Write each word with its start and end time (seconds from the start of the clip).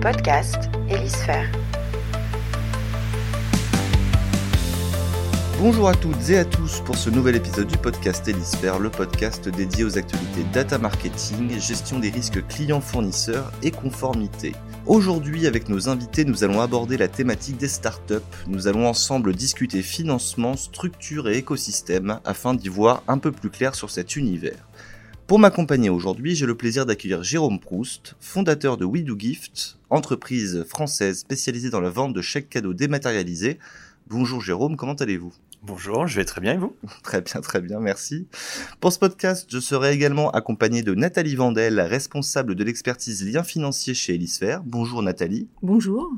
podcast 0.00 0.70
Hélisphère. 0.88 1.50
Bonjour 5.58 5.88
à 5.88 5.94
toutes 5.94 6.30
et 6.30 6.38
à 6.38 6.44
tous 6.44 6.80
pour 6.82 6.96
ce 6.96 7.10
nouvel 7.10 7.34
épisode 7.34 7.66
du 7.66 7.76
podcast 7.76 8.26
Hélisphère, 8.28 8.78
le 8.78 8.90
podcast 8.90 9.48
dédié 9.48 9.82
aux 9.82 9.98
actualités 9.98 10.44
data 10.52 10.78
marketing, 10.78 11.58
gestion 11.58 11.98
des 11.98 12.10
risques 12.10 12.46
clients-fournisseurs 12.46 13.50
et 13.62 13.72
conformité. 13.72 14.54
Aujourd'hui, 14.86 15.48
avec 15.48 15.68
nos 15.68 15.88
invités, 15.88 16.24
nous 16.24 16.44
allons 16.44 16.60
aborder 16.60 16.96
la 16.96 17.08
thématique 17.08 17.56
des 17.56 17.68
startups. 17.68 18.14
Nous 18.46 18.68
allons 18.68 18.86
ensemble 18.86 19.34
discuter 19.34 19.82
financement, 19.82 20.56
structure 20.56 21.28
et 21.28 21.38
écosystème 21.38 22.20
afin 22.24 22.54
d'y 22.54 22.68
voir 22.68 23.02
un 23.08 23.18
peu 23.18 23.32
plus 23.32 23.50
clair 23.50 23.74
sur 23.74 23.90
cet 23.90 24.14
univers. 24.14 24.64
Pour 25.28 25.38
m'accompagner 25.38 25.90
aujourd'hui, 25.90 26.34
j'ai 26.34 26.46
le 26.46 26.56
plaisir 26.56 26.86
d'accueillir 26.86 27.22
Jérôme 27.22 27.60
Proust, 27.60 28.16
fondateur 28.18 28.78
de 28.78 28.86
We 28.86 29.04
Do 29.04 29.14
Gift, 29.18 29.78
entreprise 29.90 30.64
française 30.66 31.18
spécialisée 31.18 31.68
dans 31.68 31.82
la 31.82 31.90
vente 31.90 32.14
de 32.14 32.22
chèques 32.22 32.48
cadeaux 32.48 32.72
dématérialisés. 32.72 33.58
Bonjour 34.06 34.40
Jérôme, 34.40 34.78
comment 34.78 34.94
allez-vous? 34.94 35.34
Bonjour, 35.62 36.06
je 36.06 36.16
vais 36.16 36.24
très 36.24 36.40
bien 36.40 36.54
et 36.54 36.56
vous? 36.56 36.74
Très 37.02 37.20
bien, 37.20 37.42
très 37.42 37.60
bien, 37.60 37.78
merci. 37.78 38.26
Pour 38.80 38.90
ce 38.90 38.98
podcast, 38.98 39.46
je 39.50 39.58
serai 39.58 39.92
également 39.92 40.30
accompagné 40.30 40.82
de 40.82 40.94
Nathalie 40.94 41.36
Vandel, 41.36 41.78
responsable 41.78 42.54
de 42.54 42.64
l'expertise 42.64 43.22
liens 43.30 43.44
financiers 43.44 43.92
chez 43.92 44.14
Elisphère. 44.14 44.62
Bonjour 44.64 45.02
Nathalie. 45.02 45.46
Bonjour. 45.60 46.10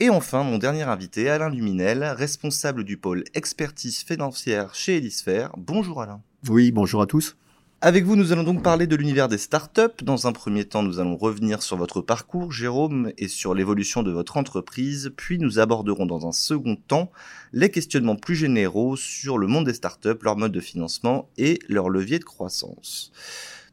Et 0.00 0.08
enfin, 0.08 0.42
mon 0.42 0.56
dernier 0.56 0.84
invité, 0.84 1.28
Alain 1.28 1.50
Luminel, 1.50 2.02
responsable 2.02 2.84
du 2.84 2.96
pôle 2.96 3.24
expertise 3.34 3.98
financière 3.98 4.74
chez 4.74 4.96
Elisphère. 4.96 5.50
Bonjour 5.58 6.00
Alain. 6.00 6.22
Oui, 6.48 6.72
bonjour 6.72 7.02
à 7.02 7.06
tous. 7.06 7.36
Avec 7.80 8.04
vous, 8.04 8.16
nous 8.16 8.32
allons 8.32 8.42
donc 8.42 8.64
parler 8.64 8.88
de 8.88 8.96
l'univers 8.96 9.28
des 9.28 9.38
startups. 9.38 10.02
Dans 10.02 10.26
un 10.26 10.32
premier 10.32 10.64
temps, 10.64 10.82
nous 10.82 10.98
allons 10.98 11.16
revenir 11.16 11.62
sur 11.62 11.76
votre 11.76 12.00
parcours, 12.00 12.50
Jérôme, 12.50 13.12
et 13.18 13.28
sur 13.28 13.54
l'évolution 13.54 14.02
de 14.02 14.10
votre 14.10 14.36
entreprise. 14.36 15.12
Puis 15.16 15.38
nous 15.38 15.60
aborderons 15.60 16.04
dans 16.04 16.26
un 16.26 16.32
second 16.32 16.74
temps 16.74 17.12
les 17.52 17.70
questionnements 17.70 18.16
plus 18.16 18.34
généraux 18.34 18.96
sur 18.96 19.38
le 19.38 19.46
monde 19.46 19.66
des 19.66 19.74
startups, 19.74 20.18
leur 20.22 20.36
mode 20.36 20.50
de 20.50 20.58
financement 20.58 21.30
et 21.38 21.60
leur 21.68 21.88
levier 21.88 22.18
de 22.18 22.24
croissance. 22.24 23.12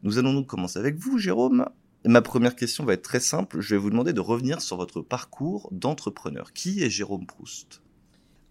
Nous 0.03 0.19
allons 0.19 0.33
donc 0.35 0.45
commencer 0.45 0.77
avec 0.77 0.97
vous, 0.97 1.17
Jérôme. 1.17 1.65
Ma 2.05 2.21
première 2.21 2.55
question 2.55 2.85
va 2.85 2.93
être 2.93 3.01
très 3.01 3.19
simple. 3.19 3.59
Je 3.59 3.73
vais 3.73 3.81
vous 3.81 3.89
demander 3.89 4.13
de 4.13 4.21
revenir 4.21 4.61
sur 4.61 4.77
votre 4.77 5.01
parcours 5.01 5.67
d'entrepreneur. 5.71 6.53
Qui 6.53 6.83
est 6.83 6.91
Jérôme 6.91 7.25
Proust? 7.25 7.81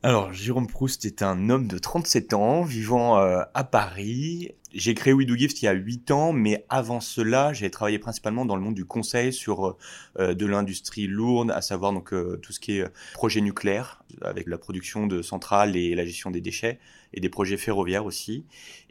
Alors, 0.02 0.33
Jérôme 0.33 0.66
Proust 0.66 1.05
est 1.05 1.22
un 1.22 1.48
homme 1.48 1.68
de 1.68 1.78
37 1.78 2.34
ans, 2.34 2.62
vivant 2.62 3.18
euh, 3.20 3.42
à 3.55 3.62
Paris. 3.62 4.50
J'ai 4.77 4.94
créé 4.94 5.12
We 5.12 5.25
Do 5.25 5.36
Gift 5.36 5.62
il 5.62 5.67
y 5.67 5.69
a 5.69 5.72
8 5.72 6.11
ans, 6.11 6.33
mais 6.33 6.67
avant 6.69 7.00
cela, 7.00 7.53
j'ai 7.53 7.70
travaillé 7.70 8.00
principalement 8.00 8.44
dans 8.44 8.56
le 8.56 8.62
monde 8.62 8.75
du 8.75 8.84
conseil 8.84 9.33
sur 9.33 9.77
euh, 10.19 10.34
de 10.34 10.47
l'industrie 10.47 11.06
lourde, 11.06 11.53
à 11.53 11.61
savoir 11.61 11.92
donc 11.92 12.12
euh, 12.12 12.41
tout 12.42 12.53
ce 12.53 12.58
qui 12.58 12.78
est 12.78 12.89
projet 13.12 13.41
nucléaire, 13.41 14.02
avec 14.22 14.48
la 14.48 14.58
production 14.58 15.06
de 15.06 15.22
centrales 15.22 15.77
et 15.77 15.95
la 15.95 16.05
gestion 16.05 16.33
des 16.33 16.41
déchets, 16.41 16.80
et 17.12 17.20
des 17.20 17.28
projets 17.28 17.56
ferroviaires 17.56 18.05
aussi. 18.05 18.47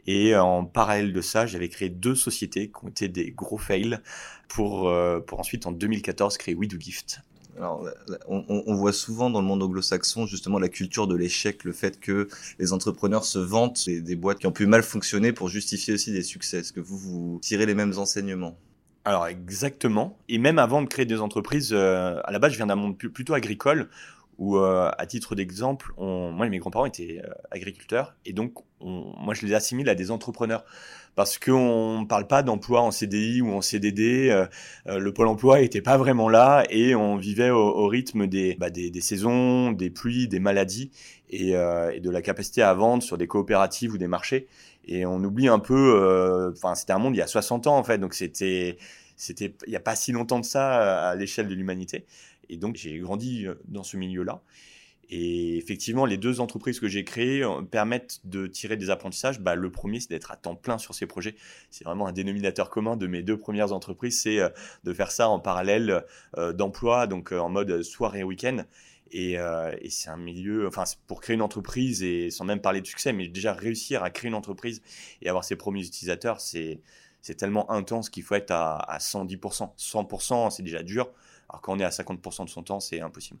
Et 0.06 0.34
en 0.34 0.64
parallèle 0.64 1.12
de 1.12 1.20
ça, 1.20 1.44
j'avais 1.44 1.68
créé 1.68 1.90
deux 1.90 2.14
sociétés 2.14 2.68
qui 2.68 2.84
ont 2.84 2.88
été 2.88 3.08
des 3.08 3.30
gros 3.30 3.58
fails 3.58 3.98
pour, 4.48 4.90
pour 5.26 5.40
ensuite 5.40 5.66
en 5.66 5.72
2014 5.72 6.38
créer 6.38 6.54
We 6.54 6.68
Do 6.68 6.78
Gift 6.80 7.20
on, 8.28 8.74
voit 8.74 8.92
souvent 8.92 9.30
dans 9.30 9.40
le 9.40 9.46
monde 9.46 9.62
anglo-saxon 9.62 10.26
justement 10.26 10.58
la 10.58 10.68
culture 10.68 11.06
de 11.06 11.14
l'échec, 11.14 11.64
le 11.64 11.72
fait 11.72 12.00
que 12.00 12.28
les 12.58 12.72
entrepreneurs 12.72 13.24
se 13.24 13.38
vantent 13.38 13.84
des, 13.86 14.00
des 14.00 14.16
boîtes 14.16 14.38
qui 14.38 14.46
ont 14.46 14.52
pu 14.52 14.66
mal 14.66 14.82
fonctionner 14.82 15.32
pour 15.32 15.48
justifier 15.48 15.94
aussi 15.94 16.12
des 16.12 16.22
succès. 16.22 16.58
Est-ce 16.58 16.72
que 16.72 16.80
vous, 16.80 16.98
vous 16.98 17.38
tirez 17.42 17.66
les 17.66 17.74
mêmes 17.74 17.96
enseignements? 17.98 18.56
Alors 19.04 19.26
exactement. 19.26 20.18
Et 20.28 20.38
même 20.38 20.58
avant 20.58 20.80
de 20.80 20.88
créer 20.88 21.04
des 21.04 21.20
entreprises, 21.20 21.72
euh, 21.72 22.20
à 22.24 22.32
la 22.32 22.38
base, 22.38 22.52
je 22.52 22.56
viens 22.56 22.66
d'un 22.66 22.74
monde 22.74 22.96
plutôt 22.96 23.34
agricole 23.34 23.88
où, 24.38 24.56
euh, 24.56 24.90
à 24.96 25.06
titre 25.06 25.34
d'exemple, 25.34 25.92
moi 25.98 26.46
et 26.46 26.50
mes 26.50 26.58
grands-parents 26.58 26.86
étaient 26.86 27.22
euh, 27.22 27.30
agriculteurs 27.50 28.16
et 28.24 28.32
donc 28.32 28.54
moi 28.80 29.32
je 29.32 29.46
les 29.46 29.54
assimile 29.54 29.88
à 29.88 29.94
des 29.94 30.10
entrepreneurs 30.10 30.64
parce 31.14 31.38
qu'on 31.38 32.00
ne 32.00 32.06
parle 32.06 32.26
pas 32.26 32.42
d'emploi 32.42 32.80
en 32.80 32.90
CDI 32.90 33.40
ou 33.40 33.52
en 33.52 33.60
CDD. 33.60 34.28
Euh, 34.30 34.46
euh, 34.88 34.98
le 34.98 35.12
pôle 35.12 35.28
emploi 35.28 35.60
n'était 35.60 35.80
pas 35.80 35.96
vraiment 35.96 36.28
là 36.28 36.64
et 36.70 36.94
on 36.94 37.16
vivait 37.16 37.50
au, 37.50 37.86
rythme 37.86 38.26
bah, 38.58 38.70
des, 38.70 38.90
des, 38.90 39.00
saisons, 39.00 39.72
des 39.72 39.90
pluies, 39.90 40.28
des 40.28 40.40
maladies 40.40 40.90
et, 41.30 41.56
euh, 41.56 41.92
et, 41.92 42.00
de 42.00 42.10
la 42.10 42.22
capacité 42.22 42.62
à 42.62 42.74
vendre 42.74 43.02
sur 43.02 43.18
des 43.18 43.26
coopératives 43.26 43.92
ou 43.92 43.98
des 43.98 44.08
marchés. 44.08 44.48
Et 44.86 45.06
on 45.06 45.22
oublie 45.22 45.48
un 45.48 45.60
peu, 45.60 46.52
enfin 46.54 46.74
c'était 46.74 46.92
un 46.92 46.98
monde 46.98 47.14
il 47.14 47.18
y 47.18 47.22
a 47.22 47.26
60 47.26 47.66
ans 47.68 47.78
en 47.78 47.84
fait, 47.84 47.96
donc 47.96 48.12
c'était 48.12 48.76
il 49.30 49.52
n'y 49.68 49.76
a 49.76 49.80
pas 49.80 49.96
si 49.96 50.12
longtemps 50.12 50.40
de 50.40 50.44
ça 50.44 51.08
à 51.08 51.14
l'échelle 51.14 51.48
de 51.48 51.54
l'humanité. 51.54 52.04
Et 52.50 52.58
donc 52.58 52.76
j'ai 52.76 52.98
grandi 52.98 53.46
dans 53.66 53.82
ce 53.82 53.96
milieu-là. 53.96 54.42
Et 55.10 55.56
effectivement, 55.56 56.06
les 56.06 56.16
deux 56.16 56.40
entreprises 56.40 56.80
que 56.80 56.88
j'ai 56.88 57.04
créées 57.04 57.42
euh, 57.42 57.62
permettent 57.62 58.20
de 58.24 58.46
tirer 58.46 58.76
des 58.76 58.90
apprentissages. 58.90 59.40
Bah, 59.40 59.54
le 59.54 59.70
premier, 59.70 60.00
c'est 60.00 60.10
d'être 60.10 60.30
à 60.30 60.36
temps 60.36 60.54
plein 60.54 60.78
sur 60.78 60.94
ces 60.94 61.06
projets. 61.06 61.36
C'est 61.70 61.84
vraiment 61.84 62.06
un 62.06 62.12
dénominateur 62.12 62.70
commun 62.70 62.96
de 62.96 63.06
mes 63.06 63.22
deux 63.22 63.38
premières 63.38 63.72
entreprises, 63.72 64.20
c'est 64.20 64.40
euh, 64.40 64.48
de 64.84 64.92
faire 64.92 65.10
ça 65.10 65.28
en 65.28 65.40
parallèle 65.40 66.04
euh, 66.38 66.52
d'emploi, 66.52 67.06
donc 67.06 67.32
en 67.32 67.48
mode 67.48 67.82
soirée 67.82 68.20
et 68.20 68.24
week-end. 68.24 68.64
Et, 69.10 69.36
c'est 69.90 70.08
un 70.08 70.16
milieu, 70.16 70.66
enfin, 70.66 70.82
pour 71.06 71.20
créer 71.20 71.34
une 71.34 71.42
entreprise 71.42 72.02
et 72.02 72.30
sans 72.30 72.44
même 72.44 72.60
parler 72.60 72.80
de 72.80 72.86
succès, 72.86 73.12
mais 73.12 73.28
déjà 73.28 73.52
réussir 73.52 74.02
à 74.02 74.10
créer 74.10 74.28
une 74.28 74.34
entreprise 74.34 74.82
et 75.22 75.28
avoir 75.28 75.44
ses 75.44 75.54
premiers 75.54 75.86
utilisateurs, 75.86 76.40
c'est 76.40 76.80
tellement 77.36 77.70
intense 77.70 78.10
qu'il 78.10 78.24
faut 78.24 78.34
être 78.34 78.50
à 78.50 78.98
110%. 78.98 79.76
100%, 79.78 80.50
c'est 80.50 80.64
déjà 80.64 80.82
dur. 80.82 81.12
Alors 81.48 81.60
quand 81.60 81.76
on 81.76 81.78
est 81.78 81.84
à 81.84 81.90
50% 81.90 82.46
de 82.46 82.50
son 82.50 82.64
temps, 82.64 82.80
c'est 82.80 83.00
impossible. 83.00 83.38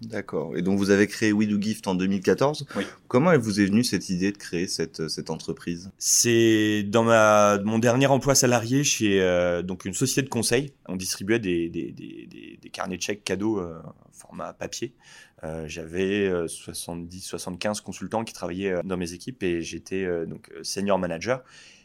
D'accord. 0.00 0.56
Et 0.56 0.62
donc 0.62 0.78
vous 0.78 0.90
avez 0.90 1.06
créé 1.06 1.32
We 1.32 1.48
Do 1.48 1.60
Gift 1.60 1.86
en 1.86 1.94
2014. 1.94 2.66
Oui. 2.76 2.84
Comment 3.08 3.36
vous 3.38 3.60
est 3.60 3.66
venue 3.66 3.84
cette 3.84 4.08
idée 4.08 4.32
de 4.32 4.38
créer 4.38 4.66
cette, 4.66 5.08
cette 5.08 5.30
entreprise? 5.30 5.90
C'est 5.98 6.82
dans 6.84 7.04
ma, 7.04 7.58
mon 7.64 7.78
dernier 7.78 8.06
emploi 8.06 8.34
salarié 8.34 8.82
chez 8.82 9.20
euh, 9.20 9.62
donc 9.62 9.84
une 9.84 9.94
société 9.94 10.22
de 10.22 10.30
conseil. 10.30 10.72
On 10.88 10.96
distribuait 10.96 11.38
des, 11.38 11.68
des, 11.68 11.92
des, 11.92 12.58
des 12.60 12.70
carnets 12.70 12.96
de 12.96 13.02
chèques 13.02 13.24
cadeaux 13.24 13.58
euh, 13.58 13.78
format 14.12 14.52
papier. 14.52 14.94
Euh, 15.42 15.64
J'avais 15.66 16.30
70-75 16.30 17.78
euh, 17.78 17.82
consultants 17.82 18.24
qui 18.24 18.34
travaillaient 18.34 18.72
euh, 18.72 18.82
dans 18.84 18.96
mes 18.96 19.12
équipes 19.12 19.42
et 19.42 19.62
j'étais 19.62 20.06
donc 20.26 20.50
senior 20.62 20.98
manager 20.98 21.42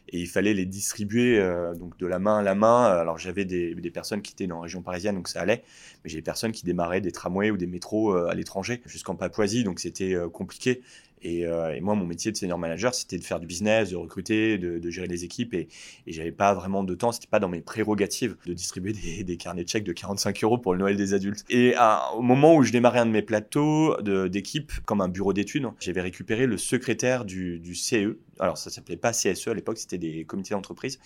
et 0.08 0.20
il 0.20 0.26
fallait 0.28 0.54
les 0.54 0.66
distribuer 0.66 1.38
euh, 1.38 1.74
donc 1.74 1.98
de 1.98 2.06
la 2.06 2.18
main 2.18 2.38
à 2.38 2.42
la 2.42 2.54
main. 2.54 2.84
Alors 2.84 3.18
j'avais 3.18 3.44
des, 3.44 3.74
personnes 3.90 4.22
qui 4.22 4.32
étaient 4.32 4.46
dans 4.46 4.56
la 4.56 4.62
région 4.62 4.82
parisienne, 4.82 5.16
donc 5.16 5.28
ça 5.28 5.40
allait, 5.40 5.64
mais 6.04 6.10
j'ai 6.10 6.18
des 6.18 6.22
personnes 6.22 6.52
qui 6.52 6.64
démarraient 6.64 7.00
des 7.00 7.12
tramways 7.12 7.50
ou 7.50 7.56
des 7.56 7.66
métros 7.66 8.12
euh, 8.12 8.28
à 8.28 8.34
l'étranger, 8.34 8.82
jusqu'en 8.86 9.14
Papouasie, 9.14 9.64
donc 9.64 9.80
c'était 9.80 10.14
euh, 10.14 10.28
compliqué. 10.28 10.82
Et, 11.22 11.46
euh, 11.46 11.74
et, 11.74 11.80
moi, 11.80 11.94
mon 11.94 12.06
métier 12.06 12.30
de 12.32 12.36
senior 12.36 12.58
manager, 12.58 12.94
c'était 12.94 13.18
de 13.18 13.24
faire 13.24 13.40
du 13.40 13.46
business, 13.46 13.90
de 13.90 13.96
recruter, 13.96 14.58
de, 14.58 14.90
gérer 14.90 15.06
les 15.06 15.24
équipes. 15.24 15.54
Et, 15.54 15.68
et 16.06 16.12
j'avais 16.12 16.32
pas 16.32 16.54
vraiment 16.54 16.84
de 16.84 16.94
temps, 16.94 17.12
c'était 17.12 17.26
pas 17.26 17.40
dans 17.40 17.48
mes 17.48 17.60
prérogatives 17.60 18.36
de 18.46 18.52
distribuer 18.52 18.92
des, 19.24 19.36
carnets 19.38 19.64
de 19.64 19.68
chèques 19.68 19.84
de 19.84 19.92
45 19.92 20.44
euros 20.44 20.58
pour 20.58 20.72
le 20.72 20.78
Noël 20.78 20.96
des 20.96 21.14
adultes. 21.14 21.44
Et 21.50 21.74
à, 21.76 22.12
au 22.14 22.22
moment 22.22 22.54
où 22.54 22.62
je 22.62 22.72
démarrais 22.72 23.00
un 23.00 23.06
de 23.06 23.10
mes 23.10 23.22
plateaux 23.22 23.96
d'équipe, 24.02 24.72
comme 24.84 25.00
un 25.00 25.08
bureau 25.08 25.32
d'études, 25.32 25.66
j'avais 25.80 26.00
récupéré 26.00 26.46
le 26.46 26.58
secrétaire 26.58 27.24
du, 27.24 27.58
du 27.58 27.74
CE. 27.74 28.18
Alors 28.38 28.58
ça 28.58 28.70
s'appelait 28.70 28.96
pas 28.96 29.12
CSE 29.12 29.48
à 29.48 29.54
l'époque, 29.54 29.78
c'était 29.78 29.98
des 29.98 30.24
comités 30.24 30.54
d'entreprise. 30.54 30.98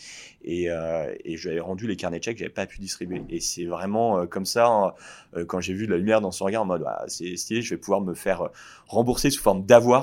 Et, 0.42 0.70
euh, 0.70 1.14
je 1.24 1.42
lui 1.42 1.50
avais 1.50 1.60
rendu 1.60 1.86
les 1.86 1.96
carnets 1.96 2.18
de 2.18 2.24
chèques 2.24 2.36
que 2.36 2.40
j'avais 2.40 2.52
pas 2.52 2.66
pu 2.66 2.80
distribuer. 2.80 3.22
Et 3.28 3.40
c'est 3.40 3.64
vraiment 3.64 4.18
euh, 4.18 4.26
comme 4.26 4.46
ça, 4.46 4.94
euh, 5.36 5.44
quand 5.44 5.60
j'ai 5.60 5.74
vu 5.74 5.86
de 5.86 5.92
la 5.92 5.98
lumière 5.98 6.20
dans 6.20 6.32
son 6.32 6.44
regard, 6.44 6.62
en 6.62 6.66
mode, 6.66 6.84
ah, 6.86 7.04
c'est 7.06 7.36
stylé, 7.36 7.62
je 7.62 7.74
vais 7.74 7.78
pouvoir 7.78 8.00
me 8.00 8.14
faire 8.14 8.50
rembourser 8.86 9.30
sous 9.30 9.42
forme 9.42 9.64
d'avoir 9.64 9.99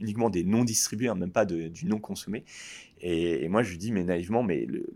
uniquement 0.00 0.30
des 0.30 0.44
non 0.44 0.64
distribués, 0.64 1.08
hein, 1.08 1.14
même 1.14 1.32
pas 1.32 1.44
de, 1.44 1.68
du 1.68 1.86
non 1.86 1.98
consommé. 1.98 2.44
Et, 3.00 3.48
moi, 3.48 3.62
je 3.62 3.70
lui 3.70 3.78
dis, 3.78 3.92
mais 3.92 4.02
naïvement, 4.02 4.42
mais 4.42 4.64
le, 4.66 4.86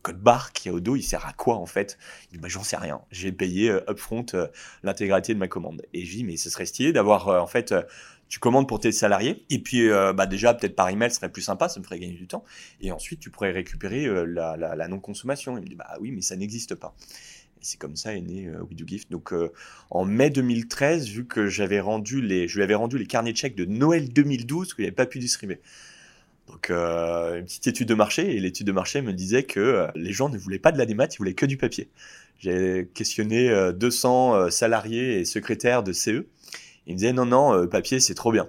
code 0.00 0.20
barre 0.20 0.52
qui 0.52 0.68
est 0.68 0.70
au 0.70 0.80
dos, 0.80 0.96
il 0.96 1.02
sert 1.02 1.26
à 1.26 1.34
quoi 1.34 1.56
en 1.56 1.66
fait? 1.66 1.98
Il 2.30 2.36
dit, 2.36 2.38
bah, 2.38 2.48
j'en 2.48 2.62
sais 2.62 2.78
rien. 2.78 3.02
J'ai 3.10 3.30
payé 3.30 3.70
euh, 3.70 3.90
upfront 3.90 4.24
euh, 4.32 4.48
l'intégralité 4.82 5.34
de 5.34 5.38
ma 5.38 5.48
commande. 5.48 5.82
Et 5.92 6.06
je 6.06 6.16
dis, 6.16 6.24
mais 6.24 6.38
ce 6.38 6.48
serait 6.48 6.64
stylé 6.64 6.94
d'avoir, 6.94 7.28
euh, 7.28 7.38
en 7.38 7.46
fait, 7.46 7.74
tu 8.28 8.38
commandes 8.38 8.66
pour 8.66 8.80
tes 8.80 8.90
salariés, 8.90 9.44
et 9.50 9.58
puis 9.58 9.90
bah, 9.90 10.24
déjà, 10.24 10.54
peut-être 10.54 10.74
par 10.74 10.88
email, 10.88 11.10
ce 11.10 11.16
serait 11.16 11.30
plus 11.30 11.42
sympa, 11.42 11.68
ça 11.68 11.78
me 11.78 11.84
ferait 11.84 11.98
gagner 11.98 12.14
du 12.14 12.26
temps. 12.26 12.44
Et 12.80 12.90
ensuite, 12.90 13.20
tu 13.20 13.28
pourrais 13.28 13.50
récupérer 13.50 14.06
la, 14.26 14.56
la, 14.56 14.74
la 14.74 14.88
non-consommation. 14.88 15.58
Il 15.58 15.64
me 15.64 15.68
dit, 15.68 15.74
bah 15.74 15.98
oui, 16.00 16.12
mais 16.12 16.22
ça 16.22 16.34
n'existe 16.36 16.74
pas. 16.74 16.94
C'est 17.62 17.78
comme 17.78 17.96
ça 17.96 18.14
est 18.14 18.20
né 18.20 18.48
euh, 18.48 18.62
We 18.62 18.76
Do 18.76 18.84
Gift. 18.86 19.10
Donc 19.10 19.32
euh, 19.32 19.52
en 19.90 20.04
mai 20.04 20.30
2013, 20.30 21.08
vu 21.08 21.26
que 21.26 21.46
j'avais 21.46 21.80
rendu 21.80 22.20
les, 22.20 22.48
je 22.48 22.56
lui 22.56 22.62
avais 22.62 22.74
rendu 22.74 22.98
les 22.98 23.06
carnets 23.06 23.32
de 23.32 23.36
chèques 23.36 23.54
de 23.54 23.64
Noël 23.64 24.12
2012 24.12 24.74
que 24.74 24.82
j'avais 24.82 24.92
pas 24.92 25.06
pu 25.06 25.20
distribuer. 25.20 25.60
Donc 26.48 26.70
euh, 26.70 27.38
une 27.38 27.44
petite 27.44 27.68
étude 27.68 27.88
de 27.88 27.94
marché 27.94 28.34
et 28.34 28.40
l'étude 28.40 28.66
de 28.66 28.72
marché 28.72 29.00
me 29.00 29.12
disait 29.12 29.44
que 29.44 29.60
euh, 29.60 29.86
les 29.94 30.12
gens 30.12 30.28
ne 30.28 30.36
voulaient 30.36 30.58
pas 30.58 30.72
de 30.72 30.78
la 30.78 30.86
démat, 30.86 31.06
ils 31.06 31.18
voulaient 31.18 31.34
que 31.34 31.46
du 31.46 31.56
papier. 31.56 31.88
J'ai 32.40 32.88
questionné 32.92 33.52
200 33.72 34.50
salariés 34.50 35.20
et 35.20 35.24
secrétaires 35.24 35.84
de 35.84 35.92
CE. 35.92 36.26
Ils 36.88 36.94
me 36.94 36.98
disaient 36.98 37.12
non 37.12 37.26
non 37.26 37.68
papier 37.68 38.00
c'est 38.00 38.14
trop 38.14 38.32
bien. 38.32 38.48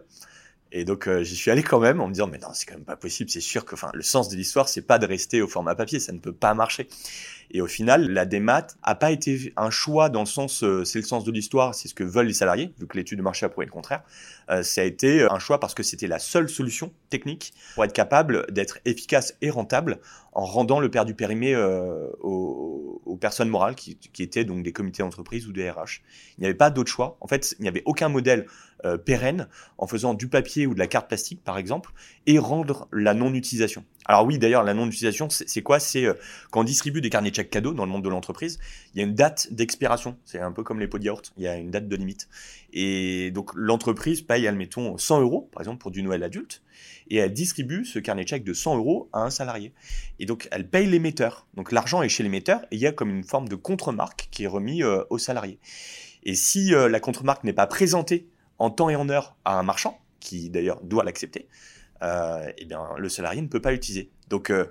Et 0.75 0.85
donc 0.85 1.07
j'y 1.21 1.35
suis 1.35 1.51
allé 1.51 1.63
quand 1.63 1.79
même 1.79 2.01
en 2.01 2.07
me 2.07 2.13
disant 2.13 2.27
mais 2.27 2.39
non 2.39 2.49
c'est 2.53 2.65
quand 2.65 2.73
même 2.73 2.83
pas 2.83 2.95
possible 2.95 3.29
c'est 3.29 3.39
sûr 3.39 3.63
que 3.63 3.75
enfin 3.75 3.91
le 3.93 4.01
sens 4.01 4.27
de 4.27 4.35
l'histoire 4.35 4.67
c'est 4.67 4.81
pas 4.81 4.97
de 4.97 5.05
rester 5.05 5.41
au 5.41 5.47
format 5.47 5.75
papier 5.75 5.99
ça 5.99 6.11
ne 6.11 6.17
peut 6.17 6.33
pas 6.33 6.55
marcher 6.55 6.87
Et 7.55 7.61
au 7.61 7.67
final, 7.67 8.09
la 8.09 8.25
démat 8.25 8.67
a 8.81 8.95
pas 8.95 9.11
été 9.11 9.53
un 9.57 9.69
choix 9.69 10.09
dans 10.09 10.21
le 10.21 10.25
sens, 10.25 10.63
euh, 10.63 10.83
c'est 10.83 10.97
le 10.97 11.05
sens 11.05 11.23
de 11.23 11.31
l'histoire, 11.31 11.75
c'est 11.75 11.87
ce 11.87 11.93
que 11.93 12.03
veulent 12.03 12.25
les 12.25 12.33
salariés, 12.33 12.73
vu 12.79 12.87
que 12.87 12.97
l'étude 12.97 13.19
de 13.19 13.23
marché 13.23 13.45
a 13.45 13.49
prouvé 13.49 13.67
le 13.67 13.71
contraire. 13.71 14.01
Euh, 14.49 14.63
ça 14.63 14.81
a 14.81 14.83
été 14.83 15.21
un 15.21 15.37
choix 15.37 15.59
parce 15.59 15.75
que 15.75 15.83
c'était 15.83 16.07
la 16.07 16.17
seule 16.17 16.49
solution 16.49 16.91
technique 17.09 17.53
pour 17.75 17.85
être 17.85 17.93
capable 17.93 18.51
d'être 18.51 18.79
efficace 18.85 19.35
et 19.41 19.51
rentable 19.51 19.99
en 20.31 20.45
rendant 20.45 20.79
le 20.79 20.89
père 20.89 21.05
du 21.05 21.13
périmé 21.13 21.53
euh, 21.53 22.07
aux, 22.21 23.01
aux, 23.05 23.17
personnes 23.17 23.49
morales 23.49 23.75
qui, 23.75 23.97
qui, 23.97 24.23
étaient 24.23 24.45
donc 24.45 24.63
des 24.63 24.73
comités 24.73 25.03
d'entreprise 25.03 25.47
ou 25.47 25.53
des 25.53 25.69
RH. 25.69 26.01
Il 26.37 26.41
n'y 26.41 26.45
avait 26.45 26.55
pas 26.55 26.71
d'autre 26.71 26.91
choix. 26.91 27.17
En 27.21 27.27
fait, 27.27 27.55
il 27.59 27.61
n'y 27.61 27.69
avait 27.69 27.83
aucun 27.85 28.09
modèle 28.09 28.47
euh, 28.85 28.97
pérenne 28.97 29.47
en 29.77 29.87
faisant 29.87 30.13
du 30.13 30.27
papier 30.27 30.67
ou 30.67 30.73
de 30.73 30.79
la 30.79 30.87
carte 30.87 31.07
plastique, 31.07 31.43
par 31.43 31.57
exemple, 31.57 31.91
et 32.25 32.37
rendre 32.39 32.87
la 32.91 33.13
non-utilisation. 33.13 33.85
Alors 34.05 34.25
oui, 34.25 34.37
d'ailleurs, 34.37 34.63
la 34.63 34.73
non-utilisation, 34.73 35.29
c'est 35.29 35.61
quoi? 35.61 35.79
C'est 35.79 36.05
euh, 36.05 36.13
quand 36.51 36.61
on 36.61 36.63
distribue 36.63 36.99
des 36.99 37.09
carnets 37.09 37.31
de 37.31 37.35
chèques 37.35 37.49
cadeaux 37.49 37.73
dans 37.73 37.85
le 37.85 37.91
monde 37.91 38.03
de 38.03 38.09
l'entreprise, 38.09 38.59
il 38.93 38.99
y 38.99 39.01
a 39.01 39.07
une 39.07 39.15
date 39.15 39.47
d'expiration. 39.51 40.17
C'est 40.25 40.39
un 40.39 40.51
peu 40.51 40.63
comme 40.63 40.79
les 40.79 40.87
pots 40.87 40.99
de 40.99 41.05
yaourt, 41.05 41.33
il 41.37 41.43
y 41.43 41.47
a 41.47 41.55
une 41.55 41.71
date 41.71 41.87
de 41.87 41.95
limite. 41.95 42.27
Et 42.73 43.31
donc 43.31 43.51
l'entreprise 43.55 44.21
paye, 44.21 44.47
admettons, 44.47 44.97
100 44.97 45.21
euros, 45.21 45.49
par 45.53 45.61
exemple, 45.61 45.79
pour 45.79 45.91
du 45.91 46.03
Noël 46.03 46.23
adulte, 46.23 46.61
et 47.09 47.17
elle 47.17 47.33
distribue 47.33 47.85
ce 47.85 47.99
carnet 47.99 48.23
de 48.23 48.29
chèques 48.29 48.43
de 48.43 48.53
100 48.53 48.77
euros 48.77 49.09
à 49.13 49.21
un 49.21 49.29
salarié. 49.29 49.73
Et 50.19 50.25
donc 50.25 50.47
elle 50.51 50.67
paye 50.67 50.87
l'émetteur. 50.87 51.47
Donc 51.53 51.71
l'argent 51.71 52.01
est 52.03 52.09
chez 52.09 52.23
l'émetteur, 52.23 52.61
et 52.71 52.75
il 52.75 52.79
y 52.79 52.87
a 52.87 52.91
comme 52.91 53.09
une 53.09 53.23
forme 53.23 53.47
de 53.47 53.55
contre-marque 53.55 54.27
qui 54.31 54.43
est 54.43 54.47
remis 54.47 54.83
euh, 54.83 55.03
au 55.09 55.17
salarié. 55.17 55.59
Et 56.23 56.35
si 56.35 56.73
euh, 56.73 56.89
la 56.89 56.99
contre-marque 56.99 57.43
n'est 57.43 57.53
pas 57.53 57.67
présentée 57.67 58.27
en 58.59 58.69
temps 58.69 58.89
et 58.89 58.95
en 58.95 59.09
heure 59.09 59.35
à 59.45 59.57
un 59.57 59.63
marchand, 59.63 59.99
qui 60.19 60.49
d'ailleurs 60.49 60.81
doit 60.83 61.03
l'accepter, 61.03 61.47
euh, 62.01 62.51
eh 62.57 62.65
bien, 62.65 62.81
le 62.97 63.09
salarié 63.09 63.41
ne 63.41 63.47
peut 63.47 63.61
pas 63.61 63.71
l'utiliser. 63.71 64.09
Donc, 64.29 64.49
euh, 64.49 64.65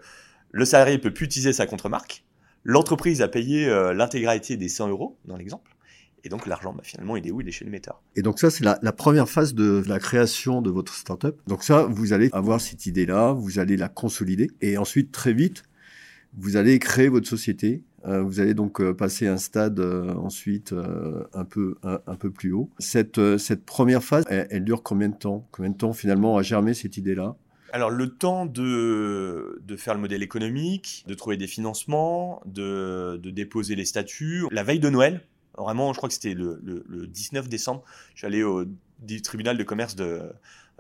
le 0.50 0.64
salarié 0.64 0.99
peut 0.99 1.12
plus 1.12 1.26
utiliser 1.26 1.52
sa 1.52 1.67
contre-marque. 1.67 2.25
L'entreprise 2.64 3.23
a 3.23 3.29
payé 3.29 3.69
euh, 3.69 3.94
l'intégralité 3.94 4.56
des 4.56 4.69
100 4.69 4.88
euros 4.88 5.19
dans 5.25 5.37
l'exemple. 5.37 5.75
Et 6.25 6.29
donc, 6.29 6.46
l'argent, 6.46 6.73
bah, 6.73 6.82
finalement, 6.84 7.17
il 7.17 7.26
est 7.26 7.31
où? 7.31 7.40
Il 7.40 7.49
est 7.49 7.52
chez 7.52 7.64
l'émetteur. 7.64 8.00
Et 8.14 8.23
donc, 8.23 8.38
ça, 8.38 8.50
c'est 8.50 8.64
la, 8.64 8.79
la, 8.82 8.93
première 8.93 9.29
phase 9.29 9.55
de 9.55 9.82
la 9.88 9.99
création 9.99 10.62
de 10.62 10.70
votre 10.70 10.94
startup. 10.94 11.40
Donc, 11.49 11.64
ça, 11.64 11.84
vous 11.84 12.12
allez 12.12 12.29
avoir 12.32 12.61
cette 12.61 12.87
idée-là, 12.87 13.32
vous 13.32 13.58
allez 13.58 13.76
la 13.76 13.88
consolider. 13.88 14.50
Et 14.61 14.79
ensuite, 14.79 15.11
très 15.11 15.32
vite, 15.32 15.64
vous 16.34 16.56
allez 16.56 16.79
créer 16.79 17.08
votre 17.08 17.26
société. 17.26 17.82
Euh, 18.07 18.23
vous 18.23 18.41
allez 18.41 18.55
donc 18.55 18.81
euh, 18.81 18.95
passer 18.95 19.29
un 19.29 19.37
stade 19.37 19.79
euh, 19.79 20.15
ensuite 20.15 20.75
un 21.35 21.45
peu 21.45 21.77
un, 21.83 22.17
peu 22.17 22.31
plus 22.31 22.53
haut. 22.53 22.71
Cette 22.79 23.39
cette 23.39 23.65
première 23.65 24.03
phase, 24.03 24.25
elle, 24.29 24.65
dure 24.65 24.83
combien 24.83 25.09
de 25.09 25.17
temps? 25.17 25.47
Combien 25.51 25.71
de 25.71 25.77
temps 25.77 25.93
finalement 25.93 26.37
a 26.37 26.43
germé 26.43 26.75
cette 26.75 26.97
idée-là? 26.97 27.37
Alors 27.73 27.91
le 27.91 28.11
temps 28.11 28.45
de, 28.45 29.63
de 29.67 29.77
faire 29.77 29.95
le 29.95 30.01
modèle 30.01 30.23
économique, 30.23 31.05
de 31.07 31.15
trouver 31.15 31.39
des 31.39 31.47
financements, 31.47 32.43
de, 32.45 33.19
de 33.23 33.31
déposer 33.31 33.77
les 33.77 33.87
statuts. 33.87 34.47
La 34.51 34.63
veille 34.63 34.81
de 34.81 34.91
Noël, 34.91 35.23
vraiment, 35.57 35.93
je 35.95 35.97
crois 35.97 36.11
que 36.11 36.15
c'était 36.15 36.35
le, 36.35 36.61
le, 36.63 36.85
le, 36.87 37.07
19 37.07 37.49
décembre, 37.49 37.83
j'allais 38.15 38.43
au 38.43 38.67
tribunal 39.25 39.57
de 39.57 39.63
commerce 39.65 39.97
de, 39.97 40.21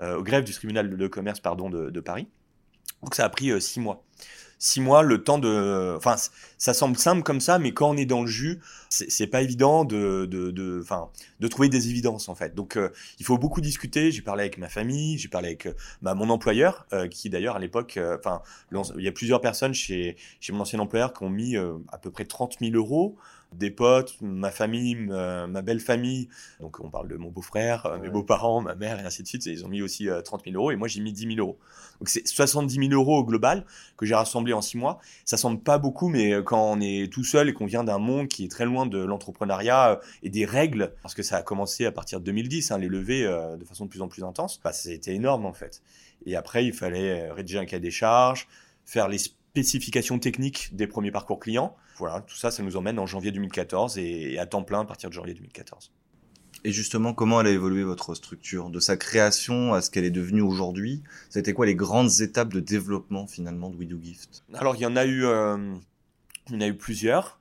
au 0.02 0.22
grève 0.22 0.44
du 0.44 0.52
tribunal 0.52 0.94
de 0.94 1.06
commerce 1.08 1.40
pardon 1.40 1.70
de, 1.70 2.00
Paris. 2.00 2.28
Donc 3.02 3.14
ça 3.14 3.24
a 3.24 3.28
pris 3.30 3.58
six 3.62 3.80
mois 3.80 4.04
six 4.62 4.80
mois, 4.80 5.02
le 5.02 5.24
temps 5.24 5.38
de. 5.38 5.94
Enfin, 5.96 6.14
ça 6.56 6.72
semble 6.72 6.96
simple 6.96 7.22
comme 7.24 7.40
ça, 7.40 7.58
mais 7.58 7.74
quand 7.74 7.90
on 7.90 7.96
est 7.96 8.06
dans 8.06 8.22
le 8.22 8.28
jus, 8.28 8.60
c'est 8.88 9.26
pas 9.26 9.42
évident 9.42 9.84
de, 9.84 10.24
de, 10.26 10.52
de, 10.52 10.84
de 11.40 11.48
trouver 11.48 11.68
des 11.68 11.88
évidences 11.88 12.28
en 12.28 12.36
fait. 12.36 12.54
Donc, 12.54 12.76
euh, 12.76 12.90
il 13.18 13.26
faut 13.26 13.38
beaucoup 13.38 13.60
discuter. 13.60 14.12
J'ai 14.12 14.22
parlé 14.22 14.42
avec 14.42 14.58
ma 14.58 14.68
famille, 14.68 15.18
j'ai 15.18 15.28
parlé 15.28 15.48
avec 15.48 15.68
bah, 16.00 16.14
mon 16.14 16.30
employeur, 16.30 16.86
euh, 16.92 17.08
qui 17.08 17.28
d'ailleurs 17.28 17.56
à 17.56 17.58
l'époque, 17.58 17.96
euh, 17.96 18.16
enfin, 18.18 18.42
il 18.70 19.02
y 19.02 19.08
a 19.08 19.12
plusieurs 19.12 19.40
personnes 19.40 19.74
chez 19.74 20.16
chez 20.40 20.52
mon 20.52 20.60
ancien 20.60 20.78
employeur 20.78 21.12
qui 21.12 21.24
ont 21.24 21.30
mis 21.30 21.56
à 21.56 21.98
peu 22.00 22.12
près 22.12 22.24
30 22.24 22.58
000 22.60 22.76
euros 22.76 23.16
des 23.54 23.70
potes, 23.70 24.16
ma 24.20 24.50
famille, 24.50 24.94
ma, 24.94 25.46
ma, 25.46 25.62
belle 25.62 25.80
famille. 25.80 26.28
Donc 26.60 26.80
on 26.80 26.90
parle 26.90 27.08
de 27.08 27.16
mon 27.16 27.30
beau-frère, 27.30 27.88
ouais. 27.90 28.00
mes 28.00 28.08
beaux-parents, 28.08 28.60
ma 28.60 28.74
mère 28.74 29.00
et 29.00 29.04
ainsi 29.04 29.22
de 29.22 29.28
suite. 29.28 29.46
Ils 29.46 29.64
ont 29.64 29.68
mis 29.68 29.82
aussi 29.82 30.08
euh, 30.08 30.22
30 30.22 30.44
000 30.44 30.56
euros 30.56 30.70
et 30.70 30.76
moi 30.76 30.88
j'ai 30.88 31.00
mis 31.00 31.12
10 31.12 31.34
000 31.34 31.38
euros. 31.38 31.58
Donc 32.00 32.08
c'est 32.08 32.26
70 32.26 32.88
000 32.88 32.92
euros 32.92 33.18
au 33.18 33.24
global 33.24 33.64
que 33.96 34.06
j'ai 34.06 34.14
rassemblé 34.14 34.52
en 34.52 34.62
6 34.62 34.78
mois. 34.78 34.98
Ça 35.24 35.36
semble 35.36 35.60
pas 35.60 35.78
beaucoup, 35.78 36.08
mais 36.08 36.42
quand 36.44 36.72
on 36.72 36.80
est 36.80 37.12
tout 37.12 37.24
seul 37.24 37.48
et 37.48 37.52
qu'on 37.52 37.66
vient 37.66 37.84
d'un 37.84 37.98
monde 37.98 38.28
qui 38.28 38.44
est 38.44 38.50
très 38.50 38.64
loin 38.64 38.86
de 38.86 38.98
l'entrepreneuriat 38.98 40.00
et 40.22 40.30
des 40.30 40.44
règles, 40.44 40.92
parce 41.02 41.14
que 41.14 41.22
ça 41.22 41.36
a 41.36 41.42
commencé 41.42 41.86
à 41.86 41.92
partir 41.92 42.20
de 42.20 42.24
2010, 42.24 42.70
hein, 42.70 42.78
les 42.78 42.88
levées 42.88 43.24
euh, 43.24 43.56
de 43.56 43.64
façon 43.64 43.84
de 43.84 43.90
plus 43.90 44.02
en 44.02 44.08
plus 44.08 44.24
intense, 44.24 44.60
bah, 44.62 44.72
c'était 44.72 45.14
énorme 45.14 45.46
en 45.46 45.52
fait. 45.52 45.82
Et 46.26 46.36
après 46.36 46.64
il 46.64 46.72
fallait 46.72 47.30
rédiger 47.30 47.58
un 47.58 47.64
cahier 47.64 47.80
des 47.80 47.90
charges, 47.90 48.48
faire 48.84 49.08
les 49.08 49.18
spécifications 49.18 50.18
techniques 50.18 50.74
des 50.74 50.86
premiers 50.86 51.10
parcours 51.10 51.38
clients. 51.38 51.76
Voilà, 52.02 52.20
tout 52.22 52.34
ça, 52.34 52.50
ça 52.50 52.64
nous 52.64 52.76
emmène 52.76 52.98
en 52.98 53.06
janvier 53.06 53.30
2014 53.30 53.96
et 53.96 54.36
à 54.36 54.44
temps 54.44 54.64
plein 54.64 54.80
à 54.80 54.84
partir 54.84 55.08
de 55.08 55.14
janvier 55.14 55.34
2014. 55.34 55.92
Et 56.64 56.72
justement, 56.72 57.14
comment 57.14 57.40
elle 57.40 57.46
a 57.46 57.50
évolué 57.50 57.84
votre 57.84 58.16
structure? 58.16 58.70
De 58.70 58.80
sa 58.80 58.96
création 58.96 59.72
à 59.72 59.80
ce 59.80 59.88
qu'elle 59.88 60.04
est 60.04 60.10
devenue 60.10 60.40
aujourd'hui, 60.40 61.04
c'était 61.30 61.52
quoi 61.52 61.64
les 61.64 61.76
grandes 61.76 62.20
étapes 62.20 62.52
de 62.52 62.58
développement 62.58 63.28
finalement 63.28 63.70
de 63.70 63.76
We 63.76 63.86
Do 63.86 64.00
Gift? 64.02 64.42
Alors, 64.52 64.74
il 64.74 64.82
y 64.82 64.86
en 64.86 64.96
a 64.96 65.04
eu, 65.04 65.24
euh, 65.24 65.76
il 66.48 66.54
y 66.54 66.56
en 66.56 66.60
a 66.62 66.66
eu 66.66 66.76
plusieurs. 66.76 67.38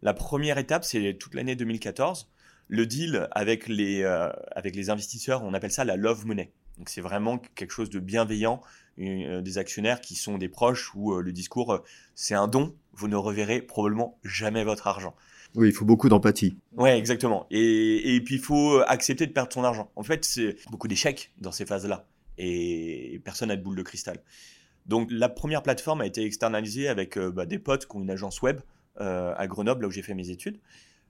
La 0.00 0.14
première 0.14 0.58
étape, 0.58 0.84
c'est 0.84 1.16
toute 1.18 1.34
l'année 1.34 1.56
2014. 1.56 2.30
Le 2.68 2.86
deal 2.86 3.26
avec 3.32 3.66
les, 3.66 4.04
euh, 4.04 4.30
avec 4.52 4.76
les 4.76 4.90
investisseurs, 4.90 5.42
on 5.42 5.54
appelle 5.54 5.72
ça 5.72 5.84
la 5.84 5.96
love 5.96 6.24
money. 6.24 6.52
Donc, 6.78 6.88
c'est 6.88 7.00
vraiment 7.00 7.38
quelque 7.38 7.70
chose 7.70 7.90
de 7.90 8.00
bienveillant 8.00 8.60
euh, 9.00 9.40
des 9.40 9.58
actionnaires 9.58 10.00
qui 10.00 10.14
sont 10.14 10.38
des 10.38 10.48
proches 10.48 10.94
où 10.94 11.14
euh, 11.14 11.20
le 11.20 11.32
discours 11.32 11.72
euh, 11.72 11.78
c'est 12.14 12.34
un 12.34 12.46
don, 12.46 12.76
vous 12.92 13.08
ne 13.08 13.16
reverrez 13.16 13.60
probablement 13.60 14.18
jamais 14.22 14.62
votre 14.62 14.86
argent. 14.86 15.16
Oui, 15.56 15.68
il 15.68 15.72
faut 15.72 15.84
beaucoup 15.84 16.08
d'empathie. 16.08 16.56
Ouais, 16.76 16.96
exactement. 16.96 17.46
Et, 17.50 18.14
et 18.14 18.20
puis 18.20 18.36
il 18.36 18.40
faut 18.40 18.80
accepter 18.86 19.26
de 19.26 19.32
perdre 19.32 19.52
son 19.52 19.64
argent. 19.64 19.90
En 19.96 20.04
fait, 20.04 20.24
c'est 20.24 20.56
beaucoup 20.70 20.86
d'échecs 20.86 21.32
dans 21.40 21.50
ces 21.50 21.66
phases-là. 21.66 22.06
Et 22.38 23.20
personne 23.24 23.48
n'a 23.48 23.56
de 23.56 23.62
boule 23.62 23.76
de 23.76 23.82
cristal. 23.82 24.18
Donc 24.86 25.08
la 25.10 25.28
première 25.28 25.62
plateforme 25.62 26.00
a 26.00 26.06
été 26.06 26.24
externalisée 26.24 26.86
avec 26.88 27.18
bah, 27.18 27.46
des 27.46 27.58
potes 27.58 27.86
qui 27.86 27.96
ont 27.96 28.02
une 28.02 28.10
agence 28.10 28.42
web 28.42 28.60
à 28.96 29.46
Grenoble, 29.46 29.82
là 29.82 29.88
où 29.88 29.90
j'ai 29.90 30.02
fait 30.02 30.14
mes 30.14 30.30
études. 30.30 30.58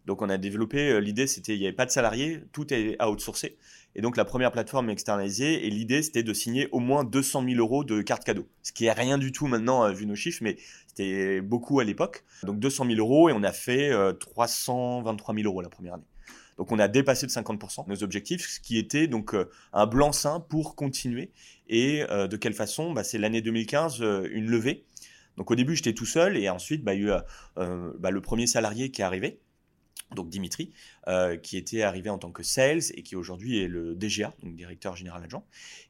Donc 0.05 0.21
on 0.21 0.29
a 0.29 0.37
développé, 0.37 1.01
l'idée 1.01 1.27
c'était, 1.27 1.55
il 1.55 1.61
n'y 1.61 1.67
avait 1.67 1.75
pas 1.75 1.87
de 1.87 1.91
salariés, 1.91 2.43
tout 2.53 2.73
est 2.73 3.03
outsourcé. 3.03 3.57
Et 3.97 4.01
donc 4.01 4.17
la 4.17 4.25
première 4.25 4.51
plateforme 4.53 4.91
externalisée 4.91 5.67
et 5.67 5.71
l'idée 5.71 6.03
c'était 6.03 6.23
de 6.23 6.33
signer 6.33 6.69
au 6.73 6.81
moins 6.81 7.05
200 7.05 7.45
000 7.47 7.59
euros 7.59 7.85
de 7.85 8.03
cartes 8.03 8.25
cadeaux. 8.25 8.49
Ce 8.63 8.73
qui 8.73 8.87
est 8.87 8.93
rien 8.93 9.19
du 9.19 9.33
tout 9.33 9.47
maintenant 9.47 9.91
vu 9.93 10.07
nos 10.07 10.17
chiffres, 10.17 10.41
mais 10.43 10.57
c'était 10.87 11.41
beaucoup 11.41 11.81
à 11.81 11.85
l'époque. 11.85 12.25
Donc 12.43 12.59
200 12.59 12.87
000 12.87 12.99
euros 12.99 13.29
et 13.29 13.33
on 13.33 13.43
a 13.43 13.53
fait 13.53 13.91
euh, 13.91 14.13
323 14.13 15.35
000 15.35 15.47
euros 15.47 15.61
la 15.61 15.69
première 15.69 15.95
année. 15.95 16.05
Donc 16.59 16.71
on 16.73 16.79
a 16.79 16.89
dépassé 16.89 17.27
de 17.27 17.33
50% 17.33 17.89
nos 17.89 18.03
objectifs, 18.03 18.49
ce 18.49 18.61
qui 18.61 18.79
était 18.79 19.07
donc 19.07 19.35
euh, 19.35 19.51
un 19.73 19.87
blanc-seing 19.87 20.41
pour 20.41 20.77
continuer. 20.77 21.31
Et 21.69 22.05
euh, 22.11 22.29
de 22.29 22.37
quelle 22.37 22.55
façon? 22.55 22.93
Bah, 22.93 23.05
C'est 23.05 23.19
l'année 23.19 23.43
2015, 23.43 24.01
euh, 24.01 24.29
une 24.31 24.47
levée. 24.47 24.85
Donc 25.37 25.51
au 25.51 25.57
début 25.57 25.75
j'étais 25.75 25.95
tout 25.95 26.07
seul 26.07 26.37
et 26.37 26.49
ensuite 26.49 26.85
bah, 26.85 26.95
il 26.95 27.03
y 27.03 27.11
a 27.11 27.25
eu 27.59 27.99
bah, 27.99 28.13
le 28.13 28.21
premier 28.21 28.47
salarié 28.47 28.93
qui 28.93 29.03
est 29.03 29.05
arrivé 29.05 29.41
donc 30.15 30.29
Dimitri, 30.29 30.71
euh, 31.09 31.37
qui 31.37 31.57
était 31.57 31.83
arrivé 31.83 32.11
en 32.11 32.19
tant 32.19 32.31
que 32.31 32.43
sales 32.43 32.83
et 32.95 33.03
qui 33.03 33.17
aujourd'hui 33.17 33.63
est 33.63 33.69
le 33.69 33.95
DGA, 33.95 34.33
donc 34.43 34.55
directeur 34.55 34.97
général 34.97 35.23
adjoint. 35.25 35.45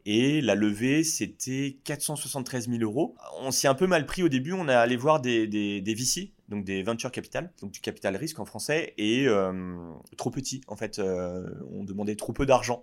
Et 0.06 0.40
la 0.40 0.54
levée, 0.54 1.04
c'était 1.04 1.76
473 1.84 2.68
000 2.68 2.82
euros. 2.82 3.14
On 3.40 3.50
s'y 3.50 3.66
un 3.66 3.74
peu 3.74 3.86
mal 3.86 4.06
pris 4.06 4.22
au 4.22 4.28
début. 4.28 4.52
On 4.52 4.68
est 4.68 4.74
allé 4.74 4.96
voir 4.96 5.20
des, 5.20 5.46
des, 5.46 5.94
VC, 5.94 6.32
donc 6.48 6.64
des 6.64 6.82
venture 6.82 7.10
capital, 7.10 7.52
donc 7.60 7.70
du 7.70 7.80
capital 7.80 8.16
risque 8.16 8.38
en 8.38 8.44
français, 8.44 8.94
et 8.98 9.26
euh, 9.26 9.52
trop 10.16 10.30
petit. 10.30 10.60
En 10.66 10.76
fait, 10.76 10.98
euh, 10.98 11.46
on 11.72 11.84
demandait 11.84 12.16
trop 12.16 12.32
peu 12.32 12.46
d'argent. 12.46 12.82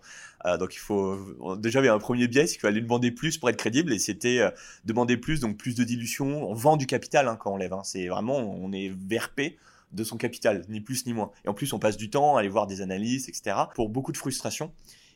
Donc 0.60 0.74
il 0.74 0.80
faut 0.80 1.56
déjà 1.58 1.82
il 1.82 1.86
y 1.86 1.88
a 1.88 1.94
un 1.94 2.00
premier 2.00 2.28
biais, 2.28 2.48
c'est 2.48 2.54
qu'il 2.54 2.62
fallait 2.62 2.82
demander 2.82 3.12
plus 3.12 3.38
pour 3.38 3.50
être 3.50 3.58
crédible, 3.58 3.94
et 3.94 4.00
c'était 4.00 4.42
demander 4.86 5.18
plus, 5.18 5.40
donc 5.40 5.58
plus 5.58 5.76
de 5.76 5.84
dilution. 5.84 6.50
On 6.50 6.54
vend 6.54 6.78
du 6.78 6.88
capital 6.88 7.28
hein, 7.28 7.38
quand 7.40 7.54
on 7.54 7.58
lève. 7.58 7.74
Hein. 7.74 7.84
C'est 7.84 8.08
vraiment, 8.08 8.38
on 8.38 8.72
est 8.72 8.90
VRP 8.90 9.58
de 9.94 10.04
son 10.04 10.18
capital, 10.18 10.66
ni 10.70 10.82
plus 10.82 11.06
ni 11.06 11.14
moins. 11.14 11.32
Et 11.46 11.50
en 11.50 11.54
plus, 11.54 11.74
on 11.74 11.80
passe 11.80 11.98
du 11.98 12.10
temps 12.10 12.36
à 12.36 12.40
aller 12.40 12.50
voir 12.50 12.68
des 12.68 12.82
analystes, 12.82 13.30
etc. 13.30 13.56
pour 13.76 13.90
beaucoup 13.90 14.12
de 14.12 14.18
frustration. 14.18 14.72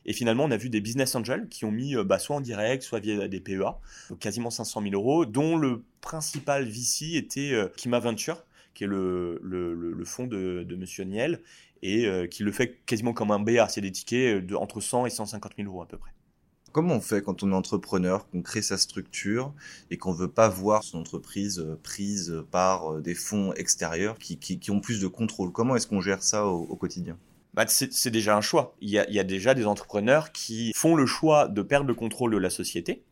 Et 0.06 0.12
finalement, 0.12 0.44
on 0.44 0.50
a 0.52 0.56
vu 0.56 0.70
des 0.70 0.80
business 0.80 1.14
angels 1.16 1.48
qui 1.48 1.64
ont 1.64 1.72
mis 1.72 1.96
bah, 2.04 2.18
soit 2.18 2.36
en 2.36 2.40
direct, 2.40 2.82
soit 2.82 3.00
via 3.00 3.26
des 3.26 3.40
PEA, 3.40 3.74
donc 4.08 4.20
quasiment 4.20 4.50
500 4.50 4.82
000 4.82 4.94
euros, 4.94 5.26
dont 5.26 5.56
le 5.56 5.82
principal 6.00 6.64
VC 6.64 7.16
était 7.16 7.52
euh, 7.52 7.68
Kima 7.76 7.98
Venture, 7.98 8.44
qui 8.74 8.84
est 8.84 8.86
le, 8.86 9.40
le, 9.42 9.74
le 9.74 10.04
fonds 10.04 10.26
de, 10.28 10.64
de 10.66 10.76
Monsieur 10.76 11.02
Niel, 11.04 11.40
et 11.82 12.06
euh, 12.06 12.26
qui 12.26 12.44
le 12.44 12.52
fait 12.52 12.78
quasiment 12.86 13.12
comme 13.12 13.32
un 13.32 13.40
BA. 13.40 13.68
C'est 13.68 13.80
des 13.80 13.92
tickets 13.92 14.46
de, 14.46 14.54
entre 14.54 14.80
100 14.80 15.06
et 15.06 15.10
150 15.10 15.52
000 15.56 15.68
euros 15.68 15.82
à 15.82 15.88
peu 15.88 15.98
près. 15.98 16.12
Comment 16.76 16.96
on 16.96 17.00
fait 17.00 17.22
quand 17.22 17.42
on 17.42 17.52
est 17.52 17.54
entrepreneur, 17.54 18.28
qu'on 18.28 18.42
crée 18.42 18.60
sa 18.60 18.76
structure 18.76 19.54
et 19.90 19.96
qu'on 19.96 20.12
veut 20.12 20.28
pas 20.28 20.50
voir 20.50 20.84
son 20.84 20.98
entreprise 20.98 21.66
prise 21.82 22.44
par 22.50 23.00
des 23.00 23.14
fonds 23.14 23.54
extérieurs 23.54 24.18
qui, 24.18 24.60
ont 24.70 24.80
plus 24.80 25.00
de 25.00 25.06
contrôle 25.06 25.52
Comment 25.52 25.74
est-ce 25.76 25.86
qu'on 25.86 26.02
gère 26.02 26.22
ça 26.22 26.44
au, 26.44 26.76
quotidien? 26.76 27.16
Bah, 27.54 27.64
c'est 27.66 28.10
déjà 28.10 28.36
un 28.36 28.42
choix. 28.42 28.76
Il 28.82 28.90
y, 28.90 28.98
a, 28.98 29.24
déjà 29.24 29.54
des 29.54 29.64
entrepreneurs 29.64 30.32
qui 30.32 30.74
font 30.76 30.96
le 30.96 31.06
choix 31.06 31.48
de 31.48 31.62
perdre 31.62 31.86
le 31.86 31.94
contrôle 31.94 32.32
de 32.32 32.36
la 32.36 32.50
société. 32.50 33.02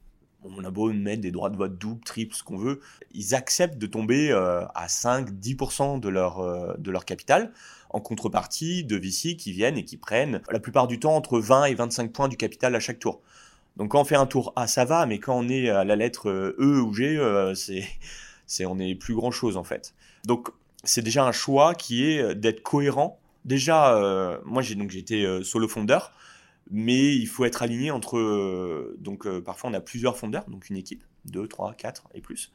on 0.42 0.62
a 0.62 0.70
beau 0.70 0.92
mettre 0.92 1.22
des 1.22 1.30
droits 1.30 1.48
de 1.48 1.56
vote 1.56 1.78
double, 1.78 2.04
triple, 2.04 2.34
ce 2.34 2.42
qu'on 2.42 2.58
veut, 2.58 2.80
ils 3.14 3.34
acceptent 3.34 3.78
de 3.78 3.86
tomber 3.86 4.30
euh, 4.30 4.66
à 4.74 4.88
5-10% 4.88 6.00
de 6.00 6.08
leur, 6.10 6.40
euh, 6.40 6.74
de 6.76 6.90
leur 6.90 7.06
capital 7.06 7.50
en 7.88 8.00
contrepartie 8.00 8.84
de 8.84 8.96
VC 8.96 9.36
qui 9.36 9.52
viennent 9.52 9.78
et 9.78 9.86
qui 9.86 9.96
prennent 9.96 10.42
la 10.50 10.60
plupart 10.60 10.86
du 10.86 11.00
temps 11.00 11.16
entre 11.16 11.38
20 11.38 11.64
et 11.64 11.74
25 11.74 12.12
points 12.12 12.28
du 12.28 12.36
capital 12.36 12.74
à 12.74 12.80
chaque 12.80 12.98
tour. 12.98 13.22
Donc 13.76 13.90
quand 13.90 14.00
on 14.00 14.04
fait 14.04 14.16
un 14.16 14.26
tour 14.26 14.52
A, 14.56 14.66
ça 14.66 14.84
va, 14.84 15.06
mais 15.06 15.18
quand 15.18 15.36
on 15.36 15.48
est 15.48 15.68
à 15.68 15.84
la 15.84 15.96
lettre 15.96 16.28
E 16.30 16.80
ou 16.80 16.92
G, 16.92 17.18
c'est, 17.56 17.84
c'est 18.46 18.66
on 18.66 18.78
est 18.78 18.94
plus 18.94 19.14
grand 19.14 19.30
chose 19.30 19.56
en 19.56 19.64
fait. 19.64 19.94
Donc 20.24 20.50
c'est 20.84 21.02
déjà 21.02 21.24
un 21.24 21.32
choix 21.32 21.74
qui 21.74 22.04
est 22.04 22.34
d'être 22.34 22.62
cohérent. 22.62 23.18
Déjà, 23.44 24.40
moi 24.44 24.62
j'ai 24.62 24.76
donc 24.76 24.90
j'étais 24.90 25.26
solo 25.42 25.66
fondeur 25.66 26.12
mais 26.70 27.14
il 27.14 27.26
faut 27.26 27.44
être 27.44 27.62
aligné 27.62 27.90
entre. 27.90 28.18
Euh, 28.18 28.96
donc, 28.98 29.26
euh, 29.26 29.40
parfois, 29.40 29.70
on 29.70 29.74
a 29.74 29.80
plusieurs 29.80 30.16
fondeurs, 30.16 30.44
donc 30.48 30.68
une 30.70 30.76
équipe, 30.76 31.04
2, 31.26 31.46
3, 31.46 31.74
4 31.74 32.08
et 32.14 32.20
plus. 32.20 32.52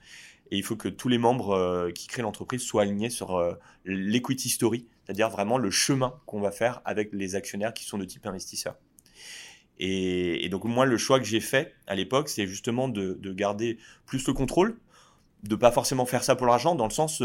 Et 0.51 0.57
il 0.57 0.63
faut 0.63 0.75
que 0.75 0.89
tous 0.89 1.09
les 1.09 1.19
membres 1.19 1.51
euh, 1.51 1.91
qui 1.91 2.07
créent 2.07 2.23
l'entreprise 2.23 2.61
soient 2.61 2.81
alignés 2.81 3.09
sur 3.09 3.39
l'equity 3.85 4.49
story, 4.49 4.87
c'est-à-dire 5.05 5.29
vraiment 5.29 5.57
le 5.57 5.69
chemin 5.69 6.19
qu'on 6.25 6.41
va 6.41 6.51
faire 6.51 6.81
avec 6.85 7.09
les 7.13 7.35
actionnaires 7.35 7.73
qui 7.73 7.85
sont 7.85 7.97
de 7.97 8.05
type 8.05 8.25
investisseur. 8.25 8.75
Et, 9.79 10.49
donc, 10.49 10.65
moi, 10.65 10.85
le 10.85 10.97
choix 10.97 11.19
que 11.19 11.25
j'ai 11.25 11.39
fait 11.39 11.73
à 11.87 11.95
l'époque, 11.95 12.27
c'est 12.29 12.47
justement 12.47 12.89
de, 12.89 13.17
de, 13.21 13.33
garder 13.33 13.77
plus 14.05 14.27
le 14.27 14.33
contrôle, 14.33 14.77
de 15.43 15.55
pas 15.55 15.71
forcément 15.71 16.05
faire 16.05 16.23
ça 16.23 16.35
pour 16.35 16.47
l'argent, 16.47 16.75
dans 16.75 16.85
le 16.85 16.91
sens 16.91 17.23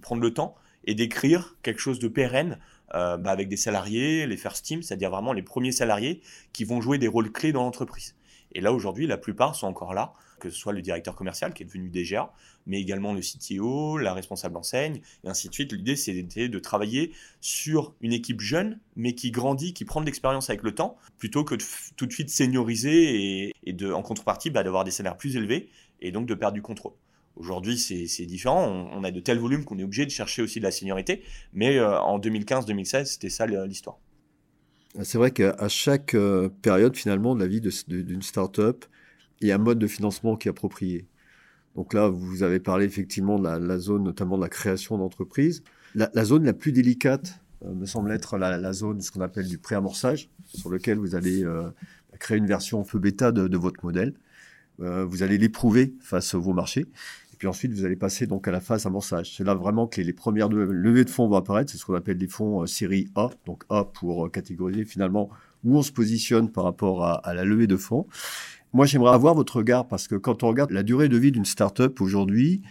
prendre 0.00 0.22
le 0.22 0.32
temps 0.32 0.54
et 0.84 0.94
d'écrire 0.94 1.56
quelque 1.62 1.80
chose 1.80 1.98
de 1.98 2.08
pérenne 2.08 2.58
euh, 2.94 3.18
bah, 3.18 3.30
avec 3.30 3.48
des 3.48 3.58
salariés, 3.58 4.26
les 4.26 4.36
first 4.38 4.64
team, 4.64 4.82
c'est-à-dire 4.82 5.10
vraiment 5.10 5.34
les 5.34 5.42
premiers 5.42 5.72
salariés 5.72 6.22
qui 6.54 6.64
vont 6.64 6.80
jouer 6.80 6.96
des 6.96 7.08
rôles 7.08 7.30
clés 7.30 7.52
dans 7.52 7.62
l'entreprise. 7.62 8.14
Et 8.52 8.62
là, 8.62 8.72
aujourd'hui, 8.72 9.06
la 9.06 9.18
plupart 9.18 9.54
sont 9.54 9.66
encore 9.66 9.92
là, 9.92 10.14
que 10.38 10.50
ce 10.50 10.56
soit 10.56 10.72
le 10.72 10.82
directeur 10.82 11.14
commercial 11.14 11.52
qui 11.52 11.62
est 11.62 11.66
devenu 11.66 11.90
DGA, 11.90 12.32
mais 12.66 12.80
également 12.80 13.12
le 13.14 13.20
CTO, 13.20 13.98
la 13.98 14.14
responsable 14.14 14.56
enseigne, 14.56 15.00
et 15.24 15.28
ainsi 15.28 15.48
de 15.48 15.54
suite. 15.54 15.72
L'idée, 15.72 15.96
c'était 15.96 16.48
de 16.48 16.58
travailler 16.58 17.12
sur 17.40 17.94
une 18.00 18.12
équipe 18.12 18.40
jeune, 18.40 18.78
mais 18.96 19.14
qui 19.14 19.30
grandit, 19.30 19.72
qui 19.74 19.84
prend 19.84 20.00
de 20.00 20.06
l'expérience 20.06 20.50
avec 20.50 20.62
le 20.62 20.74
temps, 20.74 20.96
plutôt 21.18 21.44
que 21.44 21.54
de 21.54 21.64
tout 21.96 22.06
de 22.06 22.12
suite 22.12 22.30
senioriser 22.30 23.52
et, 23.64 23.72
de, 23.72 23.92
en 23.92 24.02
contrepartie 24.02 24.50
bah, 24.50 24.62
d'avoir 24.62 24.84
des 24.84 24.90
salaires 24.90 25.16
plus 25.16 25.36
élevés 25.36 25.68
et 26.00 26.12
donc 26.12 26.26
de 26.26 26.34
perdre 26.34 26.54
du 26.54 26.62
contrôle. 26.62 26.92
Aujourd'hui, 27.36 27.78
c'est 27.78 28.26
différent. 28.26 28.90
On, 28.92 29.04
a 29.04 29.12
de 29.12 29.20
tels 29.20 29.38
volumes 29.38 29.64
qu'on 29.64 29.78
est 29.78 29.84
obligé 29.84 30.04
de 30.04 30.10
chercher 30.10 30.42
aussi 30.42 30.58
de 30.58 30.64
la 30.64 30.72
seniorité. 30.72 31.22
Mais 31.52 31.78
euh, 31.78 31.96
en 32.00 32.18
2015-2016, 32.18 33.04
c'était 33.04 33.30
ça 33.30 33.46
l'histoire. 33.46 33.98
C'est 35.02 35.18
vrai 35.18 35.30
qu'à 35.30 35.68
chaque 35.68 36.14
euh, 36.14 36.48
période, 36.62 36.96
finalement, 36.96 37.36
de 37.36 37.40
la 37.40 37.46
vie 37.46 37.60
d'une 37.60 38.22
start-up, 38.22 38.84
a 39.42 39.54
un 39.54 39.58
mode 39.58 39.78
de 39.78 39.86
financement 39.86 40.36
qui 40.36 40.48
est 40.48 40.50
approprié. 40.50 41.06
Donc 41.76 41.94
là, 41.94 42.08
vous 42.08 42.42
avez 42.42 42.60
parlé 42.60 42.86
effectivement 42.86 43.38
de 43.38 43.48
la, 43.48 43.78
zone, 43.78 44.02
notamment 44.02 44.36
de 44.36 44.42
la 44.42 44.48
création 44.48 44.98
d'entreprise. 44.98 45.62
La, 45.94 46.24
zone 46.24 46.44
la 46.44 46.52
plus 46.52 46.72
délicate 46.72 47.40
euh, 47.64 47.72
me 47.72 47.86
semble 47.86 48.12
être 48.12 48.36
la, 48.36 48.58
la 48.58 48.72
zone, 48.72 49.00
ce 49.00 49.10
qu'on 49.10 49.20
appelle 49.20 49.46
du 49.46 49.58
pré-amorçage, 49.58 50.28
sur 50.46 50.70
lequel 50.70 50.98
vous 50.98 51.14
allez 51.14 51.44
créer 52.18 52.38
une 52.38 52.46
version 52.46 52.84
feu 52.84 52.98
bêta 52.98 53.30
de, 53.32 53.56
votre 53.56 53.84
modèle. 53.84 54.14
vous 54.78 55.22
allez 55.22 55.38
l'éprouver 55.38 55.94
face 56.00 56.34
à 56.34 56.38
vos 56.38 56.52
marchés 56.52 56.86
puis 57.38 57.46
ensuite, 57.46 57.72
vous 57.72 57.84
allez 57.84 57.96
passer 57.96 58.26
donc 58.26 58.48
à 58.48 58.50
la 58.50 58.60
phase 58.60 58.84
amorçage. 58.84 59.36
C'est 59.36 59.44
là 59.44 59.54
vraiment 59.54 59.86
que 59.86 60.00
les, 60.00 60.12
premières 60.12 60.48
levées 60.48 61.04
de 61.04 61.10
fonds 61.10 61.28
vont 61.28 61.36
apparaître. 61.36 61.70
C'est 61.70 61.78
ce 61.78 61.86
qu'on 61.86 61.94
appelle 61.94 62.18
des 62.18 62.26
fonds 62.26 62.62
euh, 62.62 62.66
série 62.66 63.08
A. 63.14 63.30
Donc 63.46 63.62
A 63.70 63.84
pour 63.84 64.26
euh, 64.26 64.28
catégoriser 64.28 64.84
finalement 64.84 65.30
où 65.64 65.76
on 65.78 65.82
se 65.82 65.92
positionne 65.92 66.50
par 66.50 66.64
rapport 66.64 67.04
à, 67.04 67.34
la 67.34 67.44
levée 67.44 67.66
de 67.66 67.76
fonds. 67.76 68.06
Moi, 68.72 68.86
j'aimerais 68.86 69.14
avoir 69.14 69.34
votre 69.34 69.56
regard 69.56 69.88
parce 69.88 70.08
que 70.08 70.14
quand 70.14 70.42
on 70.42 70.48
regarde 70.48 70.70
la 70.70 70.82
durée 70.82 71.08
de 71.08 71.16
vie 71.16 71.32
d'une 71.32 71.44
startup 71.44 72.00
aujourd'hui, 72.00 72.62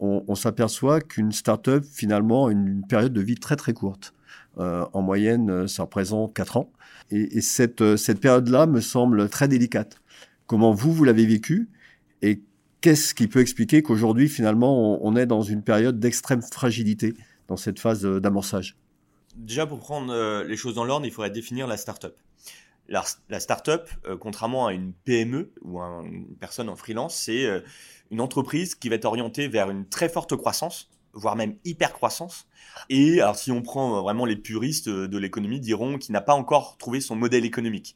on, 0.00 0.36
s'aperçoit 0.36 1.00
qu'une 1.00 1.32
startup 1.32 1.84
finalement 1.84 2.46
a 2.46 2.52
une, 2.52 2.86
période 2.86 3.12
de 3.12 3.20
vie 3.20 3.34
très 3.34 3.56
très 3.56 3.72
courte. 3.72 4.14
Euh, 4.58 4.84
en 4.92 5.02
moyenne, 5.02 5.66
ça 5.66 5.82
représente 5.82 6.34
4 6.34 6.56
ans. 6.56 6.70
Et, 7.10 7.40
cette, 7.40 7.96
cette 7.96 8.20
période-là 8.20 8.66
me 8.66 8.80
semble 8.80 9.28
très 9.28 9.48
délicate. 9.48 10.00
Comment 10.46 10.72
vous, 10.72 10.92
vous 10.92 11.02
l'avez 11.02 11.26
vécu 11.26 11.68
et 12.22 12.42
qu'est-ce 12.80 13.14
qui 13.14 13.28
peut 13.28 13.40
expliquer 13.40 13.82
qu'aujourd'hui, 13.82 14.28
finalement, 14.28 15.04
on, 15.04 15.16
est 15.16 15.26
dans 15.26 15.42
une 15.42 15.62
période 15.62 15.98
d'extrême 15.98 16.42
fragilité 16.42 17.14
dans 17.48 17.56
cette 17.56 17.78
phase 17.78 18.04
euh, 18.04 18.20
d'amorçage? 18.20 18.76
Déjà, 19.36 19.66
pour 19.66 19.78
prendre 19.78 20.12
euh, 20.12 20.44
les 20.44 20.56
choses 20.56 20.74
dans 20.74 20.84
l'ordre, 20.84 21.06
il 21.06 21.12
faudrait 21.12 21.30
définir 21.30 21.66
la 21.66 21.76
start-up. 21.76 22.16
La, 22.88 23.04
la 23.28 23.38
start-up, 23.38 23.88
euh, 24.06 24.16
contrairement 24.16 24.66
à 24.66 24.72
une 24.72 24.92
PME 24.92 25.52
ou 25.62 25.80
à 25.80 26.02
une 26.04 26.26
personne 26.36 26.68
en 26.68 26.76
freelance, 26.76 27.14
c'est 27.14 27.46
une 28.10 28.20
entreprise 28.20 28.74
qui 28.74 28.88
va 28.88 28.94
être 28.94 29.04
orientée 29.04 29.46
vers 29.46 29.70
une 29.70 29.86
très 29.86 30.08
forte 30.08 30.34
croissance, 30.36 30.90
voire 31.12 31.36
même 31.36 31.56
hyper 31.64 31.92
croissance. 31.92 32.46
Et 32.88 33.20
alors, 33.20 33.36
si 33.36 33.52
on 33.52 33.60
prend 33.60 34.02
vraiment 34.02 34.24
les 34.24 34.36
puristes 34.36 34.88
de 34.88 35.18
l'économie, 35.18 35.60
diront 35.60 35.98
qu'il 35.98 36.12
n'a 36.12 36.22
pas 36.22 36.34
encore 36.34 36.78
trouvé 36.78 37.00
son 37.00 37.14
modèle 37.14 37.44
économique 37.44 37.94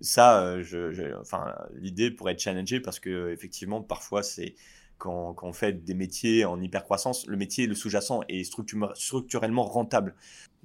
ça, 0.00 0.42
euh, 0.42 1.16
enfin, 1.20 1.54
l'idée 1.74 2.10
pourrait 2.10 2.32
être 2.32 2.40
challengée 2.40 2.80
parce 2.80 3.00
que 3.00 3.32
effectivement, 3.32 3.82
parfois, 3.82 4.22
c'est 4.22 4.54
quand, 4.98 5.34
on 5.42 5.52
fait 5.52 5.84
des 5.84 5.94
métiers 5.94 6.44
en 6.44 6.60
hyper 6.60 6.84
croissance, 6.84 7.26
le 7.26 7.36
métier, 7.36 7.66
le 7.66 7.74
sous-jacent 7.74 8.22
est 8.28 8.44
structurellement 8.44 9.64
rentable. 9.64 10.14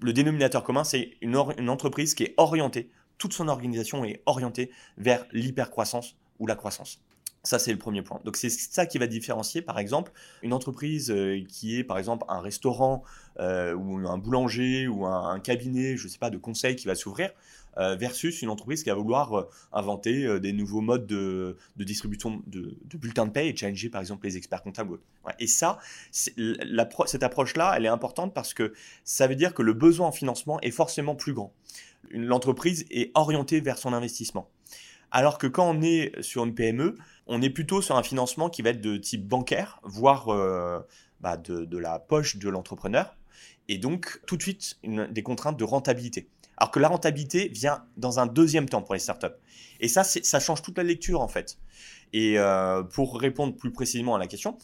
Le 0.02 0.14
dénominateur 0.14 0.64
commun, 0.64 0.84
c'est 0.84 1.12
une 1.22 1.36
entreprise 1.36 2.14
qui 2.14 2.24
est 2.24 2.34
orientée, 2.38 2.90
toute 3.22 3.34
son 3.34 3.48
organisation 3.50 4.04
est 4.04 4.24
orientée 4.26 4.72
vers 4.98 5.28
l'hyper 5.32 5.70
croissance 5.70 6.16
ou 6.40 6.48
la 6.48 6.56
croissance. 6.56 7.00
Ça, 7.44 7.60
c'est 7.60 7.72
le 7.72 7.78
premier 7.78 8.02
point. 8.02 8.20
Donc, 8.26 8.36
c'est 8.36 8.50
ça 8.50 8.88
qui 8.88 8.98
va 8.98 9.06
différencier, 9.06 9.62
par 9.62 9.78
exemple, 9.78 10.12
une 10.42 10.54
entreprise 10.54 11.12
euh, 11.12 11.44
qui 11.48 11.78
est, 11.78 11.84
par 11.84 12.00
exemple, 12.00 12.26
un 12.30 12.40
restaurant 12.40 13.04
euh, 13.40 13.76
ou 13.76 14.08
un 14.08 14.18
boulanger 14.18 14.88
ou 14.88 15.06
un, 15.06 15.40
cabinet, 15.40 15.98
je 15.98 16.06
ne 16.06 16.10
sais 16.10 16.18
pas, 16.18 16.32
de 16.32 16.38
conseil 16.38 16.76
qui 16.76 16.88
va 16.88 16.96
s'ouvrir, 16.96 17.32
euh, 17.78 17.96
versus 17.96 18.42
une 18.42 18.50
entreprise 18.50 18.84
qui 18.84 18.90
va 18.90 18.96
vouloir 18.96 19.48
inventer 19.72 20.40
des 20.40 20.52
nouveaux 20.52 20.82
modes 20.82 21.06
de, 21.06 21.58
distribution 21.78 22.42
de, 22.48 22.76
bulletins 22.96 23.28
de 23.28 23.32
paie 23.32 23.50
et 23.50 23.56
challenger, 23.56 23.90
par 23.90 24.02
exemple, 24.02 24.26
les 24.26 24.36
experts 24.36 24.64
comptables. 24.64 24.98
Et 25.40 25.48
ça, 25.48 25.78
cette 26.12 27.24
approche-là, 27.24 27.74
elle 27.78 27.86
est 27.86 27.90
importante 27.90 28.34
parce 28.34 28.56
que 28.56 28.74
ça 29.04 29.28
veut 29.28 29.36
dire 29.36 29.54
que 29.54 29.62
le 29.62 29.74
besoin 29.74 30.08
en 30.08 30.12
financement 30.12 30.60
est 30.62 30.72
forcément 30.72 31.16
plus 31.16 31.34
grand. 31.34 31.54
L'entreprise 32.10 32.86
est 32.90 33.12
orientée 33.16 33.62
vers 33.62 33.78
son 33.78 33.94
investissement. 33.94 34.50
Alors 35.12 35.38
que 35.38 35.48
quand 35.48 35.70
on 35.70 35.82
est 35.82 36.22
sur 36.22 36.46
une 36.46 36.56
PME, 36.56 36.96
on 37.28 37.42
est 37.42 37.50
plutôt 37.50 37.82
sur 37.82 37.98
un 37.98 38.04
financement 38.04 38.50
qui 38.50 38.62
va 38.62 38.70
être 38.70 38.82
de 38.82 38.98
type 38.98 39.28
bancaire, 39.28 39.80
voire 39.84 40.30
euh, 40.30 40.80
bah, 41.20 41.38
de, 41.38 41.78
la 41.78 42.00
poche 42.00 42.38
de 42.38 42.50
l'entrepreneur, 42.50 43.18
et 43.68 43.78
donc 43.78 44.22
tout 44.26 44.38
de 44.38 44.42
suite 44.42 44.80
des 44.84 45.24
contraintes 45.24 45.58
de 45.58 45.64
rentabilité. 45.66 46.30
Alors 46.58 46.72
que 46.72 46.80
la 46.80 46.88
rentabilité 46.88 47.50
vient 47.50 47.86
dans 47.98 48.20
un 48.20 48.26
deuxième 48.26 48.70
temps 48.70 48.82
pour 48.82 48.94
les 48.94 49.00
startups. 49.00 49.36
Et 49.80 49.88
ça, 49.88 50.04
ça 50.04 50.40
change 50.40 50.62
toute 50.62 50.78
la 50.78 50.84
lecture 50.84 51.22
en 51.22 51.28
fait. 51.28 51.58
Et 52.14 52.38
euh, 52.38 52.84
pour 52.84 53.20
répondre 53.20 53.56
plus 53.56 53.72
précisément 53.72 54.16
à 54.16 54.20
la 54.20 54.28
question, 54.28 54.58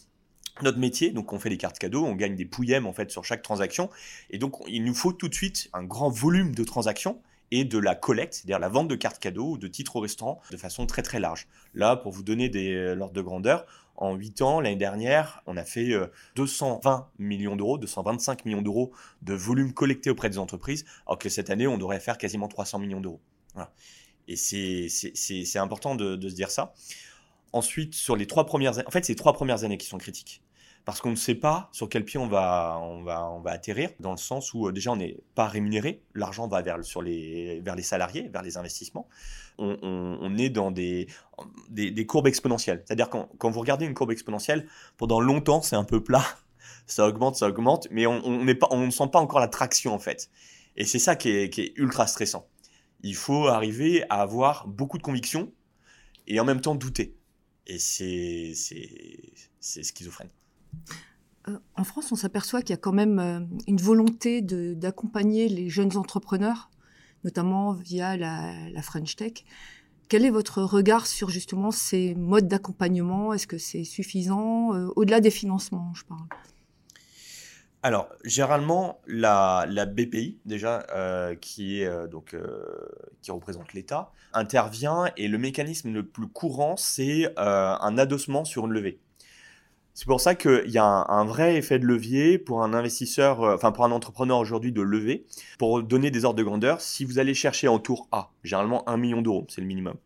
notre 0.62 0.78
métier, 0.78 1.10
donc 1.10 1.32
on 1.32 1.38
fait 1.38 1.50
des 1.50 1.56
cartes 1.56 1.78
cadeaux, 1.78 2.04
on 2.04 2.14
gagne 2.14 2.36
des 2.36 2.44
pouillèmes 2.44 2.86
en 2.86 2.92
fait 2.92 3.10
sur 3.10 3.24
chaque 3.24 3.42
transaction, 3.42 3.90
et 4.30 4.38
donc 4.38 4.56
il 4.66 4.84
nous 4.84 4.94
faut 4.94 5.12
tout 5.12 5.28
de 5.28 5.34
suite 5.34 5.68
un 5.72 5.84
grand 5.84 6.08
volume 6.08 6.54
de 6.54 6.64
transactions 6.64 7.20
et 7.50 7.64
de 7.64 7.78
la 7.78 7.94
collecte, 7.94 8.34
c'est-à-dire 8.34 8.58
la 8.58 8.68
vente 8.68 8.88
de 8.88 8.94
cartes 8.94 9.18
cadeaux 9.18 9.52
ou 9.52 9.58
de 9.58 9.68
titres 9.68 9.96
au 9.96 10.00
restaurant 10.00 10.40
de 10.50 10.56
façon 10.56 10.86
très 10.86 11.02
très 11.02 11.20
large. 11.20 11.48
Là, 11.74 11.96
pour 11.96 12.12
vous 12.12 12.22
donner 12.22 12.48
des 12.48 12.74
euh, 12.74 12.94
l'ordre 12.94 13.14
de 13.14 13.22
grandeur, 13.22 13.66
en 13.96 14.14
8 14.14 14.42
ans, 14.42 14.60
l'année 14.60 14.76
dernière, 14.76 15.42
on 15.46 15.56
a 15.56 15.64
fait 15.64 15.90
220 16.36 16.94
euh, 16.94 17.02
millions 17.18 17.56
d'euros, 17.56 17.78
225 17.78 18.44
millions 18.44 18.62
d'euros 18.62 18.92
de 19.22 19.34
volume 19.34 19.72
collecté 19.72 20.08
auprès 20.08 20.30
des 20.30 20.38
entreprises, 20.38 20.84
alors 21.06 21.18
que 21.18 21.28
cette 21.28 21.50
année, 21.50 21.66
on 21.66 21.78
devrait 21.78 21.98
faire 21.98 22.16
quasiment 22.16 22.46
300 22.46 22.78
millions 22.78 23.00
d'euros. 23.00 23.20
Et 24.28 24.36
c'est 24.36 25.58
important 25.58 25.96
de, 25.96 26.14
de, 26.14 26.28
se 26.28 26.34
dire 26.34 26.50
ça. 26.50 26.74
Ensuite, 27.52 27.94
sur 27.94 28.14
les 28.14 28.26
trois 28.26 28.46
premières 28.46 28.78
années, 28.78 28.86
en 28.86 28.90
fait, 28.92 29.04
c'est 29.04 29.14
les 29.14 29.16
trois 29.16 29.32
premières 29.32 29.64
années 29.64 29.78
qui 29.78 29.86
sont 29.86 29.98
critiques 29.98 30.42
parce 30.88 31.02
qu'on 31.02 31.10
ne 31.10 31.16
sait 31.16 31.34
pas 31.34 31.68
sur 31.70 31.90
quel 31.90 32.02
pied 32.02 32.18
on 32.18 32.28
va, 32.28 32.80
atterrir, 33.44 33.90
dans 34.00 34.12
le 34.12 34.16
sens 34.16 34.54
où 34.54 34.66
euh, 34.68 34.72
déjà 34.72 34.90
on 34.90 34.96
n'est 34.96 35.18
pas 35.34 35.46
rémunéré, 35.46 36.02
l'argent 36.14 36.48
va 36.48 36.62
vers, 36.62 36.78
les, 36.78 37.62
salariés, 37.82 38.30
vers 38.32 38.40
les 38.40 38.56
investissements. 38.56 39.06
On, 39.58 40.34
est 40.38 40.48
dans 40.48 40.70
des, 40.70 41.06
courbes 42.06 42.26
exponentielles. 42.26 42.84
C'est-à-dire 42.86 43.10
quand, 43.10 43.28
quand 43.36 43.50
vous 43.50 43.60
regardez 43.60 43.84
une 43.84 43.92
courbe 43.92 44.12
exponentielle, 44.12 44.66
pendant 44.96 45.20
longtemps 45.20 45.60
c'est 45.60 45.76
un 45.76 45.84
peu 45.84 46.02
plat, 46.02 46.24
ça 46.86 47.06
augmente, 47.06 47.36
ça 47.36 47.48
augmente, 47.48 47.86
mais 47.90 48.06
on, 48.06 48.22
ne 48.42 48.90
sent 48.90 49.08
pas 49.12 49.18
encore 49.18 49.40
la 49.40 49.48
traction 49.48 49.92
en 49.92 49.98
fait. 49.98 50.30
Et 50.74 50.86
c'est 50.86 50.98
ça 50.98 51.16
qui 51.16 51.28
est, 51.28 51.50
qui 51.50 51.60
est 51.60 51.72
ultra 51.76 52.06
stressant. 52.06 52.48
Il 53.02 53.14
faut 53.14 53.48
arriver 53.48 54.04
à 54.08 54.22
avoir 54.22 54.66
beaucoup 54.66 54.96
de 54.96 55.02
conviction 55.02 55.52
et 56.26 56.40
en 56.40 56.46
même 56.46 56.62
temps 56.62 56.76
douter. 56.76 57.14
Et 57.66 57.78
c'est 57.78 58.54
schizophrène. 59.60 60.30
Euh, 61.48 61.58
en 61.76 61.84
France, 61.84 62.12
on 62.12 62.16
s'aperçoit 62.16 62.62
qu'il 62.62 62.70
y 62.70 62.74
a 62.74 62.80
quand 62.80 62.92
même 62.92 63.18
euh, 63.18 63.40
une 63.66 63.78
volonté 63.78 64.42
d'accompagner 64.42 65.48
les 65.48 65.68
jeunes 65.68 65.96
entrepreneurs, 65.96 66.70
notamment 67.24 67.72
via 67.72 68.16
la, 68.16 68.82
French 68.82 69.16
Tech. 69.16 69.44
Quel 70.08 70.24
est 70.24 70.30
votre 70.30 70.62
regard 70.62 71.06
sur 71.06 71.28
justement 71.28 71.70
ces 71.70 72.14
modes 72.14 72.48
d'accompagnement? 72.48 73.34
Est-ce 73.34 73.46
que 73.46 73.58
c'est 73.58 73.84
suffisant? 73.84 74.74
Euh, 74.74 74.88
Au-delà 74.96 75.20
des 75.20 75.30
financements, 75.30 75.92
je 75.94 76.04
parle. 76.04 76.26
Alors, 77.82 78.08
généralement, 78.24 79.00
la, 79.06 79.66
BPI, 79.86 80.38
déjà, 80.44 80.84
qui, 81.40 81.80
est, 81.80 82.08
donc, 82.08 82.34
qui 83.22 83.30
représente 83.30 83.72
l'État, 83.72 84.10
intervient 84.32 85.12
et 85.16 85.28
le 85.28 85.38
mécanisme 85.38 85.92
le 85.92 86.04
plus 86.04 86.26
courant, 86.26 86.76
c'est 86.76 87.32
un 87.36 87.96
adossement 87.96 88.44
sur 88.44 88.66
une 88.66 88.72
levée. 88.72 88.98
C'est 89.98 90.06
pour 90.06 90.20
ça 90.20 90.36
qu'il 90.36 90.68
y 90.70 90.78
a 90.78 90.84
un, 90.84 91.24
vrai 91.24 91.56
effet 91.56 91.80
de 91.80 91.84
levier 91.84 92.38
pour 92.38 92.62
un 92.62 92.72
investisseur, 92.72 93.42
euh, 93.42 93.56
pour 93.56 93.84
un 93.84 93.90
entrepreneur 93.90 94.38
aujourd'hui 94.38 94.70
de 94.70 94.80
lever. 94.80 95.26
Pour 95.58 95.82
donner 95.82 96.12
des 96.12 96.24
ordres 96.24 96.38
de 96.38 96.44
grandeur, 96.44 96.80
si 96.80 97.04
vous 97.04 97.18
allez 97.18 97.34
chercher 97.34 97.66
en 97.66 97.80
tour 97.80 98.06
A, 98.12 98.30
généralement 98.44 98.88
1 98.88 98.96
million 98.96 99.22
d'euros, 99.22 99.44
c'est 99.48 99.60
le 99.60 99.66
minimum, 99.66 99.96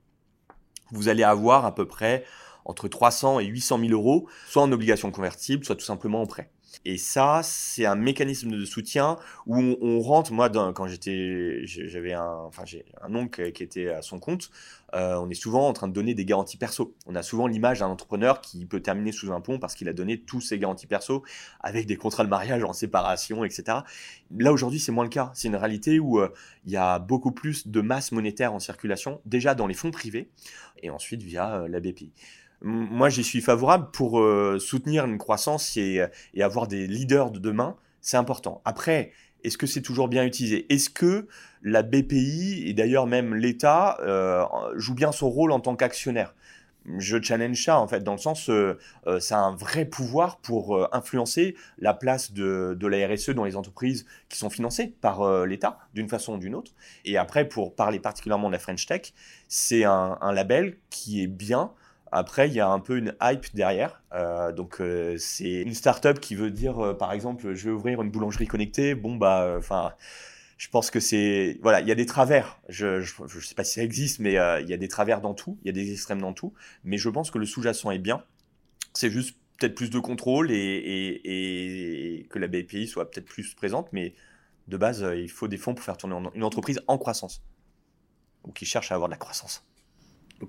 vous 0.93 1.11
allez 1.11 1.23
avoir 1.23 1.67
à 1.67 1.75
peu 1.75 1.87
près 1.87 2.25
entre 2.65 2.89
300 2.89 3.41
et 3.41 3.45
800 3.45 3.81
000 3.81 3.93
euros, 3.93 4.27
soit 4.49 4.63
en 4.63 4.73
obligation 4.73 5.11
convertible, 5.11 5.63
soit 5.63 5.77
tout 5.77 5.85
simplement 5.85 6.23
en 6.23 6.27
prêt. 6.27 6.51
Et 6.85 6.99
ça, 6.99 7.41
c'est 7.43 7.87
un 7.87 7.95
mécanisme 7.95 8.50
de 8.50 8.64
soutien 8.64 9.17
où 9.47 9.57
on, 9.57 10.00
rentre. 10.00 10.33
Moi, 10.33 10.50
quand 10.50 10.87
j'étais, 10.87 11.61
j'avais 11.64 12.12
un, 12.12 12.35
enfin, 12.47 12.64
j'ai 12.64 12.85
un 13.02 13.14
oncle 13.14 13.52
qui 13.52 13.62
était 13.62 13.88
à 13.88 14.02
son 14.02 14.19
compte. 14.19 14.50
Euh, 14.95 15.17
on 15.17 15.31
est 15.31 15.35
souvent 15.35 15.69
en 15.69 15.73
train 15.73 15.88
de 15.88 15.93
donner 15.93 16.14
des 16.14 16.25
garanties 16.25 16.57
perso. 16.57 16.95
On 17.07 17.14
a 17.14 17.23
souvent 17.23 17.47
l'image 17.47 17.81
d'un 17.81 17.87
entrepreneur 17.87 18.41
qui 18.41 18.67
peut 18.67 18.81
terminer 18.81 19.12
sous 19.12 19.33
un 19.33 19.41
pont 19.41 19.59
parce 19.59 19.75
qu'il 19.75 19.88
a 19.88 19.93
donné 19.93 20.21
tous 20.21 20.41
ses 20.41 20.59
garanties 20.59 20.87
perso 20.87 21.23
avec 21.61 21.87
des 21.87 21.97
contrats 21.97 22.25
de 22.25 22.29
mariage 22.29 22.62
en 22.64 22.73
séparation, 22.73 23.45
etc. 23.45 23.79
Là 24.37 24.52
aujourd'hui, 24.52 24.81
c'est 24.81 24.93
moins 24.93 25.05
le 25.05 25.11
cas. 25.11 25.31
C'est 25.35 25.49
une 25.49 25.57
réalité 25.57 25.99
où 25.99 26.21
euh, 26.21 26.33
il 26.67 26.73
y 26.73 26.76
a 26.76 26.99
beaucoup 26.99 27.33
plus 27.33 27.69
de 27.69 27.81
masse 27.81 28.12
monétaire 28.12 28.52
en 28.52 28.61
circulation, 28.61 29.21
déjà 29.25 29.55
dans 29.55 29.67
les 29.67 29.75
fonds 29.75 29.91
privés 29.91 30.29
et 30.83 30.91
ensuite 30.91 31.23
via 31.23 31.55
euh, 31.55 31.69
la 31.69 31.81
BPI 31.81 32.12
moi, 32.62 33.09
j'y 33.09 33.25
suis 33.25 33.40
favorable 33.40 33.88
pour 33.92 34.21
euh, 34.21 34.59
soutenir 34.61 35.04
une 35.04 35.19
croissance 35.19 35.76
et, 35.76 36.02
avoir 36.40 36.69
des 36.69 36.87
leaders 36.87 37.31
de 37.31 37.38
demain. 37.38 37.76
C'est 38.00 38.16
important. 38.16 38.62
Après, 38.64 39.12
est-ce 39.42 39.59
que 39.59 39.66
c'est 39.66 39.83
toujours 39.83 40.09
bien 40.09 40.25
utilisé? 40.25 40.73
Est-ce 40.73 40.88
que 40.88 41.26
la 41.62 41.83
BPI 41.83 42.64
et 42.66 42.75
d'ailleurs 42.75 43.07
même 43.07 43.35
l'État 43.35 43.99
euh, 44.00 44.45
joue 44.76 44.95
bien 44.95 45.12
son 45.12 45.28
rôle 45.31 45.52
en 45.52 45.61
tant 45.61 45.75
qu'actionnaire? 45.75 46.35
Je 46.99 47.23
challenge 47.23 47.64
ça 47.64 47.78
en 47.78 47.87
fait 47.87 48.02
dans 48.02 48.12
le 48.12 48.19
sens 48.19 48.50
euh, 48.50 48.76
euh 49.07 49.21
ça 49.21 49.38
a 49.38 49.40
un 49.42 49.54
vrai 49.54 49.85
pouvoir 49.85 50.38
pour 50.38 50.92
influencer 50.92 51.54
la 51.78 51.95
place 51.95 52.33
de, 52.33 52.76
la 52.81 53.07
RSE 53.07 53.31
dans 53.31 53.45
les 53.45 53.54
entreprises 53.54 54.04
qui 54.28 54.37
sont 54.37 54.50
financées 54.50 54.92
par 55.00 55.47
l'État 55.47 55.78
d'une 55.95 56.09
façon 56.09 56.35
ou 56.35 56.38
d'une 56.38 56.57
autre 56.57 56.73
et 57.04 57.16
après 57.16 57.49
pour 57.49 57.76
parler 57.76 58.00
particulièrement 58.00 58.49
de 58.49 58.54
la 58.54 58.59
French 58.59 58.87
Tech 58.87 59.12
c'est 59.47 59.85
un, 59.85 60.33
label 60.33 60.76
qui 60.90 61.23
est 61.23 61.28
bien 61.28 61.71
après, 62.12 62.49
il 62.49 62.54
y 62.54 62.61
a 62.61 62.69
un 62.69 62.78
peu 62.78 62.99
une 62.99 63.16
hype 63.23 63.47
derrière. 63.54 64.02
Euh, 64.12 64.52
donc, 64.52 64.81
euh, 64.81 65.16
c'est 65.19 65.62
une 65.62 65.75
startup 65.75 66.21
qui 66.21 66.35
veut 66.35 66.50
dire, 66.50 66.78
euh, 66.78 66.95
par 66.95 67.12
exemple, 67.12 67.54
je 67.54 67.64
vais 67.64 67.71
ouvrir 67.71 68.02
une 68.02 68.11
boulangerie 68.11 68.47
connectée. 68.47 68.95
Bon, 68.95 69.16
bah, 69.16 69.54
enfin, 69.57 69.95
je 70.59 70.69
pense 70.69 70.90
que 70.90 71.00
c'est. 71.00 71.59
Voilà, 71.62 71.81
il 71.81 71.88
y 71.88 71.92
a 71.92 71.95
des 71.95 72.04
travers. 72.04 72.61
Je 72.69 72.99
ne 72.99 73.40
sais 73.40 73.54
pas 73.54 73.64
si 73.64 73.75
ça 73.75 73.83
existe, 73.83 74.21
mais 74.21 74.33
il 74.33 74.69
y 74.69 74.75
a 74.75 74.76
des 74.76 74.88
travers 74.88 75.23
dans 75.23 75.33
tout. 75.33 75.59
Il 75.62 75.69
y 75.69 75.71
a 75.71 75.73
des 75.73 75.90
extrêmes 75.90 76.21
dans 76.21 76.35
tout. 76.35 76.52
Mais 76.85 76.99
je 76.99 77.09
pense 77.09 77.31
que 77.31 77.38
le 77.38 77.47
sous-jacent 77.47 77.90
est 77.90 77.99
bien. 77.99 78.23
C'est 78.92 79.11
juste 79.11 79.38
peut-être 79.59 79.75
plus 79.75 79.88
de 79.88 79.99
contrôle 79.99 80.50
et, 80.52 82.26
que 82.31 82.38
la 82.38 82.49
BPI 82.49 82.88
soit 82.88 83.11
peut-être 83.11 83.26
plus 83.26 83.54
présente. 83.54 83.88
Mais 83.92 84.14
de 84.69 84.76
base, 84.76 85.07
il 85.16 85.31
faut 85.31 85.49
des 85.49 85.57
fonds 85.57 85.75
pour 85.75 85.85
faire 85.85 85.97
tourner 85.97 86.16
une 86.35 86.45
entreprise 86.45 86.83
en 86.88 86.99
croissance 86.99 87.42
ou 88.45 88.52
qui 88.52 88.66
cherche 88.66 88.92
à 88.92 88.97
avoir 88.97 89.09
de 89.09 89.14
la 89.14 89.19
croissance 89.19 89.64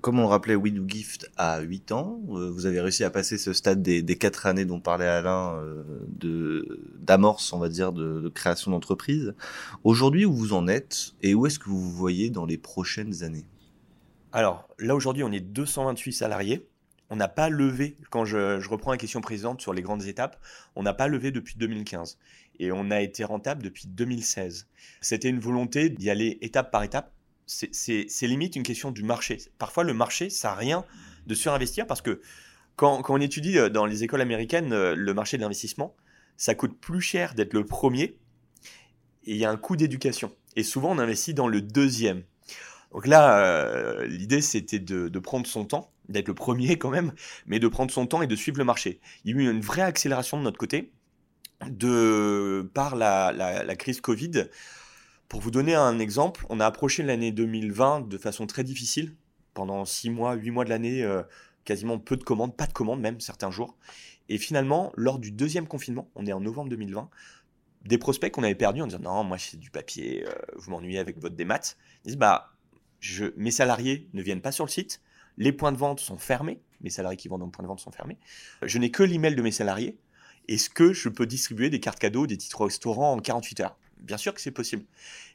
comme 0.01 0.19
on 0.19 0.23
le 0.23 0.27
rappelait, 0.27 0.55
We 0.55 0.73
Do 0.73 0.83
Gift 0.87 1.29
à 1.37 1.61
8 1.61 1.91
ans. 1.91 2.21
Euh, 2.29 2.49
vous 2.49 2.65
avez 2.65 2.81
réussi 2.81 3.03
à 3.03 3.09
passer 3.09 3.37
ce 3.37 3.53
stade 3.53 3.81
des, 3.81 4.01
des 4.01 4.17
4 4.17 4.47
années 4.47 4.65
dont 4.65 4.79
parlait 4.79 5.07
Alain, 5.07 5.55
euh, 5.55 6.89
d'amorce, 6.99 7.53
on 7.53 7.59
va 7.59 7.69
dire, 7.69 7.93
de, 7.93 8.29
création 8.29 8.71
d'entreprise. 8.71 9.33
Aujourd'hui, 9.83 10.25
où 10.25 10.33
vous 10.33 10.53
en 10.53 10.67
êtes 10.67 11.13
et 11.21 11.33
où 11.33 11.45
est-ce 11.45 11.59
que 11.59 11.65
vous 11.65 11.79
vous 11.79 11.91
voyez 11.91 12.29
dans 12.29 12.45
les 12.45 12.57
prochaines 12.57 13.23
années? 13.23 13.45
Alors, 14.31 14.67
là, 14.79 14.95
aujourd'hui, 14.95 15.23
on 15.23 15.31
est 15.31 15.39
228 15.39 16.13
salariés. 16.13 16.67
On 17.09 17.15
n'a 17.15 17.27
pas 17.27 17.49
levé, 17.49 17.97
quand 18.09 18.25
je, 18.25 18.59
je, 18.59 18.69
reprends 18.69 18.91
la 18.91 18.97
question 18.97 19.21
précédente 19.21 19.61
sur 19.61 19.73
les 19.73 19.83
grandes 19.83 20.05
étapes, 20.05 20.39
on 20.75 20.81
n'a 20.81 20.93
pas 20.93 21.07
levé 21.07 21.29
depuis 21.29 21.55
2015. 21.57 22.17
Et 22.59 22.71
on 22.71 22.89
a 22.89 23.01
été 23.01 23.23
rentable 23.23 23.61
depuis 23.61 23.87
2016. 23.87 24.67
C'était 25.01 25.29
une 25.29 25.39
volonté 25.39 25.89
d'y 25.89 26.09
aller 26.09 26.39
étape 26.41 26.71
par 26.71 26.81
étape 26.81 27.11
c'est 27.71 28.27
limite 28.27 28.55
une 28.55 28.63
question 28.63 28.91
du 28.91 29.03
marché. 29.03 29.37
Parfois, 29.57 29.83
le 29.83 29.93
marché, 29.93 30.29
ça 30.29 30.49
n'a 30.49 30.55
rien 30.55 30.85
de 31.27 31.35
surinvestir 31.35 31.87
parce 31.87 32.01
que 32.01 32.21
quand, 32.75 33.03
on 33.09 33.21
étudie 33.21 33.57
euh, 33.57 33.69
dans 33.69 33.85
les 33.85 34.03
écoles 34.03 34.21
américaines 34.21 34.73
euh, 34.73 34.95
le 34.95 35.13
marché 35.13 35.37
de 35.37 35.43
l'investissement, 35.43 35.95
ça 36.37 36.55
coûte 36.55 36.79
plus 36.79 37.01
cher 37.01 37.35
d'être 37.35 37.53
le 37.53 37.65
premier 37.65 38.17
et 39.25 39.33
il 39.33 39.37
y 39.37 39.45
a 39.45 39.51
un 39.51 39.57
coût 39.57 39.75
d'éducation. 39.75 40.35
Et 40.55 40.63
souvent, 40.63 40.91
on 40.91 40.99
investit 40.99 41.33
dans 41.33 41.47
le 41.47 41.61
deuxième. 41.61 42.23
Donc 42.91 43.07
là, 43.07 43.39
euh, 43.39 44.05
l'idée, 44.05 44.41
c'était 44.41 44.79
de, 44.79 45.19
prendre 45.19 45.47
son 45.47 45.65
temps, 45.65 45.91
d'être 46.09 46.27
le 46.27 46.33
premier 46.33 46.77
quand 46.79 46.89
même, 46.89 47.13
mais 47.45 47.59
de 47.59 47.67
prendre 47.67 47.91
son 47.91 48.05
temps 48.05 48.21
et 48.21 48.27
de 48.27 48.35
suivre 48.35 48.57
le 48.57 48.65
marché. 48.65 48.99
Il 49.23 49.31
y 49.31 49.39
a 49.39 49.41
eu 49.41 49.49
une 49.49 49.61
vraie 49.61 49.81
accélération 49.81 50.37
de 50.37 50.43
notre 50.43 50.57
côté 50.57 50.91
de, 51.69 52.69
par 52.73 52.95
la, 52.95 53.31
la 53.31 53.75
crise 53.75 54.01
Covid. 54.01 54.49
Pour 55.33 55.41
vous 55.41 55.49
donner 55.49 55.73
un 55.73 55.97
exemple, 55.97 56.45
on 56.49 56.59
a 56.59 56.65
approché 56.67 57.01
l'année 57.01 57.31
2020 57.31 58.07
de 58.07 58.17
façon 58.19 58.45
très 58.45 58.63
difficile. 58.63 59.15
Pendant 59.55 59.83
6 59.83 60.11
mois, 60.11 60.35
8 60.35 60.51
mois 60.51 60.63
de 60.63 60.69
l'année, 60.69 61.01
euh, 61.01 61.23
quasiment 61.65 61.97
peu 61.97 62.17
de 62.17 62.23
commandes, 62.23 62.55
pas 62.55 62.67
de 62.67 62.71
commandes 62.71 63.01
même 63.01 63.19
certains 63.19 63.49
jours. 63.49 63.75
Et 64.29 64.37
finalement, 64.37 64.91
lors 64.95 65.17
du 65.17 65.31
deuxième 65.31 65.65
confinement, 65.65 66.07
on 66.13 66.27
est 66.27 66.33
en 66.33 66.39
novembre 66.39 66.69
2020, 66.69 67.09
des 67.85 67.97
prospects 67.97 68.31
qu'on 68.31 68.43
avait 68.43 68.53
perdus 68.53 68.83
en 68.83 68.85
disant 68.85 68.99
non, 68.99 69.23
moi 69.23 69.39
c'est 69.39 69.57
du 69.57 69.71
papier, 69.71 70.23
euh, 70.27 70.33
vous 70.55 70.69
m'ennuyez 70.69 70.99
avec 70.99 71.17
votre 71.19 71.35
démat, 71.35 71.61
ils 72.05 72.09
disent 72.09 72.17
bah, 72.17 72.53
mes 73.35 73.49
salariés 73.49 74.09
ne 74.13 74.21
viennent 74.21 74.39
pas 74.39 74.51
sur 74.51 74.65
le 74.65 74.69
site, 74.69 75.01
les 75.37 75.51
points 75.51 75.71
de 75.71 75.77
vente 75.77 75.99
sont 75.99 76.19
fermés, 76.19 76.61
mes 76.81 76.91
salariés 76.91 77.17
qui 77.17 77.27
vendent 77.27 77.41
en 77.41 77.49
point 77.49 77.63
de 77.63 77.67
vente 77.67 77.79
sont 77.79 77.91
fermés, 77.91 78.19
je 78.61 78.77
n'ai 78.77 78.91
que 78.91 79.01
l'email 79.01 79.33
de 79.33 79.41
mes 79.41 79.51
salariés, 79.51 79.97
est-ce 80.47 80.69
que 80.69 80.93
je 80.93 81.09
peux 81.09 81.25
distribuer 81.25 81.71
des 81.71 81.79
cartes 81.79 81.97
cadeaux, 81.97 82.27
des 82.27 82.37
titres 82.37 82.61
au 82.61 82.65
restaurant 82.65 83.13
en 83.13 83.19
48 83.19 83.61
heures? 83.61 83.77
Bien 84.03 84.17
sûr 84.17 84.33
que 84.33 84.41
c'est 84.41 84.51
possible. 84.51 84.85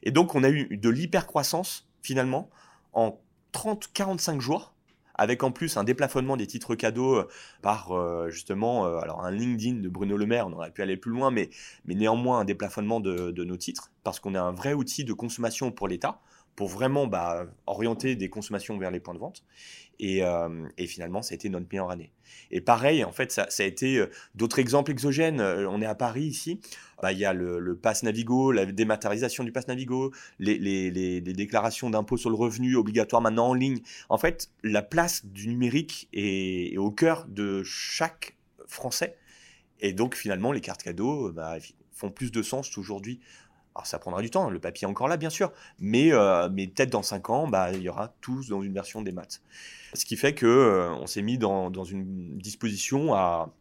Et 0.03 0.11
donc, 0.11 0.35
on 0.35 0.43
a 0.43 0.49
eu 0.49 0.77
de 0.77 0.89
l'hypercroissance, 0.89 1.87
finalement, 2.01 2.49
en 2.93 3.19
30-45 3.53 4.39
jours, 4.39 4.73
avec 5.15 5.43
en 5.43 5.51
plus 5.51 5.75
un 5.75 5.83
déplafonnement 5.83 6.37
des 6.37 6.47
titres 6.47 6.75
cadeaux 6.75 7.15
euh, 7.15 7.27
par, 7.61 7.91
euh, 7.91 8.29
justement, 8.29 8.85
euh, 8.85 8.99
alors 8.99 9.25
un 9.25 9.31
LinkedIn 9.31 9.81
de 9.81 9.89
Bruno 9.89 10.15
Le 10.15 10.25
Maire, 10.25 10.47
on 10.47 10.53
aurait 10.53 10.71
pu 10.71 10.81
aller 10.81 10.95
plus 10.95 11.11
loin, 11.11 11.29
mais, 11.29 11.49
néanmoins 11.85 12.39
un 12.39 12.45
déplafonnement 12.45 12.99
de, 12.99 13.31
de 13.31 13.43
nos 13.43 13.57
titres, 13.57 13.91
parce 14.03 14.19
qu'on 14.19 14.35
a 14.35 14.41
un 14.41 14.53
vrai 14.53 14.73
outil 14.73 15.03
de 15.03 15.13
consommation 15.13 15.71
pour 15.71 15.87
l'État, 15.87 16.21
pour 16.55 16.67
vraiment 16.67 17.07
bah, 17.07 17.47
orienter 17.67 18.15
des 18.15 18.29
consommations 18.29 18.77
vers 18.77 18.91
les 18.91 18.99
points 18.99 19.13
de 19.13 19.19
vente. 19.19 19.43
Et, 19.99 20.23
euh, 20.23 20.67
et, 20.77 20.87
finalement, 20.87 21.21
ça 21.21 21.33
a 21.33 21.35
été 21.35 21.49
notre 21.49 21.67
meilleure 21.69 21.91
année. 21.91 22.11
Et 22.51 22.61
pareil, 22.61 23.03
en 23.03 23.11
fait, 23.11 23.31
ça, 23.31 23.47
a 23.57 23.63
été 23.63 23.97
euh, 23.97 24.09
d'autres 24.33 24.59
exemples 24.59 24.91
exogènes. 24.91 25.41
Euh, 25.41 25.69
on 25.69 25.81
est 25.81 25.85
à 25.85 25.95
Paris 25.95 26.23
ici. 26.23 26.61
Bah, 27.01 27.11
il 27.11 27.19
y 27.19 27.25
a 27.25 27.33
le, 27.33 27.59
le 27.59 27.75
pass 27.75 28.03
Navigo, 28.03 28.51
la 28.53 28.65
dématérialisation 28.65 29.43
du 29.43 29.51
pass 29.51 29.67
Navigo, 29.67 30.13
les, 30.39 31.21
déclarations 31.21 31.89
d'impôt 31.89 32.15
sur 32.15 32.29
le 32.29 32.37
revenu 32.37 32.75
obligatoires 32.75 33.21
maintenant 33.21 33.49
en 33.49 33.53
ligne. 33.53 33.79
En 34.07 34.17
fait, 34.17 34.49
la 34.63 34.81
place 34.81 35.25
du 35.25 35.49
numérique 35.49 36.07
est, 36.13 36.73
est 36.73 36.77
au 36.77 36.91
cœur 36.91 37.25
de 37.27 37.61
chaque 37.63 38.37
Français. 38.67 39.17
Et 39.81 39.91
donc, 39.91 40.15
finalement, 40.15 40.53
les 40.53 40.61
cartes 40.61 40.83
cadeaux 40.83 41.31
bah, 41.33 41.57
font 41.91 42.09
plus 42.09 42.31
de 42.31 42.41
sens 42.41 42.77
aujourd'hui 42.77 43.19
alors 43.79 43.87
ça 43.87 43.97
prendra 43.97 44.21
du 44.21 44.29
temps, 44.29 44.49
le 44.49 44.59
papier 44.59 44.85
est 44.85 44.89
encore 44.89 45.07
là 45.07 45.15
bien 45.15 45.29
sûr, 45.29 45.53
mais, 45.79 46.11
euh, 46.11 46.49
mais 46.51 46.67
peut-être 46.67 46.89
dans 46.89 47.01
5 47.01 47.29
ans, 47.29 47.47
bah, 47.47 47.71
il 47.71 47.81
y 47.81 47.87
aura 47.87 48.13
tous 48.19 48.49
dans 48.49 48.61
une 48.61 48.73
version 48.73 49.01
des 49.01 49.13
maths. 49.13 49.41
Ce 49.93 50.03
qui 50.03 50.17
fait 50.17 50.35
que 50.35 50.45
euh, 50.45 50.91
on 50.91 51.07
s'est 51.07 51.21
mis 51.21 51.37
dans, 51.37 51.71
dans, 51.71 51.85
une 51.85 52.37
disposition 52.37 53.13
à 53.13 53.53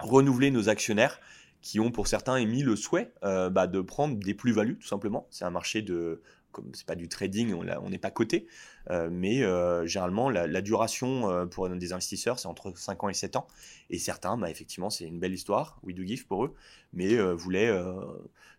renouveler 0.00 0.50
nos 0.50 0.68
actionnaires 0.68 1.20
qui 1.60 1.78
ont 1.78 1.92
pour 1.92 2.08
certains 2.08 2.36
émis 2.38 2.64
le 2.64 2.74
souhait 2.74 3.12
euh, 3.22 3.50
bah, 3.50 3.68
de 3.68 3.80
prendre 3.80 4.16
des 4.16 4.34
plus-values 4.34 4.78
tout 4.78 4.88
simplement. 4.88 5.28
C'est 5.30 5.44
un 5.44 5.50
marché 5.50 5.80
de 5.80 6.20
comme 6.52 6.70
c'est 6.74 6.86
pas 6.86 6.94
du 6.94 7.08
trading, 7.08 7.54
on 7.54 7.90
n'est 7.90 7.98
pas 7.98 8.10
coté, 8.10 8.46
euh, 8.90 9.08
mais 9.10 9.42
euh, 9.42 9.86
généralement 9.86 10.30
la, 10.30 10.60
duration 10.60 11.30
euh, 11.30 11.46
pour 11.46 11.68
des 11.68 11.92
investisseurs 11.92 12.38
c'est 12.38 12.48
entre 12.48 12.76
5 12.76 13.02
ans 13.04 13.08
et 13.08 13.14
7 13.14 13.36
ans. 13.36 13.46
Et 13.90 13.98
certains, 13.98 14.36
bah, 14.36 14.50
effectivement, 14.50 14.90
c'est 14.90 15.04
une 15.04 15.18
belle 15.18 15.34
histoire, 15.34 15.80
we 15.82 15.94
do 15.94 16.04
give 16.04 16.26
pour 16.26 16.44
eux, 16.44 16.54
mais 16.92 17.16
voulaient 17.34 17.72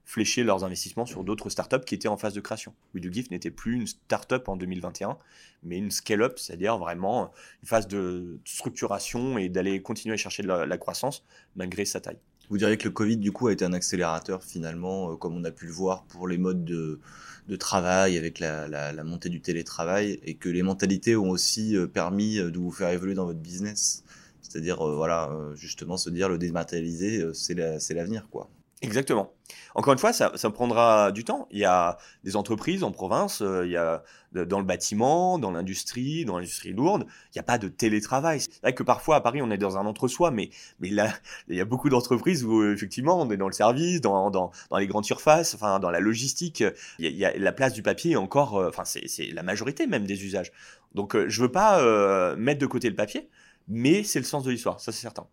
flécher 0.06 0.44
leurs 0.44 0.64
investissements 0.64 1.06
sur 1.06 1.24
d'autres 1.24 1.50
startups 1.50 1.86
qui 1.86 1.96
étaient 1.96 2.08
en 2.08 2.18
phase 2.18 2.34
de 2.34 2.42
création. 2.42 2.74
We 2.94 3.02
do 3.02 3.12
give 3.12 3.32
n'était 3.32 3.52
plus 3.52 3.76
une 3.76 3.88
startup 3.88 4.48
en 4.50 4.58
2021, 4.58 5.18
mais 5.64 5.78
une 5.78 5.92
scale-up, 5.92 6.40
c'est-à-dire 6.40 6.78
vraiment 6.78 7.32
une 7.62 7.68
phase 7.68 7.88
de 7.88 8.40
structuration 8.44 9.38
et 9.38 9.50
d'aller 9.50 9.82
continuer 9.82 10.14
à 10.14 10.18
chercher 10.18 10.44
de 10.44 10.48
la, 10.48 10.66
la 10.66 10.78
croissance 10.78 11.24
malgré 11.56 11.86
sa 11.86 12.02
taille. 12.02 12.20
Vous 12.50 12.58
diriez 12.58 12.78
que 12.78 12.84
le 12.86 12.92
Covid, 12.92 13.18
du 13.18 13.32
coup, 13.32 13.48
a 13.48 13.54
été 13.54 13.66
un 13.66 13.74
accélérateur 13.74 14.44
finalement, 14.44 15.12
euh, 15.12 15.16
comme 15.16 15.36
on 15.36 15.44
a 15.44 15.52
pu 15.52 15.66
le 15.66 15.72
voir 15.72 16.04
pour 16.06 16.28
les 16.28 16.38
modes 16.38 16.66
de, 16.66 17.00
de 17.48 17.56
travail 17.56 18.18
avec 18.18 18.40
la, 18.40 19.04
montée 19.04 19.30
du 19.30 19.42
télétravail, 19.42 20.20
et 20.24 20.36
que 20.36 20.50
les 20.50 20.64
mentalités 20.64 21.16
ont 21.16 21.30
aussi 21.30 21.76
euh, 21.78 21.88
permis 21.88 22.38
de 22.38 22.58
vous 22.58 22.72
faire 22.72 22.90
évoluer 22.90 23.14
dans 23.16 23.26
votre 23.26 23.40
business. 23.40 24.04
C'est-à-dire, 24.42 24.82
euh, 24.88 24.96
voilà, 24.96 25.32
justement, 25.56 25.98
se 25.98 26.10
dire 26.10 26.30
le 26.30 26.38
dématérialisé, 26.38 27.26
c'est 27.34 27.56
l'avenir, 27.94 28.28
quoi. 28.30 28.50
Exactement. 28.84 29.34
Encore 29.76 29.94
une 29.94 30.00
fois, 30.00 30.12
ça, 30.12 30.30
prendra 30.50 31.14
du 31.14 31.24
temps. 31.24 31.48
Il 31.52 31.58
y 31.58 31.64
a 31.64 31.98
des 32.26 32.36
entreprises 32.36 32.84
en 32.84 32.92
province, 32.92 33.42
euh, 33.42 33.66
il 33.66 33.72
y 33.72 33.78
a 33.78 34.04
dans 34.34 34.60
le 34.60 34.66
bâtiment, 34.66 35.40
dans 35.40 35.52
l'industrie, 35.52 36.26
dans 36.26 36.38
l'industrie 36.38 36.74
lourde, 36.74 37.06
il 37.28 37.38
n'y 37.38 37.40
a 37.40 37.44
pas 37.44 37.58
de 37.58 37.70
télétravail. 37.70 38.42
C'est 38.42 38.62
vrai 38.62 38.74
que 38.74 38.84
parfois 38.84 39.16
à 39.16 39.22
Paris, 39.22 39.42
on 39.42 39.50
est 39.52 39.58
dans 39.58 39.78
un 39.78 39.86
entre-soi, 39.86 40.32
mais, 40.32 40.50
mais 40.80 40.90
là, 40.90 41.14
il 41.48 41.56
y 41.56 41.62
a 41.62 41.66
beaucoup 41.66 41.90
d'entreprises 41.90 42.44
où 42.44 42.64
effectivement, 42.66 43.22
on 43.22 43.32
est 43.32 43.38
dans 43.38 43.48
le 43.48 43.54
service, 43.54 44.02
dans, 44.02 44.30
dans, 44.32 44.52
les 44.78 44.88
grandes 44.88 45.06
surfaces, 45.06 45.56
enfin, 45.56 45.80
dans 45.80 45.92
la 45.92 46.02
logistique. 46.02 46.64
Il 47.00 47.08
y 47.08 47.24
a, 47.24 47.38
la 47.38 47.52
place 47.54 47.74
du 47.74 47.84
papier 47.84 48.18
encore, 48.18 48.58
euh, 48.58 48.70
enfin, 48.70 48.84
c'est 48.86 49.32
la 49.34 49.44
majorité 49.44 49.88
même 49.88 50.06
des 50.06 50.26
usages. 50.26 50.52
Donc, 50.94 51.16
euh, 51.16 51.30
je 51.30 51.42
veux 51.42 51.52
pas 51.52 52.36
mettre 52.36 52.60
de 52.60 52.66
côté 52.66 52.90
le 52.90 52.96
papier, 52.96 53.30
mais 53.70 54.04
c'est 54.04 54.20
le 54.20 54.26
sens 54.26 54.44
de 54.44 54.52
l'histoire, 54.52 54.82
ça 54.82 54.92
c'est 54.92 55.02
certain. 55.02 55.26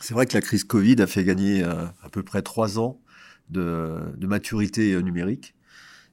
C'est 0.00 0.14
vrai 0.14 0.26
que 0.26 0.34
la 0.34 0.40
crise 0.40 0.64
Covid 0.64 1.00
a 1.00 1.06
fait 1.06 1.24
gagner 1.24 1.62
euh, 1.62 1.86
à 2.02 2.08
peu 2.10 2.22
près 2.22 2.42
trois 2.42 2.78
ans 2.78 3.00
de, 3.50 3.98
maturité 4.20 4.92
euh, 4.92 5.00
numérique. 5.00 5.54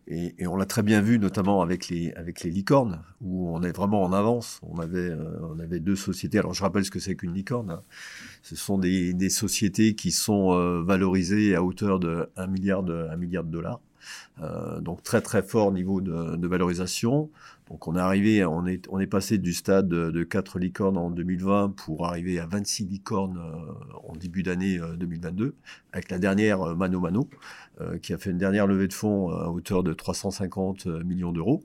Et, 0.07 0.45
on 0.47 0.57
l'a 0.57 0.65
très 0.65 0.83
bien 0.83 1.01
vu, 1.01 1.19
notamment 1.19 1.61
avec 1.61 1.87
les, 1.87 2.11
avec 2.13 2.41
les 2.43 2.49
licornes, 2.49 3.01
où 3.21 3.49
on 3.49 3.61
est 3.63 3.71
vraiment 3.71 4.03
en 4.03 4.11
avance. 4.11 4.59
On 4.63 4.79
avait, 4.79 5.09
euh, 5.09 5.39
on 5.49 5.59
avait 5.59 5.79
deux 5.79 5.95
sociétés. 5.95 6.39
Alors, 6.39 6.53
je 6.53 6.63
rappelle 6.63 6.83
ce 6.83 6.91
que 6.91 6.99
c'est 6.99 7.15
qu'une 7.15 7.33
licorne. 7.33 7.71
Hein. 7.71 7.83
Ce 8.41 8.55
sont 8.55 8.77
des, 8.77 9.29
sociétés 9.29 9.95
qui 9.95 10.11
sont 10.11 10.83
valorisées 10.83 11.55
à 11.55 11.63
hauteur 11.63 11.99
de 11.99 12.29
1 12.35 12.47
milliard 12.47 12.83
de, 12.83 13.07
1 13.09 13.15
milliard 13.15 13.43
de 13.43 13.51
dollars. 13.51 13.79
Euh, 14.41 14.79
donc, 14.79 15.03
très, 15.03 15.21
très 15.21 15.43
fort 15.43 15.71
niveau 15.71 16.01
de, 16.01 16.47
valorisation. 16.47 17.29
Donc 17.69 17.87
on 17.87 17.95
est 17.95 17.99
arrivé, 17.99 18.43
on 18.43 18.65
est, 18.65 18.85
on 18.89 18.99
est 18.99 19.07
passé 19.07 19.37
du 19.37 19.53
stade 19.53 19.87
de 19.87 20.23
4 20.23 20.59
licornes 20.59 20.97
en 20.97 21.09
2020 21.09 21.73
pour 21.77 22.05
arriver 22.05 22.37
à 22.39 22.45
26 22.45 22.85
licornes 22.85 23.37
euh, 23.37 23.97
en 24.09 24.13
début 24.17 24.43
d'année 24.43 24.77
2022, 24.97 25.45
euh, 25.45 25.53
avec 25.93 26.11
la 26.11 26.19
dernière 26.19 26.75
Mano 26.75 26.99
Mano, 26.99 27.29
qui 28.01 28.13
a 28.13 28.17
fait 28.17 28.29
une 28.31 28.37
dernière 28.37 28.67
levée 28.67 28.87
de 28.87 28.93
fonds 28.93 29.29
à 29.29 29.47
hauteur 29.47 29.83
de 29.83 29.93
350 29.93 30.85
millions 30.85 31.31
d'euros. 31.31 31.63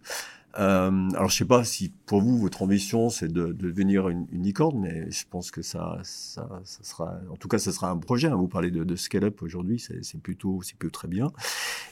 Euh, 0.58 1.08
alors, 1.14 1.28
je 1.28 1.36
sais 1.36 1.44
pas 1.44 1.64
si 1.64 1.92
pour 2.06 2.22
vous, 2.22 2.38
votre 2.38 2.62
ambition, 2.62 3.10
c'est 3.10 3.28
de, 3.28 3.46
de, 3.46 3.52
devenir 3.52 4.08
une, 4.08 4.26
une, 4.32 4.42
licorne, 4.42 4.80
mais 4.80 5.10
je 5.10 5.24
pense 5.28 5.50
que 5.50 5.60
ça, 5.60 5.98
ça, 6.02 6.48
ça, 6.64 6.82
sera, 6.82 7.20
en 7.30 7.36
tout 7.36 7.48
cas, 7.48 7.58
ça 7.58 7.72
sera 7.72 7.90
un 7.90 7.98
projet. 7.98 8.28
Hein. 8.28 8.36
Vous 8.36 8.48
parlez 8.48 8.70
de, 8.70 8.84
de 8.84 8.96
scale-up 8.96 9.42
aujourd'hui, 9.42 9.78
c'est 9.78 10.20
plutôt, 10.20 10.60
c'est 10.62 10.76
plutôt 10.76 10.92
très 10.92 11.08
bien. 11.08 11.30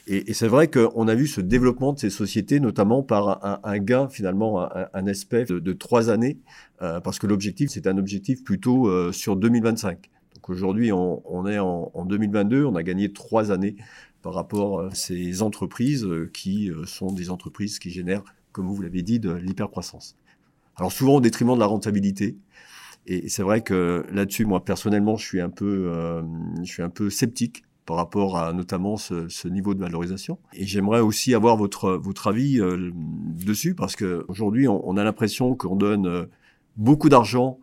Et, 0.06 0.30
et 0.30 0.34
c'est 0.34 0.48
vrai 0.48 0.68
qu'on 0.68 1.08
a 1.08 1.14
vu 1.14 1.26
ce 1.26 1.40
développement 1.40 1.92
de 1.92 1.98
ces 1.98 2.10
sociétés, 2.10 2.58
notamment 2.60 3.02
par 3.02 3.44
un, 3.44 3.60
un 3.62 3.78
gain, 3.78 4.08
finalement, 4.08 4.62
un, 4.62 4.88
un 4.92 5.06
aspect 5.06 5.44
de, 5.44 5.72
trois 5.72 6.08
années, 6.08 6.38
euh, 6.82 7.00
parce 7.00 7.18
que 7.18 7.26
l'objectif, 7.26 7.70
c'est 7.70 7.86
un 7.86 7.98
objectif 7.98 8.44
plutôt 8.44 8.88
euh, 8.88 9.12
sur 9.12 9.36
2025. 9.36 10.10
Donc 10.34 10.50
aujourd'hui, 10.50 10.92
on, 10.92 11.22
on, 11.24 11.46
est 11.46 11.58
en, 11.58 11.90
en 11.94 12.04
2022, 12.04 12.64
on 12.64 12.76
a 12.76 12.82
gagné 12.82 13.12
trois 13.12 13.50
années 13.52 13.76
par 14.24 14.32
rapport 14.32 14.80
à 14.80 14.94
ces 14.94 15.42
entreprises 15.42 16.06
euh, 16.06 16.30
qui 16.32 16.70
euh, 16.70 16.86
sont 16.86 17.12
des 17.12 17.28
entreprises 17.28 17.78
qui 17.78 17.90
génèrent 17.90 18.24
comme 18.54 18.68
vous 18.68 18.80
l'avez 18.80 19.02
dit, 19.02 19.18
de 19.18 19.32
l'hypercroissance. 19.32 20.16
Alors 20.76 20.92
souvent 20.92 21.16
au 21.16 21.20
détriment 21.20 21.54
de 21.54 21.60
la 21.60 21.66
rentabilité. 21.66 22.36
Et 23.06 23.28
c'est 23.28 23.42
vrai 23.42 23.60
que 23.60 24.06
là-dessus, 24.10 24.46
moi 24.46 24.64
personnellement, 24.64 25.16
je 25.16 25.26
suis 25.26 25.40
un 25.40 25.50
peu, 25.50 25.90
euh, 25.90 26.22
je 26.60 26.70
suis 26.70 26.82
un 26.82 26.88
peu 26.88 27.10
sceptique 27.10 27.64
par 27.84 27.96
rapport 27.96 28.38
à 28.38 28.54
notamment 28.54 28.96
ce, 28.96 29.28
ce 29.28 29.46
niveau 29.46 29.74
de 29.74 29.80
valorisation. 29.80 30.38
Et 30.54 30.64
j'aimerais 30.64 31.00
aussi 31.00 31.34
avoir 31.34 31.56
votre 31.56 31.92
votre 31.92 32.28
avis 32.28 32.60
euh, 32.60 32.90
dessus 32.94 33.74
parce 33.74 33.94
que 33.94 34.24
aujourd'hui, 34.28 34.68
on, 34.68 34.88
on, 34.88 34.96
a 34.96 35.04
l'impression 35.04 35.54
qu'on 35.54 35.76
donne 35.76 36.06
euh, 36.06 36.24
beaucoup 36.76 37.10
d'argent 37.10 37.58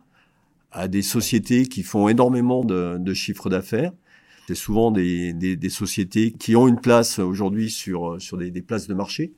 à 0.70 0.86
des 0.86 1.02
sociétés 1.02 1.66
qui 1.66 1.82
font 1.82 2.08
énormément 2.08 2.64
de, 2.64 2.98
de 2.98 3.14
chiffres 3.14 3.50
d'affaires. 3.50 3.92
C'est 4.46 4.54
souvent 4.54 4.90
des, 4.90 5.32
des, 5.32 5.56
des, 5.56 5.68
sociétés 5.70 6.32
qui 6.32 6.56
ont 6.56 6.68
une 6.68 6.80
place 6.80 7.18
aujourd'hui 7.18 7.70
sur 7.70 8.20
sur 8.20 8.36
des, 8.38 8.50
des 8.50 8.62
places 8.62 8.86
de 8.86 8.94
marché 8.94 9.32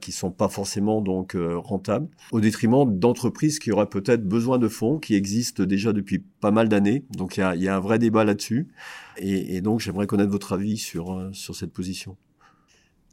qui 0.00 0.12
sont 0.12 0.30
pas 0.30 0.48
forcément 0.48 1.00
donc 1.00 1.34
euh, 1.34 1.56
rentables, 1.56 2.08
au 2.32 2.40
détriment 2.40 2.98
d'entreprises 2.98 3.58
qui 3.58 3.72
auraient 3.72 3.88
peut-être 3.88 4.24
besoin 4.26 4.58
de 4.58 4.68
fonds, 4.68 4.98
qui 4.98 5.14
existent 5.14 5.64
déjà 5.64 5.92
depuis 5.92 6.18
pas 6.18 6.50
mal 6.50 6.68
d'années. 6.68 7.04
Donc 7.10 7.36
il 7.36 7.40
y 7.40 7.42
a, 7.42 7.54
y 7.56 7.68
a, 7.68 7.76
un 7.76 7.80
vrai 7.80 7.98
débat 7.98 8.24
là-dessus, 8.24 8.68
et, 9.16 9.60
donc 9.60 9.80
j'aimerais 9.80 10.06
connaître 10.06 10.30
votre 10.30 10.52
avis 10.52 10.76
sur 10.76 11.12
euh, 11.12 11.30
sur 11.32 11.56
cette 11.56 11.72
position. 11.72 12.16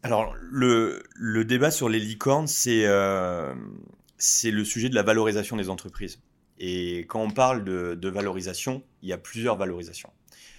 Alors 0.04 0.36
le 0.52 1.04
le 1.16 1.46
débat 1.46 1.72
sur 1.72 1.90
les 1.90 2.00
licornes, 2.00 2.48
c'est 2.48 2.86
euh, 2.86 3.54
le 4.44 4.64
sujet 4.64 4.90
de 4.90 4.96
la 4.96 5.04
valorisation 5.04 5.58
des 5.58 5.70
entreprises. 5.70 6.20
Et 6.60 7.00
quand 7.10 7.22
on 7.22 7.32
parle 7.32 7.64
de, 7.64 7.96
de 7.96 8.10
valorisation, 8.10 8.84
il 9.02 9.10
y 9.10 9.14
a 9.14 9.18
plusieurs 9.18 9.58
valorisations. 9.58 10.12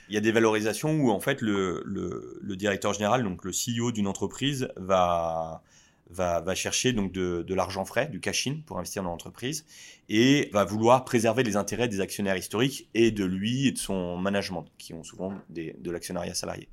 Il 0.09 0.15
y 0.15 0.19
a 0.19 0.21
des 0.21 0.33
valorisations 0.33 1.01
où 1.01 1.11
en 1.11 1.21
fait 1.21 1.41
le, 1.41 1.83
le, 1.87 2.39
le 2.43 2.57
directeur 2.57 2.93
général, 2.93 3.23
donc 3.23 3.45
le 3.45 3.53
CEO 3.53 3.91
d'une 3.91 4.07
entreprise, 4.07 4.69
va 4.77 5.63
va, 6.11 6.55
chercher 6.55 6.93
donc 6.93 7.13
de, 7.13 7.55
l'argent 7.55 7.85
frais, 7.85 8.09
du 8.09 8.21
cash-in 8.21 8.61
pour 8.67 8.79
investir 8.79 9.03
dans 9.03 9.11
l'entreprise 9.11 9.65
et 10.09 10.51
va 10.53 10.65
vouloir 10.65 11.05
préserver 11.05 11.43
les 11.43 11.57
intérêts 11.57 11.89
des 11.89 12.01
actionnaires 12.01 12.37
historiques 12.37 12.89
et 12.95 13.11
de 13.11 13.25
lui 13.25 13.69
et 13.69 13.73
de 13.73 13.79
son 13.79 14.17
management, 14.17 14.67
qui 14.79 14.95
ont 14.95 15.03
souvent 15.03 15.33
des, 15.49 15.77
de 15.79 15.91
l'actionnariat 15.91 16.35
salarié. 16.35 16.69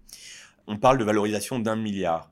On 0.68 0.78
parle 0.78 0.98
de 0.98 1.04
valorisation 1.04 1.60
d'un 1.60 1.76
milliard. 1.76 2.32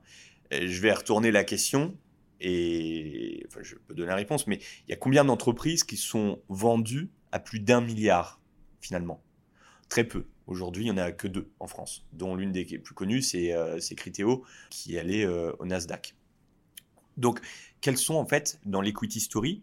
Je 0.50 0.80
vais 0.80 0.92
retourner 0.92 1.30
la 1.30 1.44
question 1.44 1.96
et 2.40 3.46
je 3.60 3.74
peux 3.86 3.94
donner 3.94 4.08
la 4.08 4.16
réponse, 4.16 4.46
mais 4.46 4.58
il 4.86 4.90
y 4.90 4.92
a 4.92 4.96
combien 4.96 5.24
d'entreprises 5.24 5.84
qui 5.84 5.96
sont 5.96 6.40
vendues 6.48 7.10
à 7.32 7.38
plus 7.38 7.60
d'un 7.60 7.80
milliard 7.80 8.40
finalement? 8.80 9.22
Très 9.88 10.04
peu. 10.04 10.26
Aujourd'hui, 10.46 10.84
il 10.86 10.92
n'y 10.92 10.98
en 10.98 11.02
a 11.02 11.12
que 11.12 11.28
deux 11.28 11.50
en 11.60 11.66
France, 11.66 12.06
dont 12.12 12.34
l'une 12.34 12.50
des 12.50 12.64
plus 12.64 12.94
connues, 12.94 13.22
c'est 13.22 13.52
euh, 13.52 13.78
Criteo, 13.96 14.44
qui 14.70 14.98
allait 14.98 15.24
euh, 15.24 15.52
au 15.58 15.66
Nasdaq. 15.66 16.14
Donc, 17.16 17.40
quels 17.80 17.98
sont 17.98 18.14
en 18.14 18.26
fait, 18.26 18.60
dans 18.64 18.80
l'equity 18.80 19.20
story, 19.20 19.62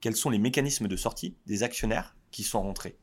quels 0.00 0.16
sont 0.16 0.30
les 0.30 0.38
mécanismes 0.38 0.88
de 0.88 0.96
sortie 0.96 1.36
des 1.46 1.62
actionnaires 1.62 2.16
qui 2.30 2.42
sont 2.42 2.62
rentrés? 2.62 2.98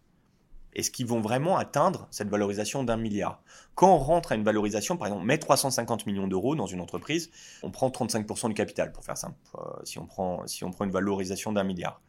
Est-ce 0.76 0.92
qu'ils 0.92 1.06
vont 1.06 1.22
vraiment 1.22 1.58
atteindre 1.58 2.08
cette 2.12 2.28
valorisation 2.28 2.84
d'un 2.84 2.98
milliard? 2.98 3.42
Quand 3.76 3.96
on 3.96 3.98
rentre 3.98 4.34
à 4.34 4.36
une 4.36 4.44
valorisation, 4.44 4.98
par 4.98 5.08
exemple, 5.08 5.24
on 5.24 5.26
met 5.26 5.38
350 5.38 6.06
millions 6.06 6.28
d'euros 6.28 6.56
dans 6.56 6.66
une 6.66 6.82
entreprise, 6.82 7.32
on 7.64 7.72
prend 7.72 7.90
35% 7.90 8.50
du 8.50 8.54
capital, 8.54 8.92
pour 8.92 9.06
faire 9.06 9.18
simple, 9.18 9.38
euh, 9.56 9.62
si 9.86 10.00
on 10.00 10.06
prend, 10.06 10.46
si 10.48 10.66
on 10.66 10.72
prend 10.72 10.84
une 10.84 10.92
valorisation 10.92 11.54
d'un 11.54 11.64
milliard. 11.64 12.02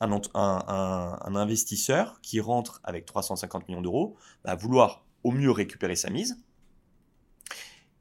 Un, 0.00 0.20
un, 0.34 1.36
investisseur 1.36 2.20
qui 2.20 2.38
rentre 2.38 2.80
avec 2.84 3.06
350 3.06 3.68
millions 3.68 3.80
d'euros 3.80 4.14
va 4.44 4.56
vouloir 4.56 5.06
au 5.22 5.30
mieux 5.30 5.50
récupérer 5.50 5.96
sa 5.96 6.10
mise 6.10 6.36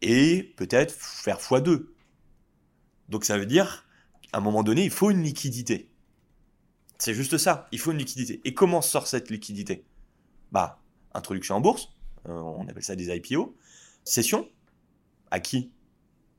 et 0.01 0.43
peut-être 0.57 0.91
faire 0.91 1.37
x2 1.37 1.85
donc 3.09 3.25
ça 3.25 3.37
veut 3.37 3.45
dire, 3.45 3.85
à 4.31 4.37
un 4.37 4.41
moment 4.41 4.63
donné, 4.63 4.83
il 4.83 4.91
faut 4.91 5.11
une 5.11 5.23
liquidité. 5.23 5.89
C'est 6.97 7.13
juste 7.13 7.37
ça, 7.37 7.67
il 7.71 7.79
faut 7.79 7.91
une 7.91 7.97
liquidité. 7.97 8.41
Et 8.45 8.53
comment 8.53 8.81
sort 8.81 9.07
cette 9.07 9.29
liquidité? 9.29 9.85
Bah, 10.51 10.79
introduction 11.13 11.55
en 11.55 11.61
bourse, 11.61 11.89
euh, 12.27 12.33
on 12.33 12.67
appelle 12.67 12.83
ça 12.83 12.95
des 12.95 13.13
IPO, 13.15 13.55
cession, 14.03 14.47
à 15.31 15.39
qui? 15.39 15.71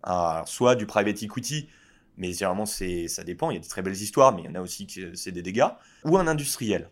À, 0.03 0.44
Soit 0.46 0.74
du 0.74 0.87
private 0.87 1.22
equity, 1.22 1.68
mais 2.16 2.33
généralement 2.33 2.66
ça 2.66 3.24
dépend, 3.24 3.50
il 3.50 3.55
y 3.55 3.57
a 3.57 3.61
des 3.61 3.68
très 3.68 3.83
belles 3.83 3.94
histoires, 3.94 4.35
mais 4.35 4.42
il 4.42 4.44
y 4.46 4.48
en 4.48 4.55
a 4.55 4.61
aussi 4.61 4.87
qui 4.87 5.03
c'est 5.14 5.33
des 5.33 5.42
dégâts, 5.42 5.68
ou 6.05 6.16
un 6.16 6.27
industriel. 6.27 6.90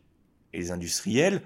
Et 0.52 0.58
les 0.58 0.70
industriels, 0.70 1.42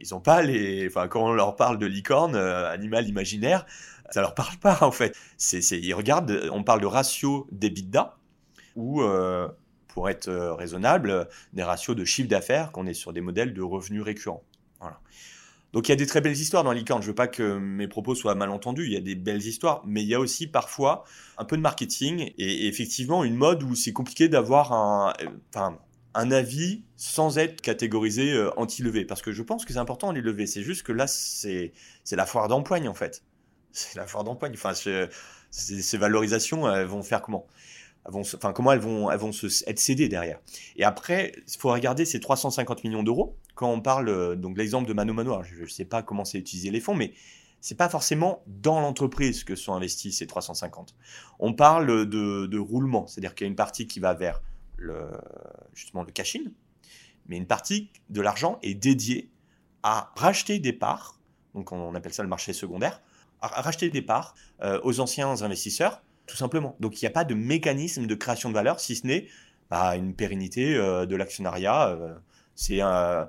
ils 0.00 0.14
ont 0.14 0.20
pas 0.20 0.42
les. 0.42 0.86
Enfin, 0.88 1.08
quand 1.08 1.24
on 1.24 1.32
leur 1.32 1.56
parle 1.56 1.78
de 1.78 1.86
licorne, 1.86 2.34
euh, 2.34 2.70
animal 2.70 3.08
imaginaire, 3.08 3.66
ça 4.10 4.20
leur 4.20 4.34
parle 4.34 4.56
pas 4.58 4.78
en 4.82 4.92
fait. 4.92 5.16
Ils 5.52 5.94
regardent, 5.94 6.48
on 6.52 6.62
parle 6.62 6.80
de 6.80 6.86
ratio 6.86 7.46
d'EBITDA, 7.52 8.16
ou 8.76 9.02
euh, 9.02 9.48
pour 9.88 10.08
être 10.08 10.28
euh, 10.28 10.54
raisonnable, 10.54 11.28
des 11.52 11.62
ratios 11.62 11.96
de 11.96 12.04
chiffre 12.04 12.28
d'affaires, 12.28 12.70
qu'on 12.70 12.86
est 12.86 12.94
sur 12.94 13.12
des 13.12 13.22
modèles 13.22 13.54
de 13.54 13.62
revenus 13.62 14.02
récurrents. 14.02 14.44
Donc 15.72 15.88
il 15.88 15.90
y 15.90 15.92
a 15.92 15.96
des 15.96 16.06
très 16.06 16.20
belles 16.20 16.36
histoires 16.36 16.64
dans 16.64 16.72
licorne. 16.72 17.02
Je 17.02 17.08
veux 17.08 17.14
pas 17.14 17.26
que 17.26 17.58
mes 17.58 17.88
propos 17.88 18.14
soient 18.14 18.34
mal 18.34 18.50
entendus. 18.50 18.86
Il 18.86 18.92
y 18.92 18.96
a 18.96 19.00
des 19.00 19.14
belles 19.14 19.44
histoires, 19.44 19.82
mais 19.84 20.02
il 20.02 20.08
y 20.08 20.14
a 20.14 20.20
aussi 20.20 20.46
parfois 20.46 21.04
un 21.36 21.44
peu 21.44 21.56
de 21.56 21.60
marketing 21.60 22.32
et, 22.38 22.66
effectivement 22.66 23.24
une 23.24 23.34
mode 23.34 23.62
où 23.62 23.74
c'est 23.74 23.92
compliqué 23.92 24.28
d'avoir 24.28 24.72
un 24.72 26.30
avis 26.30 26.84
sans 26.96 27.36
être 27.36 27.60
catégorisé 27.60 28.32
euh, 28.32 28.50
anti-levé. 28.56 29.04
Parce 29.04 29.20
que 29.20 29.32
je 29.32 29.42
pense 29.42 29.66
que 29.66 29.72
c'est 29.72 29.78
important 29.78 30.12
les 30.12 30.22
lever. 30.22 30.46
C'est 30.46 30.62
juste 30.62 30.82
que 30.82 30.92
là, 30.92 31.06
c'est 31.06 31.72
la 32.12 32.26
foire 32.26 32.48
d'empoigne 32.48 32.88
en 32.88 32.94
fait. 32.94 33.22
C'est 33.76 33.98
la 33.98 34.06
foire 34.06 34.24
d'empoigne. 34.24 34.54
Enfin, 34.54 34.72
ces 35.50 35.98
valorisations, 35.98 36.72
elles 36.72 36.86
vont 36.86 37.02
faire 37.02 37.20
comment? 37.20 37.46
Enfin, 38.06 38.52
comment 38.52 38.72
elles 38.72 38.80
vont, 38.80 39.10
elles 39.10 39.18
vont 39.18 39.32
se, 39.32 39.46
être 39.68 39.78
cédées 39.78 40.08
derrière? 40.08 40.40
Et 40.76 40.84
après, 40.84 41.32
il 41.46 41.58
faut 41.58 41.70
regarder 41.70 42.06
ces 42.06 42.18
350 42.18 42.84
millions 42.84 43.02
d'euros. 43.02 43.36
Quand 43.54 43.70
on 43.70 43.82
parle, 43.82 44.08
euh, 44.08 44.34
donc 44.34 44.56
l'exemple 44.56 44.88
de 44.88 44.94
Mano 44.94 45.12
Mano, 45.12 45.32
alors 45.32 45.44
je 45.44 45.62
ne 45.62 45.66
sais 45.66 45.84
pas 45.84 46.02
comment 46.02 46.24
c'est 46.24 46.38
utilisé 46.38 46.70
les 46.70 46.80
fonds, 46.80 46.94
mais 46.94 47.12
c'est 47.60 47.74
pas 47.74 47.90
forcément 47.90 48.42
dans 48.46 48.80
l'entreprise 48.80 49.44
que 49.44 49.54
sont 49.56 49.74
investis 49.74 50.16
ces 50.16 50.26
350. 50.26 50.94
On 51.38 51.52
parle 51.52 52.08
de, 52.08 52.58
roulement, 52.58 53.06
c'est-à-dire 53.06 53.34
qu'il 53.34 53.46
y 53.46 53.48
a 53.48 53.50
une 53.50 53.56
partie 53.56 53.86
qui 53.86 54.00
va 54.00 54.14
vers 54.14 54.40
le, 54.76 55.10
justement 55.74 56.02
le 56.02 56.12
cash-in, 56.12 56.44
mais 57.26 57.36
une 57.36 57.46
partie 57.46 57.90
de 58.08 58.22
l'argent 58.22 58.58
est 58.62 58.74
dédiée 58.74 59.30
à 59.82 60.12
racheter 60.16 60.60
des 60.60 60.72
parts, 60.72 61.18
donc 61.54 61.72
on 61.72 61.94
appelle 61.94 62.14
ça 62.14 62.22
le 62.22 62.28
marché 62.28 62.52
secondaire, 62.52 63.02
racheter 63.40 63.90
des 63.90 64.02
parts 64.02 64.34
euh, 64.62 64.80
aux 64.82 65.00
anciens 65.00 65.42
investisseurs, 65.42 66.02
tout 66.26 66.36
simplement. 66.36 66.76
Donc 66.80 67.00
il 67.00 67.04
n'y 67.04 67.08
a 67.08 67.12
pas 67.12 67.24
de 67.24 67.34
mécanisme 67.34 68.06
de 68.06 68.14
création 68.14 68.48
de 68.48 68.54
valeur, 68.54 68.80
si 68.80 68.96
ce 68.96 69.06
n'est 69.06 69.26
bah, 69.70 69.96
une 69.96 70.14
pérennité 70.14 70.74
euh, 70.76 71.06
de 71.06 71.16
l'actionnariat. 71.16 71.88
euh, 71.90 72.14
c'est 72.58 72.80
un 72.80 73.28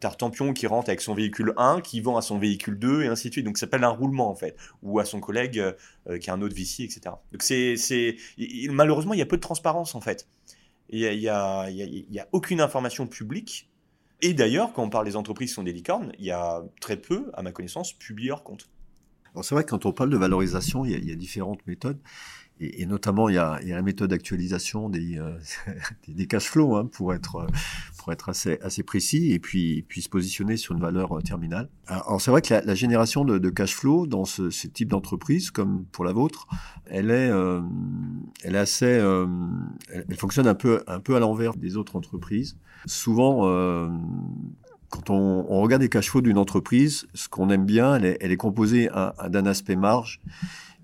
Tartampion 0.00 0.52
qui 0.52 0.66
rentre 0.66 0.88
avec 0.88 1.00
son 1.00 1.14
véhicule 1.14 1.54
1, 1.56 1.80
qui 1.80 2.00
vend 2.00 2.16
à 2.16 2.22
son 2.22 2.38
véhicule 2.40 2.76
2, 2.76 3.04
et 3.04 3.06
ainsi 3.06 3.28
de 3.28 3.32
suite. 3.34 3.44
Donc 3.46 3.56
ça 3.56 3.66
s'appelle 3.66 3.84
un 3.84 3.88
roulement, 3.88 4.28
en 4.28 4.34
fait. 4.34 4.56
Ou 4.82 4.98
à 4.98 5.04
son 5.04 5.20
collègue 5.20 5.62
qui 6.20 6.28
a 6.30 6.34
un 6.34 6.42
autre 6.42 6.56
VC, 6.56 6.82
etc. 6.82 7.14
Donc 7.32 7.42
c'est, 7.42 8.16
malheureusement, 8.70 9.14
il 9.14 9.18
y 9.18 9.22
a 9.22 9.26
peu 9.26 9.36
de 9.36 9.40
transparence, 9.40 9.94
en 9.94 10.00
fait. 10.00 10.26
Il 10.90 11.00
n'y 11.18 11.28
a, 11.28 11.60
a, 11.60 11.66
a- 11.66 12.20
a 12.22 12.26
aucune 12.32 12.60
information 12.60 13.06
publique. 13.06 13.70
Et 14.22 14.34
d'ailleurs, 14.34 14.72
quand 14.72 14.82
on 14.82 14.90
parle 14.90 15.06
des 15.06 15.16
entreprises 15.16 15.50
qui 15.50 15.54
sont 15.54 15.62
des 15.62 15.72
licornes, 15.72 16.12
il 16.18 16.24
y 16.24 16.30
a 16.32 16.62
très 16.80 16.96
peu, 16.96 17.30
à 17.34 17.42
ma 17.42 17.52
connaissance, 17.52 17.92
publié 17.92 18.28
leur 18.30 18.42
compte. 18.42 18.68
Alors 19.34 19.44
c'est 19.44 19.54
vrai 19.54 19.64
que 19.64 19.70
quand 19.70 19.84
on 19.86 19.92
parle 19.92 20.10
de 20.10 20.16
valorisation, 20.16 20.84
il 20.84 20.92
y 20.92 20.94
a, 20.94 20.98
il 20.98 21.08
y 21.08 21.12
a 21.12 21.16
différentes 21.16 21.66
méthodes. 21.66 21.98
Et, 22.60 22.82
et 22.82 22.86
notamment, 22.86 23.28
il 23.28 23.34
y, 23.34 23.38
a, 23.38 23.58
il 23.62 23.68
y 23.68 23.72
a 23.72 23.76
la 23.76 23.82
méthode 23.82 24.10
d'actualisation 24.10 24.88
des, 24.88 25.18
euh, 25.18 25.36
des, 26.08 26.26
cash 26.26 26.48
flows, 26.48 26.76
hein, 26.76 26.86
pour 26.86 27.12
être, 27.12 27.36
euh, 27.36 27.46
pour 27.98 28.12
être 28.12 28.28
assez, 28.28 28.60
assez 28.62 28.84
précis, 28.84 29.32
et 29.32 29.40
puis, 29.40 29.82
puis 29.88 30.02
se 30.02 30.08
positionner 30.08 30.56
sur 30.56 30.74
une 30.74 30.80
valeur 30.80 31.16
euh, 31.16 31.20
terminale. 31.20 31.68
Alors, 31.88 32.20
c'est 32.20 32.30
vrai 32.30 32.42
que 32.42 32.54
la, 32.54 32.60
la 32.60 32.74
génération 32.76 33.24
de, 33.24 33.38
de 33.38 33.50
cash 33.50 33.74
flow 33.74 34.06
dans 34.06 34.24
ce, 34.24 34.50
ce 34.50 34.68
type 34.68 34.88
d'entreprise, 34.88 35.50
comme 35.50 35.84
pour 35.86 36.04
la 36.04 36.12
vôtre, 36.12 36.46
elle 36.86 37.10
est, 37.10 37.28
euh, 37.28 37.60
elle 38.44 38.54
est 38.54 38.58
assez, 38.58 38.86
euh, 38.86 39.26
elle, 39.92 40.04
elle 40.08 40.16
fonctionne 40.16 40.46
un 40.46 40.54
peu, 40.54 40.84
un 40.86 41.00
peu 41.00 41.16
à 41.16 41.18
l'envers 41.18 41.54
des 41.56 41.76
autres 41.76 41.96
entreprises. 41.96 42.56
Souvent, 42.86 43.48
euh, 43.48 43.88
quand 44.94 45.10
on, 45.10 45.60
regarde 45.60 45.82
les 45.82 45.88
cash 45.88 46.08
flows 46.10 46.20
d'une 46.20 46.38
entreprise, 46.38 47.08
ce 47.14 47.28
qu'on 47.28 47.50
aime 47.50 47.66
bien, 47.66 47.96
elle 47.96 48.30
est, 48.30 48.36
composée 48.36 48.88
un- 48.90 49.12
un- 49.18 49.28
d'un 49.28 49.44
aspect 49.44 49.74
marge, 49.74 50.20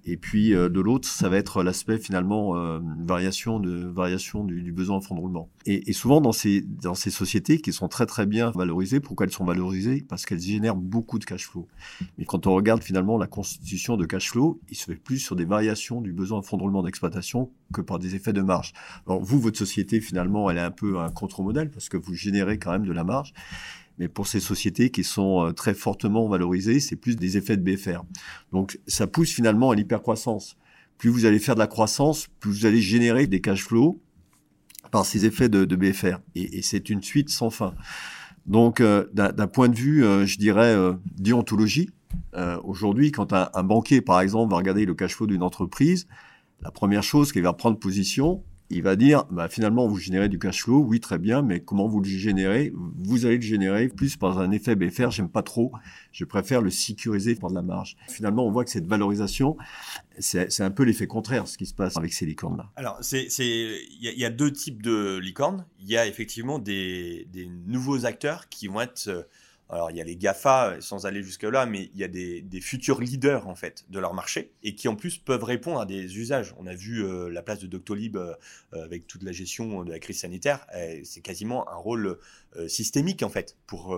et 0.05 0.17
puis 0.17 0.53
euh, 0.53 0.69
de 0.69 0.81
l'autre, 0.81 1.07
ça 1.07 1.29
va 1.29 1.37
être 1.37 1.63
l'aspect 1.63 1.99
finalement 1.99 2.57
euh, 2.57 2.81
variation 3.05 3.61
de 3.61 3.87
variation 3.87 4.45
du, 4.45 4.73
besoin 4.73 4.97
en 4.97 5.01
fonds 5.01 5.15
de 5.15 5.21
roulement. 5.21 5.49
Et, 5.67 5.89
et 5.89 5.93
souvent 5.93 6.21
dans 6.21 6.33
ces 6.33 6.63
dans 6.63 6.95
ces 6.95 7.11
sociétés 7.11 7.61
qui 7.61 7.73
sont 7.73 7.87
très 7.87 8.07
très 8.07 8.27
bien 8.27 8.51
valorisées, 8.51 8.99
pourquoi 8.99 9.27
elles 9.27 9.33
sont 9.33 9.45
valorisées? 9.45 10.05
Parce 10.09 10.25
qu'elles 10.27 10.41
génèrent 10.41 10.75
beaucoup 10.75 11.19
de 11.19 11.25
cash 11.25 11.47
flow. 11.47 11.69
Mais 12.19 12.25
quand 12.25 12.47
on 12.47 12.55
regarde 12.55 12.83
finalement 12.83 13.17
la 13.19 13.27
constitution 13.27 13.97
de 13.97 14.07
cash 14.07 14.31
flow, 14.31 14.59
il 14.71 14.77
se 14.77 14.87
fait 14.87 14.97
plus 14.97 15.19
sur 15.19 15.37
des 15.37 15.45
variations 15.45 16.01
du 16.01 16.13
besoin 16.13 16.39
en 16.39 16.43
fonds 16.43 16.57
de 16.57 16.63
roulement 16.63 16.83
d'exploitation 16.83 17.51
que 17.73 17.83
par 17.83 17.99
des 17.99 18.15
effets 18.17 18.33
de 18.33 18.43
marge. 18.43 18.73
Alors 19.07 19.23
vous, 19.23 19.39
votre 19.39 19.59
société 19.59 20.01
finalement, 20.01 20.51
elle 20.51 20.57
est 20.57 20.61
un 20.61 20.73
peu 20.73 20.99
un 20.99 21.11
contre-modèle 21.11 21.71
parce 21.71 21.89
que 21.91 21.99
vous 21.99 22.15
générez 22.15 22.59
quand 22.59 22.73
même 22.73 22.87
de 22.87 22.93
la 22.93 23.05
marge. 23.05 23.35
Mais 24.01 24.09
pour 24.09 24.27
ces 24.27 24.41
sociétés 24.41 24.91
qui 24.91 25.05
sont 25.05 25.47
euh, 25.47 25.53
très 25.53 25.75
fortement 25.75 26.27
valorisées, 26.29 26.81
c'est 26.81 26.97
plus 26.97 27.15
des 27.15 27.37
effets 27.37 27.57
de 27.57 27.63
BFR. 27.63 28.03
Donc 28.51 28.81
ça 28.89 29.07
pousse 29.07 29.31
finalement 29.31 29.71
à 29.71 29.77
l'hypercroissance. 29.77 30.57
Plus 30.99 31.11
vous 31.11 31.25
allez 31.25 31.39
faire 31.39 31.55
de 31.55 31.61
la 31.61 31.69
croissance, 31.69 32.27
plus 32.41 32.51
vous 32.51 32.67
allez 32.67 32.81
générer 32.81 33.27
des 33.27 33.41
cash 33.41 33.65
flows 33.65 34.01
par 34.91 35.07
ces 35.07 35.25
effets 35.25 35.49
de, 35.49 35.65
BFR. 35.65 36.19
Et, 36.35 36.63
c'est 36.63 36.91
une 36.91 37.03
suite 37.03 37.31
sans 37.31 37.51
fin. 37.51 37.75
Donc 38.47 38.81
euh, 38.81 39.07
d'un 39.13 39.47
point 39.47 39.69
de 39.69 39.77
vue, 39.77 40.05
euh, 40.05 40.27
je 40.27 40.39
dirais, 40.39 40.75
euh, 40.75 40.95
déontologie, 41.17 41.91
aujourd'hui, 42.65 43.13
quand 43.13 43.33
un, 43.33 43.51
un 43.55 43.63
banquier, 43.63 44.01
par 44.01 44.21
exemple, 44.21 44.51
va 44.51 44.57
regarder 44.57 44.85
le 44.85 44.95
cash 44.95 45.15
flow 45.15 45.27
d'une 45.27 45.43
entreprise, 45.43 46.07
la 46.61 46.71
première 46.71 47.03
chose 47.03 47.33
qu'il 47.33 47.43
va 47.43 47.53
prendre 47.53 47.79
position, 47.79 48.43
il 48.71 48.83
va 48.83 48.95
dire, 48.97 49.25
bah, 49.31 49.49
finalement, 49.49 49.87
vous 49.89 49.97
générez 49.97 50.29
du 50.29 50.39
cash 50.39 50.63
flow, 50.63 50.79
oui, 50.85 51.01
très 51.01 51.19
bien, 51.19 51.43
mais 51.43 51.61
comment 51.61 51.89
vous 51.89 52.01
le 52.01 52.09
générez? 52.09 52.73
Vous 52.99 53.27
allez 53.27 53.37
le 53.37 53.43
générer 53.43 53.89
plus 53.89 54.17
par 54.17 54.39
un 54.39 54.51
effet 54.53 54.77
BFR, 54.77 55.11
j'aime 55.11 55.29
pas 55.29 55.43
trop, 55.43 55.73
je 56.13 56.25
préfère 56.25 56.63
le 56.63 56.71
sécuriser 56.71 57.35
par 57.35 57.51
de 57.51 57.55
la 57.57 57.63
marge. 57.63 57.97
Finalement, 58.09 58.47
on 58.47 58.51
voit 58.51 58.65
que 58.65 58.71
cette 58.71 58.87
valorisation, 58.87 59.57
c'est 60.19 60.61
un 60.61 60.71
peu 60.71 60.85
l'effet 60.85 61.07
contraire, 61.07 61.49
ce 61.49 61.59
qui 61.59 61.67
se 61.67 61.75
passe 61.75 61.97
avec 61.97 62.13
ces 62.13 62.27
licornes-là. 62.27 62.71
Alors, 62.77 63.01
il 63.13 63.81
y, 64.01 64.25
a- 64.25 64.31
deux 64.31 64.53
types 64.53 64.83
de 64.83 65.19
licornes. 65.19 65.65
Il 65.81 65.89
y 65.89 65.97
a 65.97 66.07
effectivement 66.07 66.59
des, 66.59 67.27
des 67.33 67.47
nouveaux 67.67 68.07
acteurs 68.07 68.49
qui 68.49 68.69
vont 68.69 68.81
être. 68.81 69.09
euh, 69.09 69.23
Alors, 69.73 69.91
il 69.93 69.97
y 69.97 70.01
a 70.01 70.05
les 70.05 70.17
GAFA, 70.17 70.71
euh, 70.71 70.81
sans 70.81 71.07
aller 71.07 71.23
jusque-là, 71.23 71.65
mais 71.65 71.91
il 71.95 72.01
y 72.01 72.05
a 72.05 72.09
des, 72.09 72.61
futurs 72.61 73.01
leaders, 73.01 73.47
en 73.47 73.55
fait, 73.55 73.85
de 73.89 74.01
leur 74.01 74.15
marché, 74.15 74.53
et 74.65 74.75
qui, 74.75 74.89
en 74.89 74.97
plus, 74.97 75.17
peuvent 75.17 75.45
répondre 75.45 75.81
à 75.81 75.87
des 75.87 76.19
usages. 76.19 76.55
On 76.59 76.67
a 76.67 76.75
vu 76.75 77.05
euh, 77.05 77.29
la 77.29 77.43
place 77.43 77.61
de 77.61 77.69
Doctolib 77.69 78.17
euh, 78.17 78.35
avec 78.73 79.07
toute 79.07 79.23
la 79.23 79.31
gestion 79.31 79.85
de 79.85 79.91
la 79.91 80.01
crise 80.01 80.21
sanitaire. 80.21 80.67
C'est 81.05 81.21
quasiment 81.21 81.69
un 81.69 81.77
rôle 81.77 82.19
systémique, 82.67 83.23
en 83.23 83.29
fait, 83.29 83.57
pour, 83.67 83.97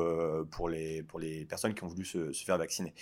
pour, 0.50 0.68
les, 0.68 1.02
pour 1.02 1.18
les 1.18 1.44
personnes 1.46 1.74
qui 1.74 1.84
ont 1.84 1.88
voulu 1.88 2.04
se, 2.04 2.32
se 2.32 2.44
faire 2.44 2.58
vacciner. 2.58 2.92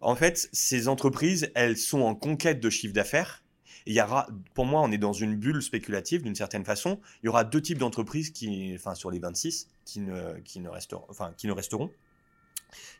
En 0.00 0.14
fait, 0.14 0.48
ces 0.52 0.88
entreprises, 0.88 1.50
elles 1.54 1.76
sont 1.76 2.02
en 2.02 2.14
conquête 2.14 2.60
de 2.60 2.70
chiffre 2.70 2.92
d'affaires, 2.92 3.42
il 3.88 3.94
y 3.94 4.02
aura, 4.02 4.26
pour 4.52 4.66
moi, 4.66 4.82
on 4.82 4.92
est 4.92 4.98
dans 4.98 5.14
une 5.14 5.34
bulle 5.36 5.62
spéculative 5.62 6.22
d'une 6.22 6.34
certaine 6.34 6.64
façon. 6.64 7.00
Il 7.22 7.26
y 7.26 7.28
aura 7.30 7.44
deux 7.44 7.62
types 7.62 7.78
d'entreprises 7.78 8.30
qui, 8.30 8.72
enfin, 8.74 8.94
sur 8.94 9.10
les 9.10 9.18
26, 9.18 9.68
qui 9.88 10.00
ne, 10.00 10.68
resteront, 10.68 11.04
enfin, 11.08 11.32
qui 11.36 11.46
ne 11.46 11.52
resteront. 11.52 11.90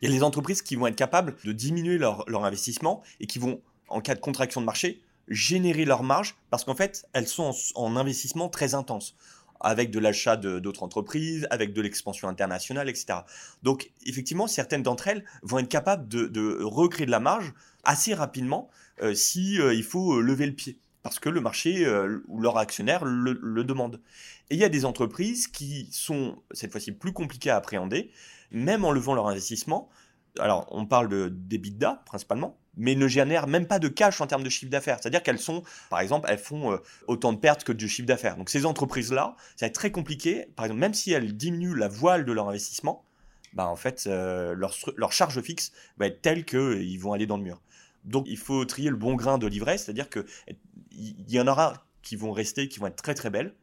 Il 0.00 0.08
y 0.08 0.12
a 0.12 0.14
les 0.14 0.22
entreprises 0.22 0.62
qui 0.62 0.76
vont 0.76 0.86
être 0.86 0.96
capables 0.96 1.36
de 1.44 1.52
diminuer 1.52 1.98
leur, 1.98 2.24
investissement 2.44 3.02
et 3.20 3.26
qui 3.26 3.38
vont, 3.38 3.60
en 3.88 4.00
cas 4.00 4.14
de 4.14 4.20
contraction 4.20 4.60
de 4.60 4.66
marché, 4.66 5.02
générer 5.28 5.84
leur 5.84 6.02
marge 6.02 6.36
parce 6.50 6.64
qu'en 6.64 6.74
fait, 6.74 7.06
elles 7.12 7.28
sont 7.28 7.52
en, 7.74 7.82
en 7.82 7.96
investissement 7.96 8.48
très 8.48 8.74
intense 8.74 9.14
avec 9.60 9.90
de 9.90 9.98
l'achat 9.98 10.36
d'autres 10.36 10.82
entreprises, 10.82 11.46
avec 11.50 11.72
de 11.72 11.82
l'expansion 11.82 12.28
internationale, 12.28 12.88
etc. 12.88 13.20
Donc, 13.62 13.90
effectivement, 14.06 14.46
certaines 14.46 14.82
d'entre 14.82 15.08
elles 15.08 15.24
vont 15.42 15.58
être 15.58 15.68
capables 15.68 16.08
de, 16.08 16.26
de 16.26 16.62
recréer 16.62 17.06
de 17.06 17.10
la 17.10 17.20
marge 17.20 17.52
assez 17.84 18.14
rapidement 18.14 18.70
euh, 19.02 19.14
si 19.14 19.60
euh, 19.60 19.74
il 19.74 19.84
faut 19.84 20.14
euh, 20.14 20.20
lever 20.20 20.46
le 20.46 20.54
pied, 20.54 20.78
parce 21.02 21.18
que 21.18 21.28
le 21.28 21.40
marché 21.40 21.84
euh, 21.84 22.22
ou 22.28 22.40
leur 22.40 22.58
actionnaire 22.58 23.04
le, 23.04 23.38
le 23.40 23.64
demande. 23.64 24.00
Et 24.50 24.54
il 24.54 24.60
y 24.60 24.64
a 24.64 24.68
des 24.68 24.84
entreprises 24.84 25.46
qui 25.46 25.88
sont 25.92 26.42
cette 26.52 26.72
fois-ci 26.72 26.92
plus 26.92 27.12
compliquées 27.12 27.50
à 27.50 27.56
appréhender, 27.56 28.10
même 28.50 28.84
en 28.84 28.92
levant 28.92 29.14
leur 29.14 29.26
investissement. 29.26 29.90
Alors, 30.38 30.66
on 30.70 30.86
parle 30.86 31.08
de 31.08 31.28
d'EBITDA 31.28 32.02
principalement, 32.06 32.58
mais 32.76 32.94
ne 32.94 33.08
génèrent 33.08 33.46
même 33.46 33.66
pas 33.66 33.78
de 33.78 33.88
cash 33.88 34.20
en 34.20 34.26
termes 34.26 34.44
de 34.44 34.48
chiffre 34.48 34.70
d'affaires. 34.70 34.98
C'est-à-dire 35.00 35.22
qu'elles 35.22 35.38
sont, 35.38 35.62
par 35.90 36.00
exemple, 36.00 36.28
elles 36.30 36.38
font 36.38 36.72
euh, 36.72 36.78
autant 37.08 37.32
de 37.32 37.38
pertes 37.38 37.64
que 37.64 37.72
de 37.72 37.86
chiffre 37.86 38.06
d'affaires. 38.06 38.36
Donc 38.36 38.48
ces 38.48 38.64
entreprises-là, 38.64 39.34
ça 39.56 39.66
va 39.66 39.68
être 39.68 39.74
très 39.74 39.90
compliqué. 39.90 40.46
Par 40.56 40.64
exemple, 40.64 40.80
même 40.80 40.94
si 40.94 41.12
elles 41.12 41.36
diminuent 41.36 41.74
la 41.74 41.88
voile 41.88 42.24
de 42.24 42.32
leur 42.32 42.48
investissement, 42.48 43.04
bah 43.52 43.66
en 43.66 43.76
fait, 43.76 44.04
euh, 44.06 44.54
leur, 44.54 45.12
charge 45.12 45.40
fixe 45.40 45.72
va 45.98 46.06
être 46.06 46.22
telle 46.22 46.44
qu'ils 46.44 47.00
vont 47.00 47.12
aller 47.12 47.26
dans 47.26 47.36
le 47.36 47.42
mur. 47.42 47.60
Donc 48.04 48.26
il 48.28 48.38
faut 48.38 48.64
trier 48.64 48.90
le 48.90 48.96
bon 48.96 49.14
grain 49.14 49.38
de 49.38 49.46
livret, 49.46 49.76
c'est-à-dire 49.76 50.08
que 50.08 50.24
il 50.92 51.30
y 51.30 51.40
en 51.40 51.46
aura 51.46 51.84
qui 52.02 52.16
vont 52.16 52.32
rester, 52.32 52.68
qui 52.68 52.78
vont 52.78 52.86
être 52.86 52.96
très 52.96 53.14
très 53.14 53.30
belles, 53.30 53.54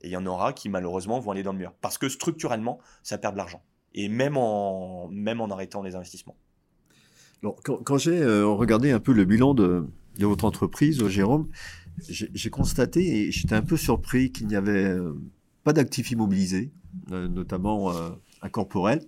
et 0.00 0.08
il 0.08 0.10
y 0.10 0.16
en 0.16 0.26
aura 0.26 0.52
qui 0.52 0.68
malheureusement 0.68 1.20
vont 1.20 1.30
aller 1.30 1.42
dans 1.42 1.52
le 1.52 1.58
mur. 1.58 1.72
Parce 1.80 1.98
que 1.98 2.08
structurellement, 2.08 2.78
ça 3.02 3.18
perd 3.18 3.34
de 3.34 3.38
l'argent. 3.38 3.62
Et 3.94 4.08
même 4.08 4.36
en, 4.36 5.08
même 5.08 5.40
en 5.40 5.48
arrêtant 5.50 5.82
les 5.82 5.94
investissements. 5.96 6.36
Alors, 7.42 7.56
quand, 7.64 7.76
quand 7.78 7.98
j'ai 7.98 8.20
euh, 8.20 8.46
regardé 8.46 8.90
un 8.90 9.00
peu 9.00 9.12
le 9.12 9.24
bilan 9.24 9.54
de, 9.54 9.86
de 10.18 10.26
votre 10.26 10.44
entreprise, 10.44 11.02
euh, 11.02 11.08
Jérôme, 11.08 11.48
j'ai 12.08 12.50
constaté 12.50 13.00
et 13.26 13.32
j'étais 13.32 13.54
un 13.54 13.62
peu 13.62 13.76
surpris 13.76 14.30
qu'il 14.32 14.46
n'y 14.46 14.56
avait 14.56 14.84
euh, 14.84 15.12
pas 15.64 15.72
d'actifs 15.72 16.10
immobilisés, 16.10 16.70
euh, 17.12 17.28
notamment 17.28 17.92
euh, 17.92 18.10
incorporels. 18.42 19.04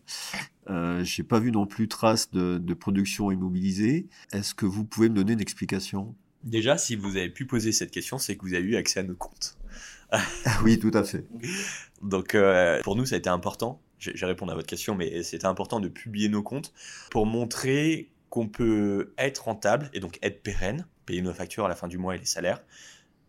Euh, 0.69 1.03
j'ai 1.05 1.23
pas 1.23 1.39
vu 1.39 1.53
non 1.53 1.67
plus 1.67 1.89
trace 1.89 2.31
de, 2.31 2.59
de 2.59 2.75
production 2.75 3.31
immobilisée. 3.31 4.09
Est-ce 4.33 4.55
que 4.55 4.67
vous 4.67 4.85
pouvez 4.85 5.09
me 5.09 5.15
donner 5.15 5.33
une 5.33 5.41
explication? 5.41 6.15
Déjà, 6.45 6.77
si 6.77 6.97
vous 6.97 7.17
avez 7.17 7.31
pu 7.31 7.47
poser 7.47 7.73
cette 7.73 7.91
question, 7.91 8.19
c'est 8.19 8.37
que 8.37 8.43
vous 8.43 8.55
avez 8.55 8.65
eu 8.65 8.77
accès 8.77 9.01
à 9.01 9.03
nos 9.05 9.15
comptes. 9.15 9.57
Ah 10.13 10.23
Oui, 10.63 10.79
tout 10.79 10.91
à 10.95 11.03
fait. 11.03 11.27
Donc 12.03 12.35
euh, 12.35 12.81
pour 12.83 12.97
nous, 12.97 13.07
ça 13.07 13.15
a 13.15 13.19
été 13.19 13.29
important. 13.29 13.83
Vais 14.01 14.27
répondre 14.27 14.53
à 14.53 14.55
votre 14.55 14.67
question, 14.67 14.95
mais 14.95 15.23
c'était 15.23 15.47
important 15.47 15.81
de 15.81 15.89
publier 15.89 16.29
nos 16.29 16.43
comptes 16.43 16.73
pour 17.11 17.25
montrer 17.25 18.11
qu'on 18.31 18.49
peut 18.49 19.15
être 19.17 19.45
rentable 19.45 19.91
et 19.93 20.01
donc 20.01 20.19
être 20.23 20.43
pérenne, 20.43 20.87
payer 21.07 21.23
nos 21.23 21.33
factures 21.33 21.67
à 21.67 21.69
la 21.69 21.77
fin 21.77 21.87
du 21.87 21.99
mois 21.99 22.17
et 22.17 22.19
les 22.19 22.25
salaires, 22.25 22.65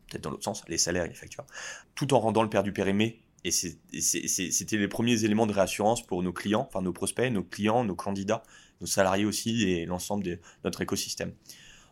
peut-être 0.10 0.24
dans 0.24 0.32
l'autre 0.32 0.44
sens, 0.44 0.64
les 0.68 0.78
salaires 0.78 1.06
et 1.06 1.10
les 1.10 1.14
factures, 1.14 1.46
tout 1.94 2.14
en 2.14 2.20
rendant 2.20 2.42
le 2.42 2.50
perdu 2.50 2.74
périmé. 2.74 3.22
Et 3.44 3.52
c'était 3.52 4.78
les 4.78 4.88
premiers 4.88 5.26
éléments 5.26 5.46
de 5.46 5.54
réassurance 5.54 6.06
pour 6.08 6.24
nos 6.24 6.32
clients, 6.32 6.66
enfin 6.68 6.82
nos 6.82 6.94
prospects, 6.94 7.32
nos 7.32 7.44
clients, 7.44 7.84
nos 7.84 7.96
candidats, 7.96 8.42
nos 8.80 8.88
salariés 8.88 9.26
aussi 9.26 9.70
et 9.70 9.86
l'ensemble 9.86 10.24
de 10.24 10.40
notre 10.64 10.82
écosystème. 10.82 11.34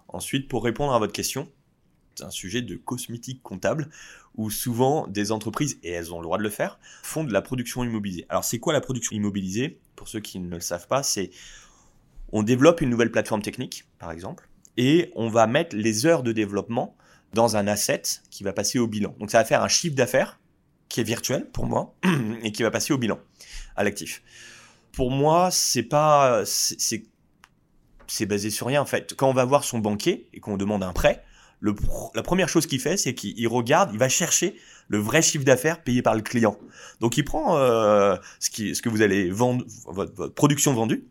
Ensuite, 0.07 0.47
pour 0.47 0.63
répondre 0.63 0.93
à 0.93 0.99
votre 0.99 1.13
question, 1.13 1.49
un 2.23 2.29
sujet 2.29 2.61
de 2.61 2.75
cosmétique 2.75 3.41
comptable 3.43 3.89
où 4.35 4.49
souvent 4.49 5.07
des 5.07 5.31
entreprises, 5.31 5.77
et 5.83 5.91
elles 5.91 6.13
ont 6.13 6.19
le 6.19 6.23
droit 6.23 6.37
de 6.37 6.43
le 6.43 6.49
faire, 6.49 6.79
font 7.03 7.23
de 7.23 7.33
la 7.33 7.41
production 7.41 7.83
immobilisée. 7.83 8.25
Alors 8.29 8.43
c'est 8.43 8.59
quoi 8.59 8.73
la 8.73 8.81
production 8.81 9.15
immobilisée? 9.15 9.79
Pour 9.95 10.07
ceux 10.07 10.19
qui 10.19 10.39
ne 10.39 10.49
le 10.49 10.59
savent 10.59 10.87
pas, 10.87 11.03
c'est 11.03 11.31
on 12.31 12.43
développe 12.43 12.81
une 12.81 12.89
nouvelle 12.89 13.11
plateforme 13.11 13.41
technique, 13.41 13.85
par 13.99 14.11
exemple, 14.11 14.49
et 14.77 15.11
on 15.15 15.27
va 15.27 15.47
mettre 15.47 15.75
les 15.75 16.05
heures 16.05 16.23
de 16.23 16.31
développement 16.31 16.95
dans 17.33 17.57
un 17.57 17.67
asset 17.67 18.01
qui 18.29 18.43
va 18.43 18.53
passer 18.53 18.79
au 18.79 18.87
bilan. 18.87 19.15
Donc 19.19 19.31
ça 19.31 19.39
va 19.39 19.45
faire 19.45 19.63
un 19.63 19.67
chiffre 19.67 19.95
d'affaires 19.95 20.39
qui 20.89 21.01
est 21.01 21.03
virtuel 21.03 21.49
pour 21.51 21.65
moi 21.65 21.93
et 22.43 22.51
qui 22.51 22.63
va 22.63 22.71
passer 22.71 22.93
au 22.93 22.97
bilan, 22.97 23.19
à 23.75 23.83
l'actif. 23.83 24.23
Pour 24.91 25.11
moi, 25.11 25.49
c'est 25.51 25.83
pas, 25.83 26.43
c'est, 26.45 27.05
c'est 28.07 28.25
basé 28.25 28.49
sur 28.49 28.67
rien 28.67 28.81
en 28.81 28.85
fait. 28.85 29.13
Quand 29.15 29.29
on 29.29 29.33
va 29.33 29.45
voir 29.45 29.63
son 29.63 29.79
banquier 29.79 30.27
et 30.33 30.39
qu'on 30.39 30.57
demande 30.57 30.83
un 30.83 30.93
prêt, 30.93 31.23
la 31.61 32.23
première 32.23 32.49
chose 32.49 32.65
qu'il 32.65 32.79
fait, 32.79 32.97
c'est 32.97 33.13
qu'il 33.13 33.47
regarde, 33.47 33.91
il 33.93 33.99
va 33.99 34.09
chercher 34.09 34.55
le 34.87 34.97
vrai 34.97 35.21
chiffre 35.21 35.45
d'affaires 35.45 35.83
payé 35.83 36.01
par 36.01 36.15
le 36.15 36.21
client. 36.21 36.57
Donc 36.99 37.17
il 37.17 37.23
prend 37.23 37.57
euh, 37.57 38.15
ce, 38.39 38.49
que 38.49 38.89
vous 38.89 39.01
allez 39.01 39.29
vendre, 39.29 39.65
votre, 39.85 40.27
production 40.29 40.73
vendue, 40.73 41.05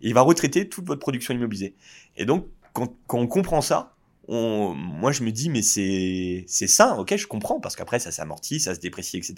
et 0.00 0.08
il 0.08 0.14
va 0.14 0.22
retraiter 0.22 0.68
toute 0.68 0.86
votre 0.86 1.00
production 1.00 1.34
immobilisée. 1.34 1.74
Et 2.16 2.24
donc 2.24 2.46
quand, 2.72 2.94
on 3.10 3.26
comprend 3.26 3.60
ça, 3.60 3.94
moi 4.28 5.12
je 5.12 5.22
me 5.22 5.30
dis 5.30 5.50
mais 5.50 5.62
c'est 5.62 6.44
c'est 6.48 6.66
ça, 6.66 6.96
ok, 6.98 7.16
je 7.16 7.26
comprends 7.26 7.60
parce 7.60 7.76
qu'après 7.76 7.98
ça 7.98 8.10
s'amortit, 8.10 8.58
ça 8.58 8.74
se 8.74 8.80
déprécie, 8.80 9.16
etc. 9.16 9.34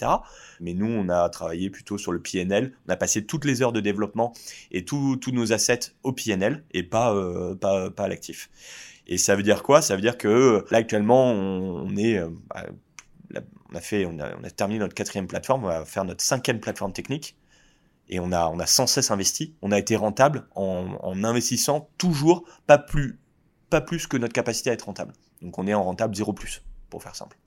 Mais 0.61 0.73
nous 0.73 0.87
on 0.87 1.09
a 1.09 1.29
travaillé 1.29 1.69
plutôt 1.69 1.97
sur 1.97 2.11
le 2.11 2.21
PNL, 2.21 2.73
on 2.87 2.91
a 2.91 2.95
passé 2.95 3.25
toutes 3.25 3.45
les 3.45 3.61
heures 3.61 3.73
de 3.73 3.81
développement 3.81 4.33
et 4.71 4.85
tous 4.85 5.19
nos 5.31 5.53
assets 5.53 5.91
au 6.03 6.11
PNL 6.11 6.63
et 6.71 6.87
euh, 6.93 7.55
pas 7.55 7.91
à 7.97 8.07
l'actif. 8.07 8.49
Et 9.11 9.17
ça 9.17 9.35
veut 9.35 9.41
dire 9.41 9.63
quoi? 9.63 9.81
Ça 9.81 9.95
veut 9.95 10.01
dire 10.01 10.17
que 10.19 10.63
là 10.69 10.77
actuellement 10.77 11.31
on, 11.31 11.89
euh, 11.97 12.29
bah, 12.47 13.41
a 13.73 13.81
fait 13.81 14.05
on 14.05 14.19
a, 14.19 14.49
terminé 14.51 14.79
notre 14.79 14.93
quatrième 14.93 15.25
plateforme, 15.25 15.63
on 15.65 15.67
va 15.67 15.83
faire 15.83 16.05
notre 16.05 16.23
cinquième 16.23 16.59
plateforme 16.59 16.93
technique 16.93 17.35
et 18.07 18.19
on 18.19 18.31
a, 18.31 18.65
sans 18.67 18.85
cesse 18.85 19.09
investi. 19.09 19.55
On 19.63 19.71
a 19.71 19.79
été 19.79 19.95
rentable 19.95 20.47
en, 20.53 21.23
investissant 21.23 21.89
toujours 21.97 22.45
pas 22.67 22.77
plus 22.77 23.19
pas 23.71 23.81
plus 23.81 24.05
que 24.05 24.15
notre 24.15 24.33
capacité 24.33 24.69
à 24.69 24.73
être 24.73 24.83
rentable. 24.83 25.13
Donc 25.41 25.57
on 25.57 25.65
est 25.65 25.73
en 25.73 25.83
rentable 25.83 26.15
0 26.15 26.33
plus, 26.33 26.63
pour 26.91 27.01
faire 27.01 27.15
simple. 27.15 27.37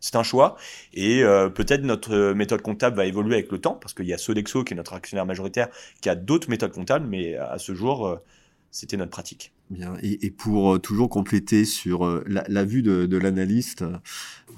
C'est 0.00 0.16
un 0.16 0.22
choix 0.24 0.56
et 0.92 1.22
euh, 1.22 1.48
peut-être 1.48 1.82
notre 1.82 2.32
méthode 2.32 2.60
comptable 2.60 2.96
va 2.96 3.06
évoluer 3.06 3.34
avec 3.34 3.52
le 3.52 3.60
temps 3.60 3.74
parce 3.74 3.94
qu'il 3.94 4.06
y 4.06 4.12
a 4.12 4.18
Sodexo 4.18 4.64
qui 4.64 4.74
est 4.74 4.76
notre 4.76 4.94
actionnaire 4.94 5.26
majoritaire 5.26 5.68
qui 6.00 6.08
a 6.08 6.16
d'autres 6.16 6.50
méthodes 6.50 6.72
comptables, 6.72 7.06
mais 7.06 7.36
à 7.36 7.58
ce 7.58 7.72
jour, 7.72 8.06
euh, 8.06 8.20
c'était 8.74 8.96
notre 8.96 9.12
pratique. 9.12 9.52
Bien. 9.70 9.94
Et, 10.02 10.30
pour 10.30 10.74
euh, 10.74 10.78
toujours 10.78 11.08
compléter 11.08 11.64
sur 11.64 12.22
la, 12.26 12.64
vue 12.64 12.82
de, 12.82 13.16
l'analyste, 13.16 13.84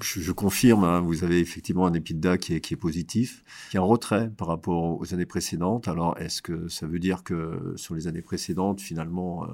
je, 0.01 0.31
confirme, 0.31 0.83
hein, 0.83 1.01
vous 1.01 1.23
avez 1.23 1.39
effectivement 1.39 1.85
un 1.85 1.93
EBITDA 1.93 2.37
qui 2.37 2.55
est, 2.55 2.61
qui 2.61 2.73
est 2.73 2.77
positif, 2.77 3.43
qui 3.69 3.77
est 3.77 3.79
en 3.79 3.87
retrait 3.87 4.31
par 4.35 4.47
rapport 4.47 4.99
aux 4.99 5.13
années 5.13 5.27
précédentes. 5.27 5.87
Alors, 5.87 6.17
est-ce 6.17 6.41
que 6.41 6.67
ça 6.67 6.87
veut 6.87 6.99
dire 6.99 7.23
que 7.23 7.73
sur 7.75 7.93
les 7.93 8.07
années 8.07 8.23
précédentes, 8.23 8.81
finalement, 8.81 9.47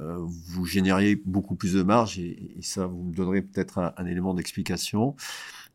euh, 0.00 0.16
vous 0.18 0.64
génériez 0.64 1.16
beaucoup 1.24 1.54
plus 1.54 1.74
de 1.74 1.82
marge 1.82 2.18
et, 2.18 2.56
ça, 2.62 2.86
vous 2.86 3.02
me 3.02 3.14
donnerez 3.14 3.42
peut-être 3.42 3.78
un, 3.96 4.06
élément 4.06 4.34
d'explication. 4.34 5.14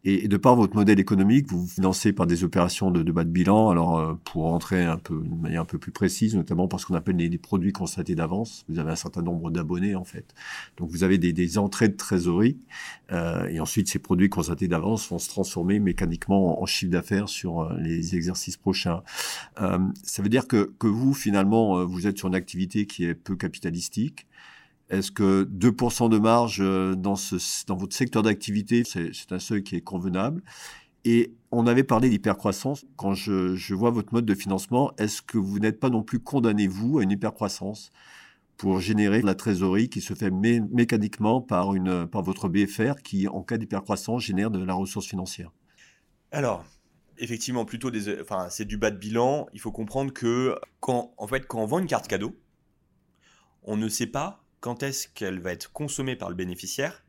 Et, 0.06 0.28
de 0.28 0.38
par 0.38 0.56
votre 0.56 0.76
modèle 0.76 1.00
économique, 1.00 1.48
vous 1.50 1.62
vous 1.62 1.68
financez 1.68 2.14
par 2.14 2.26
des 2.26 2.44
opérations 2.44 2.90
de, 2.90 3.12
bas 3.12 3.26
de 3.26 3.30
bilan. 3.30 3.70
Alors, 3.70 3.98
euh, 3.98 4.14
pour 4.24 4.44
rentrer 4.44 4.86
un 4.86 4.98
peu, 4.98 5.14
manière 5.42 5.62
un 5.62 5.66
peu 5.66 5.78
plus 5.78 5.92
précise, 5.92 6.36
notamment 6.36 6.68
parce 6.68 6.86
qu'on 6.86 6.96
appelle 6.96 7.18
les, 7.18 7.38
produits 7.38 7.74
constatés 7.74 8.16
d'avance, 8.16 8.66
vous 8.70 8.80
avez 8.80 8.92
un 8.92 8.96
certain 8.96 9.22
nombre 9.22 9.52
d'abonnés 9.52 9.96
en 9.96 10.04
fait. 10.06 10.34
Donc, 10.78 10.90
vous 10.90 11.04
avez 11.04 11.18
des, 11.18 11.34
des 11.34 11.58
entrées 11.58 11.90
de 11.90 11.98
trésorerie, 11.98 12.58
euh, 13.12 13.48
et 13.48 13.60
ensuite 13.60 13.90
ces 13.90 14.00
produits 14.00 14.30
constatés 14.30 14.68
d'avance 14.68 15.10
vont 15.10 15.20
se 15.20 15.30
transformer 15.30 15.80
mécaniquement 15.80 16.62
en, 16.62 16.66
chiffre 16.66 16.92
d'affaires 16.92 17.28
sur 17.28 17.62
euh, 17.62 17.78
les 17.80 18.16
exercices 18.16 18.58
prochains. 18.58 19.02
Euh, 19.62 19.80
ça 20.04 20.22
veut 20.22 20.30
dire 20.30 20.48
que, 20.48 20.72
que 20.80 20.88
vous, 20.88 21.14
finalement, 21.14 21.86
vous 21.86 22.08
êtes 22.08 22.18
sur 22.18 22.28
une 22.28 22.36
activité 22.36 22.86
qui 22.86 23.06
est 23.06 23.16
peu 23.16 23.36
capitalistique 23.36 24.28
est-ce 24.90 25.12
que 25.12 25.44
2% 25.44 26.10
de 26.10 26.18
marge 26.18 26.62
euh, 26.62 26.96
dans, 26.96 27.16
ce, 27.16 27.36
dans 27.66 27.78
votre 27.78 27.96
secteur 27.96 28.24
d'activité, 28.24 28.84
c'est 28.84 29.32
un 29.32 29.40
seuil 29.40 29.64
qui 29.64 29.76
est 29.76 29.82
convenable? 29.82 30.42
Et 31.06 31.34
on 31.52 31.68
avait 31.68 31.84
parlé 31.84 32.10
d'hypercroissance. 32.10 32.86
Quand 32.98 33.14
je, 33.14 33.56
je, 33.56 33.74
vois 33.74 33.92
votre 33.92 34.14
mode 34.14 34.26
de 34.26 34.36
financement, 34.36 34.92
est-ce 34.98 35.22
que 35.22 35.38
vous 35.38 35.60
n'êtes 35.60 35.80
pas 35.80 35.90
non 35.90 36.04
plus 36.04 36.20
condamné, 36.20 36.68
vous, 36.68 37.00
à 37.00 37.04
une 37.04 37.12
hypercroissance 37.12 37.92
pour 38.58 38.80
générer 38.82 39.22
la 39.22 39.36
trésorerie 39.36 39.90
qui 39.90 40.02
se 40.02 40.14
fait 40.14 40.32
mécaniquement 40.32 41.40
par, 41.40 41.76
une, 41.76 42.06
par 42.08 42.24
votre 42.24 42.50
BFR 42.50 42.96
qui, 43.04 43.28
en 43.28 43.42
cas 43.42 43.58
d'hypercroissance, 43.58 44.24
génère 44.24 44.52
de 44.52 44.62
la 44.64 44.74
ressource 44.74 45.08
financière? 45.08 45.52
Alors, 46.32 46.66
effectivement, 47.20 47.64
plutôt 47.64 47.90
enfin, 48.20 48.48
c'est 48.50 48.66
du 48.66 48.78
bas 48.78 48.92
de 48.92 48.98
bilan. 48.98 49.48
Il 49.54 49.62
faut 49.62 49.72
comprendre 49.72 50.12
que 50.12 50.56
quand, 50.80 51.14
en 51.18 51.28
fait, 51.28 51.48
quand 51.48 51.60
on 51.60 51.66
vend 51.66 51.80
une 51.80 51.88
carte 51.88 52.08
cadeau, 52.08 52.36
on 53.64 53.78
ne 53.78 53.88
sait 53.88 54.08
pas 54.08 54.44
quand 54.60 54.84
est-ce 54.84 55.08
qu'elle 55.08 55.40
va 55.40 55.52
être 55.52 55.72
consommée 55.72 56.16
par 56.16 56.30
le 56.30 56.36
bénéficiaire, 56.36 57.04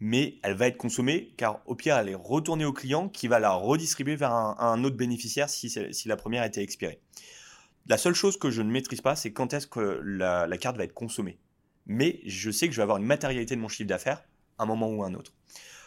mais 0.00 0.38
elle 0.42 0.54
va 0.54 0.68
être 0.68 0.76
consommée 0.76 1.32
car 1.36 1.60
au 1.66 1.74
pire 1.74 1.96
elle 1.96 2.08
est 2.08 2.14
retournée 2.14 2.64
au 2.64 2.72
client 2.72 3.08
qui 3.08 3.28
va 3.28 3.38
la 3.40 3.50
redistribuer 3.50 4.16
vers 4.16 4.32
un, 4.32 4.84
autre 4.84 4.96
bénéficiaire 4.96 5.48
si, 5.48 5.70
si, 5.70 6.08
la 6.08 6.16
première 6.16 6.42
a 6.42 6.46
été 6.46 6.60
expirée. 6.60 7.00
La 7.86 7.96
seule 7.96 8.14
chose 8.14 8.38
que 8.38 8.50
je 8.50 8.62
ne 8.62 8.70
maîtrise 8.70 9.00
pas, 9.00 9.16
c'est 9.16 9.32
quand 9.32 9.52
est-ce 9.54 9.66
que 9.66 10.00
la, 10.04 10.46
carte 10.58 10.76
va 10.76 10.84
être 10.84 10.94
consommée. 10.94 11.38
Mais 11.86 12.20
je 12.26 12.50
sais 12.50 12.68
que 12.68 12.72
je 12.72 12.76
vais 12.76 12.82
avoir 12.82 12.98
une 12.98 13.06
matérialité 13.06 13.56
de 13.56 13.60
mon 13.60 13.68
chiffre 13.68 13.88
d'affaires 13.88 14.22
un 14.58 14.66
moment 14.66 14.90
ou 14.90 15.02
un 15.04 15.14
autre. 15.14 15.32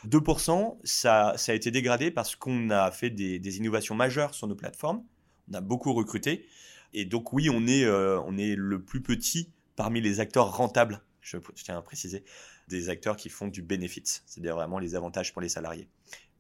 2%, 0.08 0.78
ça, 0.84 1.34
ça 1.38 1.52
a 1.52 1.56
été 1.56 1.70
dégradé 1.70 2.10
parce 2.10 2.36
qu'on 2.36 2.72
a 2.72 2.90
fait 2.92 3.12
des, 3.12 3.58
innovations 3.58 3.94
majeures 3.94 4.34
sur 4.34 4.48
nos 4.48 4.56
plateformes. 4.56 5.04
On 5.52 5.54
a 5.54 5.62
beaucoup 5.62 5.94
recruté. 5.94 6.48
Et 6.94 7.06
donc 7.06 7.34
oui, 7.34 7.50
on 7.50 7.68
est, 7.68 7.84
euh, 7.84 8.20
on 8.22 8.38
est 8.38 8.56
le 8.56 8.82
plus 8.82 9.02
petit 9.02 9.52
parmi 9.76 10.02
les 10.02 10.20
acteurs 10.20 10.56
rentables, 10.56 11.02
je, 11.22 11.38
tiens 11.56 11.78
à 11.78 11.82
préciser, 11.82 12.24
des 12.68 12.90
acteurs 12.90 13.16
qui 13.16 13.30
font 13.30 13.48
du 13.48 13.62
benefit, 13.62 14.04
c'est-à-dire 14.06 14.56
vraiment 14.56 14.80
les 14.80 14.96
avantages 14.96 15.34
pour 15.34 15.42
les 15.42 15.50
salariés, 15.50 15.88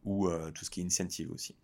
ou 0.03 0.27
euh, 0.27 0.51
tout 0.51 0.65
ce 0.65 0.69
qui 0.69 0.81
est 0.81 0.85
incentive 0.85 1.31
aussi. 1.31 1.55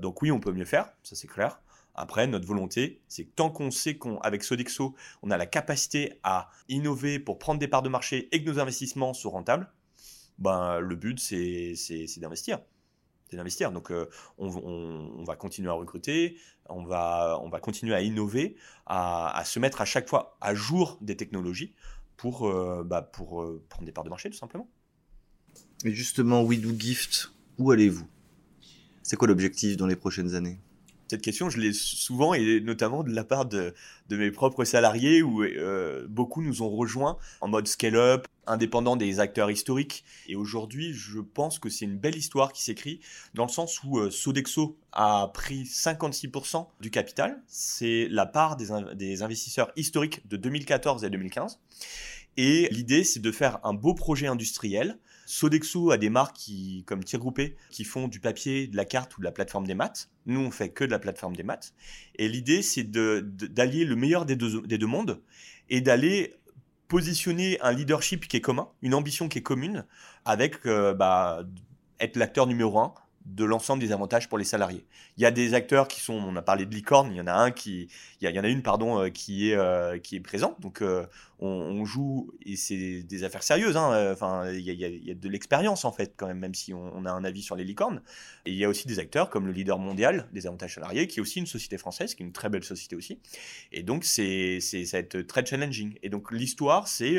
Donc 0.00 0.22
oui, 0.22 0.30
on 0.30 0.40
peut 0.40 0.52
mieux 0.52 0.64
faire, 0.64 0.90
ça 1.02 1.16
c'est 1.16 1.28
clair. 1.28 1.60
Après, 1.94 2.26
notre 2.26 2.46
volonté, 2.46 3.00
c'est 3.08 3.24
que 3.24 3.30
tant 3.34 3.50
qu'on 3.50 3.70
sait 3.70 3.98
qu'avec 3.98 4.44
Sodexo, 4.44 4.94
on 5.22 5.30
a 5.30 5.38
la 5.38 5.46
capacité 5.46 6.20
à 6.22 6.50
innover 6.68 7.18
pour 7.18 7.38
prendre 7.38 7.58
des 7.58 7.68
parts 7.68 7.82
de 7.82 7.88
marché 7.88 8.28
et 8.32 8.44
que 8.44 8.50
nos 8.50 8.58
investissements 8.58 9.14
sont 9.14 9.30
rentables, 9.30 9.72
ben, 10.38 10.78
le 10.78 10.94
but, 10.94 11.18
c'est 11.18 11.74
d'investir 12.18 12.60
c'est 13.28 13.36
d'investir. 13.36 13.72
Donc, 13.72 13.90
euh, 13.90 14.08
on, 14.38 15.24
va 15.24 15.36
continuer 15.36 15.68
à 15.68 15.72
recruter, 15.72 16.36
on 16.68 16.84
va, 16.84 17.38
on 17.42 17.48
va 17.48 17.60
continuer 17.60 17.94
à 17.94 18.02
innover, 18.02 18.56
à, 18.86 19.42
se 19.44 19.58
mettre 19.58 19.80
à 19.80 19.84
chaque 19.84 20.08
fois 20.08 20.36
à 20.40 20.54
jour 20.54 20.98
des 21.00 21.16
technologies 21.16 21.74
pour, 22.16 22.48
euh, 22.48 22.82
bah, 22.84 23.10
euh, 23.20 23.62
prendre 23.68 23.84
des 23.84 23.92
parts 23.92 24.04
de 24.04 24.10
marché, 24.10 24.30
tout 24.30 24.36
simplement. 24.36 24.68
Et 25.84 25.92
justement, 25.92 26.42
We 26.42 26.60
Do 26.60 26.70
Gift, 26.78 27.32
où 27.58 27.70
allez-vous? 27.70 28.06
C'est 29.02 29.16
quoi 29.16 29.28
l'objectif 29.28 29.76
dans 29.76 29.86
les 29.86 29.96
prochaines 29.96 30.34
années? 30.34 30.58
Cette 31.08 31.22
question, 31.22 31.50
je 31.50 31.58
l'ai 31.58 31.72
souvent, 31.72 32.34
et 32.34 32.60
notamment 32.60 33.02
de 33.02 33.12
la 33.12 33.24
part 33.24 33.46
de, 33.46 33.74
mes 34.10 34.30
propres 34.30 34.64
salariés, 34.64 35.22
où 35.22 35.42
euh, 35.42 36.06
beaucoup 36.08 36.42
nous 36.42 36.62
ont 36.62 36.70
rejoints 36.70 37.16
en 37.40 37.48
mode 37.48 37.68
scale-up, 37.68 38.26
indépendant 38.46 38.96
des 38.96 39.20
acteurs 39.20 39.50
historiques. 39.50 40.04
Et 40.28 40.36
aujourd'hui, 40.36 40.92
je 40.92 41.20
pense 41.20 41.58
que 41.58 41.68
c'est 41.68 41.84
une 41.84 41.98
belle 41.98 42.16
histoire 42.16 42.52
qui 42.52 42.62
s'écrit, 42.62 43.00
dans 43.34 43.44
le 43.44 43.50
sens 43.50 43.82
où 43.84 43.98
euh, 43.98 44.10
Sodexo 44.10 44.76
a 44.92 45.30
pris 45.32 45.62
56% 45.62 46.66
du 46.80 46.90
capital. 46.90 47.42
C'est 47.46 48.08
la 48.10 48.26
part 48.26 48.56
des, 48.56 48.68
des 48.94 49.22
investisseurs 49.22 49.70
historiques 49.76 50.26
de 50.28 50.36
2014 50.36 51.04
et 51.04 51.10
2015. 51.10 51.60
Et 52.36 52.68
l'idée, 52.70 53.04
c'est 53.04 53.20
de 53.20 53.32
faire 53.32 53.60
un 53.64 53.74
beau 53.74 53.94
projet 53.94 54.26
industriel 54.26 54.98
Sodexo 55.26 55.90
a 55.90 55.98
des 55.98 56.08
marques 56.08 56.36
qui, 56.36 56.84
comme 56.86 57.04
Tir 57.04 57.18
Groupé 57.18 57.56
qui 57.70 57.84
font 57.84 58.08
du 58.08 58.20
papier, 58.20 58.68
de 58.68 58.76
la 58.76 58.84
carte 58.84 59.16
ou 59.18 59.20
de 59.20 59.24
la 59.24 59.32
plateforme 59.32 59.66
des 59.66 59.74
maths. 59.74 60.08
Nous, 60.24 60.40
on 60.40 60.50
fait 60.50 60.70
que 60.70 60.84
de 60.84 60.90
la 60.90 60.98
plateforme 60.98 61.36
des 61.36 61.42
maths. 61.42 61.74
Et 62.14 62.28
l'idée, 62.28 62.62
c'est 62.62 62.90
d'allier 62.90 63.84
le 63.84 63.96
meilleur 63.96 64.24
des 64.24 64.36
deux, 64.36 64.62
des 64.62 64.78
deux 64.78 64.86
mondes 64.86 65.20
et 65.68 65.80
d'aller 65.80 66.34
positionner 66.88 67.60
un 67.60 67.72
leadership 67.72 68.28
qui 68.28 68.36
est 68.36 68.40
commun, 68.40 68.68
une 68.80 68.94
ambition 68.94 69.28
qui 69.28 69.38
est 69.38 69.42
commune, 69.42 69.84
avec 70.24 70.64
euh, 70.66 70.94
bah, 70.94 71.42
être 71.98 72.16
l'acteur 72.16 72.46
numéro 72.46 72.78
un 72.78 72.94
de 73.26 73.44
l'ensemble 73.44 73.82
des 73.82 73.90
avantages 73.90 74.28
pour 74.28 74.38
les 74.38 74.44
salariés. 74.44 74.86
Il 75.16 75.22
y 75.22 75.26
a 75.26 75.32
des 75.32 75.52
acteurs 75.52 75.88
qui 75.88 76.00
sont, 76.00 76.14
on 76.14 76.36
a 76.36 76.42
parlé 76.42 76.64
de 76.64 76.72
licorne, 76.72 77.10
il 77.10 77.16
y 77.16 77.20
en 77.20 77.26
a 77.26 77.32
un 77.32 77.50
qui, 77.50 77.88
il 78.20 78.30
y, 78.30 78.38
en 78.38 78.44
a 78.44 78.48
une 78.48 78.62
pardon 78.62 79.00
euh, 79.00 79.08
qui 79.08 79.50
est 79.50 79.56
euh, 79.56 79.98
qui 79.98 80.14
est 80.14 80.20
présente. 80.20 80.60
Donc 80.60 80.80
euh, 80.80 81.04
on, 81.40 81.84
joue 81.84 82.32
et 82.44 82.56
c'est 82.56 83.02
des 83.02 83.24
affaires 83.24 83.42
sérieuses. 83.42 83.76
Hein, 83.76 84.12
enfin, 84.12 84.50
il 84.52 84.60
y, 84.60 85.10
a, 85.10 85.14
de 85.14 85.28
l'expérience 85.28 85.84
en 85.84 85.90
fait 85.90 86.14
quand 86.16 86.28
même, 86.28 86.38
même 86.38 86.54
si 86.54 86.72
on, 86.72 87.04
a 87.04 87.10
un 87.10 87.24
avis 87.24 87.42
sur 87.42 87.56
les 87.56 87.64
licornes. 87.64 88.00
Et 88.44 88.52
il 88.52 88.56
y 88.56 88.64
a 88.64 88.68
aussi 88.68 88.86
des 88.86 89.00
acteurs 89.00 89.28
comme 89.28 89.46
le 89.46 89.52
leader 89.52 89.78
mondial 89.78 90.28
des 90.32 90.46
avantages 90.46 90.76
salariés, 90.76 91.08
qui 91.08 91.18
est 91.18 91.22
aussi 91.22 91.40
une 91.40 91.46
société 91.46 91.78
française, 91.78 92.14
qui 92.14 92.22
est 92.22 92.26
une 92.26 92.32
très 92.32 92.48
belle 92.48 92.64
société 92.64 92.94
aussi. 92.94 93.18
Et 93.72 93.82
donc 93.82 94.04
c'est 94.04 94.58
c'est 94.60 94.84
ça 94.84 94.98
va 94.98 95.00
être 95.00 95.20
très 95.22 95.44
challenging. 95.44 95.98
Et 96.04 96.10
donc 96.10 96.30
l'histoire 96.30 96.86
c'est 96.86 97.18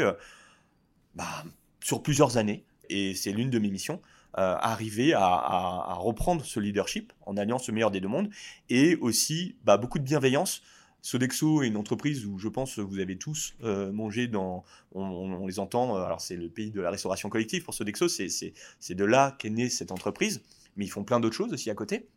bah, 1.16 1.44
sur 1.84 2.02
plusieurs 2.02 2.38
années 2.38 2.64
Et 2.90 3.14
c'est 3.14 3.32
l'une 3.32 3.50
de 3.50 3.60
mes 3.60 3.70
missions, 3.70 4.02
arriver 4.34 5.14
à, 5.14 5.96
reprendre 6.00 6.46
ce 6.46 6.60
leadership 6.60 7.12
en 7.26 7.38
alliant 7.38 7.58
ce 7.58 7.72
meilleur 7.72 7.92
des 7.92 8.00
deux 8.00 8.08
mondes 8.08 8.30
et 8.70 8.96
aussi 8.98 9.56
bah, 9.64 9.78
beaucoup 9.78 10.00
de 10.00 10.04
bienveillance. 10.04 10.62
Sodexo 11.02 11.64
est 11.64 11.68
une 11.68 11.78
entreprise 11.78 12.26
où 12.26 12.38
je 12.38 12.48
pense 12.48 12.80
vous 12.80 13.00
avez 13.00 13.18
tous 13.18 13.56
euh, 13.64 13.92
mangé 13.92 14.28
dans, 14.28 14.64
on, 14.94 15.46
les 15.46 15.60
entend, 15.60 15.96
alors 15.96 16.20
c'est 16.20 16.36
le 16.36 16.50
pays 16.50 16.72
de 16.72 16.82
la 16.82 16.90
restauration 16.90 17.30
collective 17.30 17.64
pour 17.64 17.74
Sodexo, 17.74 18.08
c'est 18.10 18.54
de 18.90 19.06
là 19.06 19.36
qu'est 19.40 19.50
née 19.50 19.70
cette 19.70 19.92
entreprise, 19.92 20.44
mais 20.76 20.86
ils 20.86 20.90
font 20.90 21.04
plein 21.04 21.20
d'autres 21.20 21.36
choses 21.36 21.54
aussi 21.54 21.70
à 21.70 21.76
côté. 21.76 22.10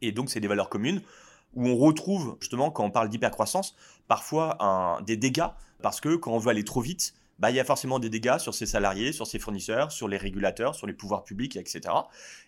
Et 0.00 0.12
donc 0.12 0.30
c'est 0.30 0.40
des 0.40 0.48
valeurs 0.48 0.70
communes 0.70 1.02
où 1.54 1.66
on 1.66 1.76
retrouve 1.76 2.36
justement 2.40 2.70
quand 2.70 2.84
on 2.84 2.90
parle 2.90 3.08
d'hypercroissance 3.10 3.74
parfois 4.08 4.56
des 5.04 5.16
dégâts 5.16 5.48
parce 5.82 6.00
que 6.00 6.16
quand 6.16 6.32
on 6.32 6.38
veut 6.38 6.50
aller 6.50 6.64
trop 6.64 6.80
vite, 6.80 7.14
bah, 7.40 7.50
il 7.50 7.56
y 7.56 7.60
a 7.60 7.64
forcément 7.64 7.98
des 7.98 8.10
dégâts 8.10 8.38
sur 8.38 8.54
ses 8.54 8.66
salariés, 8.66 9.12
sur 9.12 9.26
ses 9.26 9.38
fournisseurs, 9.38 9.90
sur 9.90 10.08
les 10.08 10.18
régulateurs, 10.18 10.74
sur 10.74 10.86
les 10.86 10.92
pouvoirs 10.92 11.24
publics, 11.24 11.56
etc. 11.56 11.80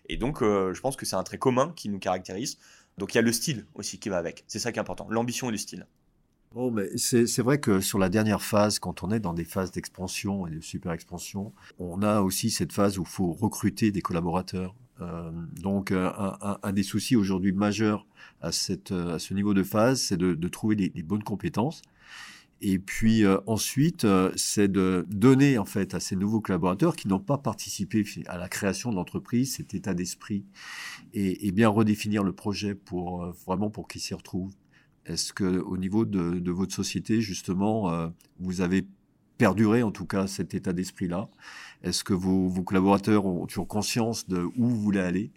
Et 0.07 0.17
donc, 0.17 0.41
euh, 0.41 0.73
je 0.73 0.81
pense 0.81 0.95
que 0.95 1.05
c'est 1.05 1.15
un 1.15 1.23
trait 1.23 1.39
commun 1.39 1.73
qui 1.75 1.89
nous 1.89 1.99
caractérise. 1.99 2.59
Donc, 2.99 3.13
il 3.13 3.17
y 3.17 3.19
a 3.19 3.23
le 3.23 3.31
style 3.31 3.65
aussi 3.73 3.97
qui 3.97 4.09
va 4.09 4.17
avec. 4.17 4.45
C'est 4.47 4.59
ça 4.59 4.71
qui 4.71 4.77
est 4.77 4.81
important, 4.81 5.07
l'ambition 5.09 5.49
et 5.49 5.51
le 5.51 5.57
style. 5.57 5.87
Bon, 6.53 6.69
mais 6.69 6.95
c'est 6.97 7.41
vrai 7.41 7.59
que 7.59 7.81
sur 7.81 7.97
la 7.97 8.09
dernière 8.09 8.43
phase, 8.43 8.77
quand 8.77 9.01
on 9.01 9.09
est 9.09 9.19
dans 9.19 9.33
des 9.33 9.45
phases 9.45 9.71
d'expansion 9.71 10.45
et 10.45 10.51
de 10.51 10.61
super 10.61 10.91
expansion, 10.91 11.51
on 11.79 12.03
a 12.03 12.21
aussi 12.21 12.51
cette 12.51 12.71
phase 12.71 12.99
où 12.99 13.01
il 13.01 13.07
faut 13.07 13.33
recruter 13.33 13.91
des 13.91 14.03
collaborateurs. 14.03 14.75
Euh, 15.01 15.31
donc, 15.59 15.91
un, 15.91 16.37
un, 16.61 16.71
des 16.71 16.83
soucis 16.83 17.15
aujourd'hui 17.15 17.51
majeurs 17.51 18.05
à, 18.41 18.51
ce 18.51 19.33
niveau 19.33 19.55
de 19.55 19.63
phase, 19.63 19.99
c'est 19.99 20.17
de, 20.17 20.35
de, 20.35 20.47
trouver 20.47 20.75
les, 20.75 20.91
les 20.93 21.01
bonnes 21.01 21.23
compétences. 21.23 21.81
Et 22.65 22.79
puis 22.79 23.25
euh, 23.25 23.39
ensuite, 23.45 24.05
euh, 24.05 24.31
c'est 24.37 24.69
de 24.69 25.05
donner 25.09 25.57
en 25.57 25.65
fait 25.65 25.93
à 25.93 25.99
ces 25.99 26.15
nouveaux 26.15 26.39
collaborateurs 26.39 26.95
qui 26.95 27.09
n'ont 27.09 27.19
pas 27.19 27.37
participé 27.37 28.05
à 28.27 28.37
la 28.37 28.47
création 28.47 28.89
de 28.89 28.95
l'entreprise 28.95 29.55
cet 29.55 29.73
état 29.73 29.93
d'esprit 29.93 30.45
et, 31.13 31.45
et, 31.45 31.51
bien 31.51 31.67
redéfinir 31.67 32.23
le 32.23 32.31
projet 32.31 32.73
pour 32.73 33.21
euh, 33.21 33.31
vraiment 33.45 33.69
pour 33.69 33.89
qu'ils 33.89 33.99
s'y 33.99 34.13
retrouvent. 34.13 34.55
Est-ce 35.05 35.33
que 35.33 35.43
au 35.43 35.77
niveau 35.77 36.05
de, 36.05 36.39
de 36.39 36.51
votre 36.51 36.73
société 36.73 37.19
justement, 37.19 37.91
euh, 37.91 38.07
vous 38.39 38.61
avez 38.61 38.87
perduré 39.37 39.83
en 39.83 39.91
tout 39.91 40.05
cas 40.05 40.27
cet 40.27 40.53
état 40.53 40.71
d'esprit-là? 40.71 41.27
Est-ce 41.83 42.05
que 42.05 42.13
vos, 42.13 42.47
vos 42.47 42.63
collaborateurs 42.63 43.25
ont 43.25 43.45
toujours 43.45 43.67
conscience 43.67 44.25
de 44.29 44.41
où 44.41 44.69
vous 44.69 44.79
voulez 44.79 45.01
aller 45.01 45.31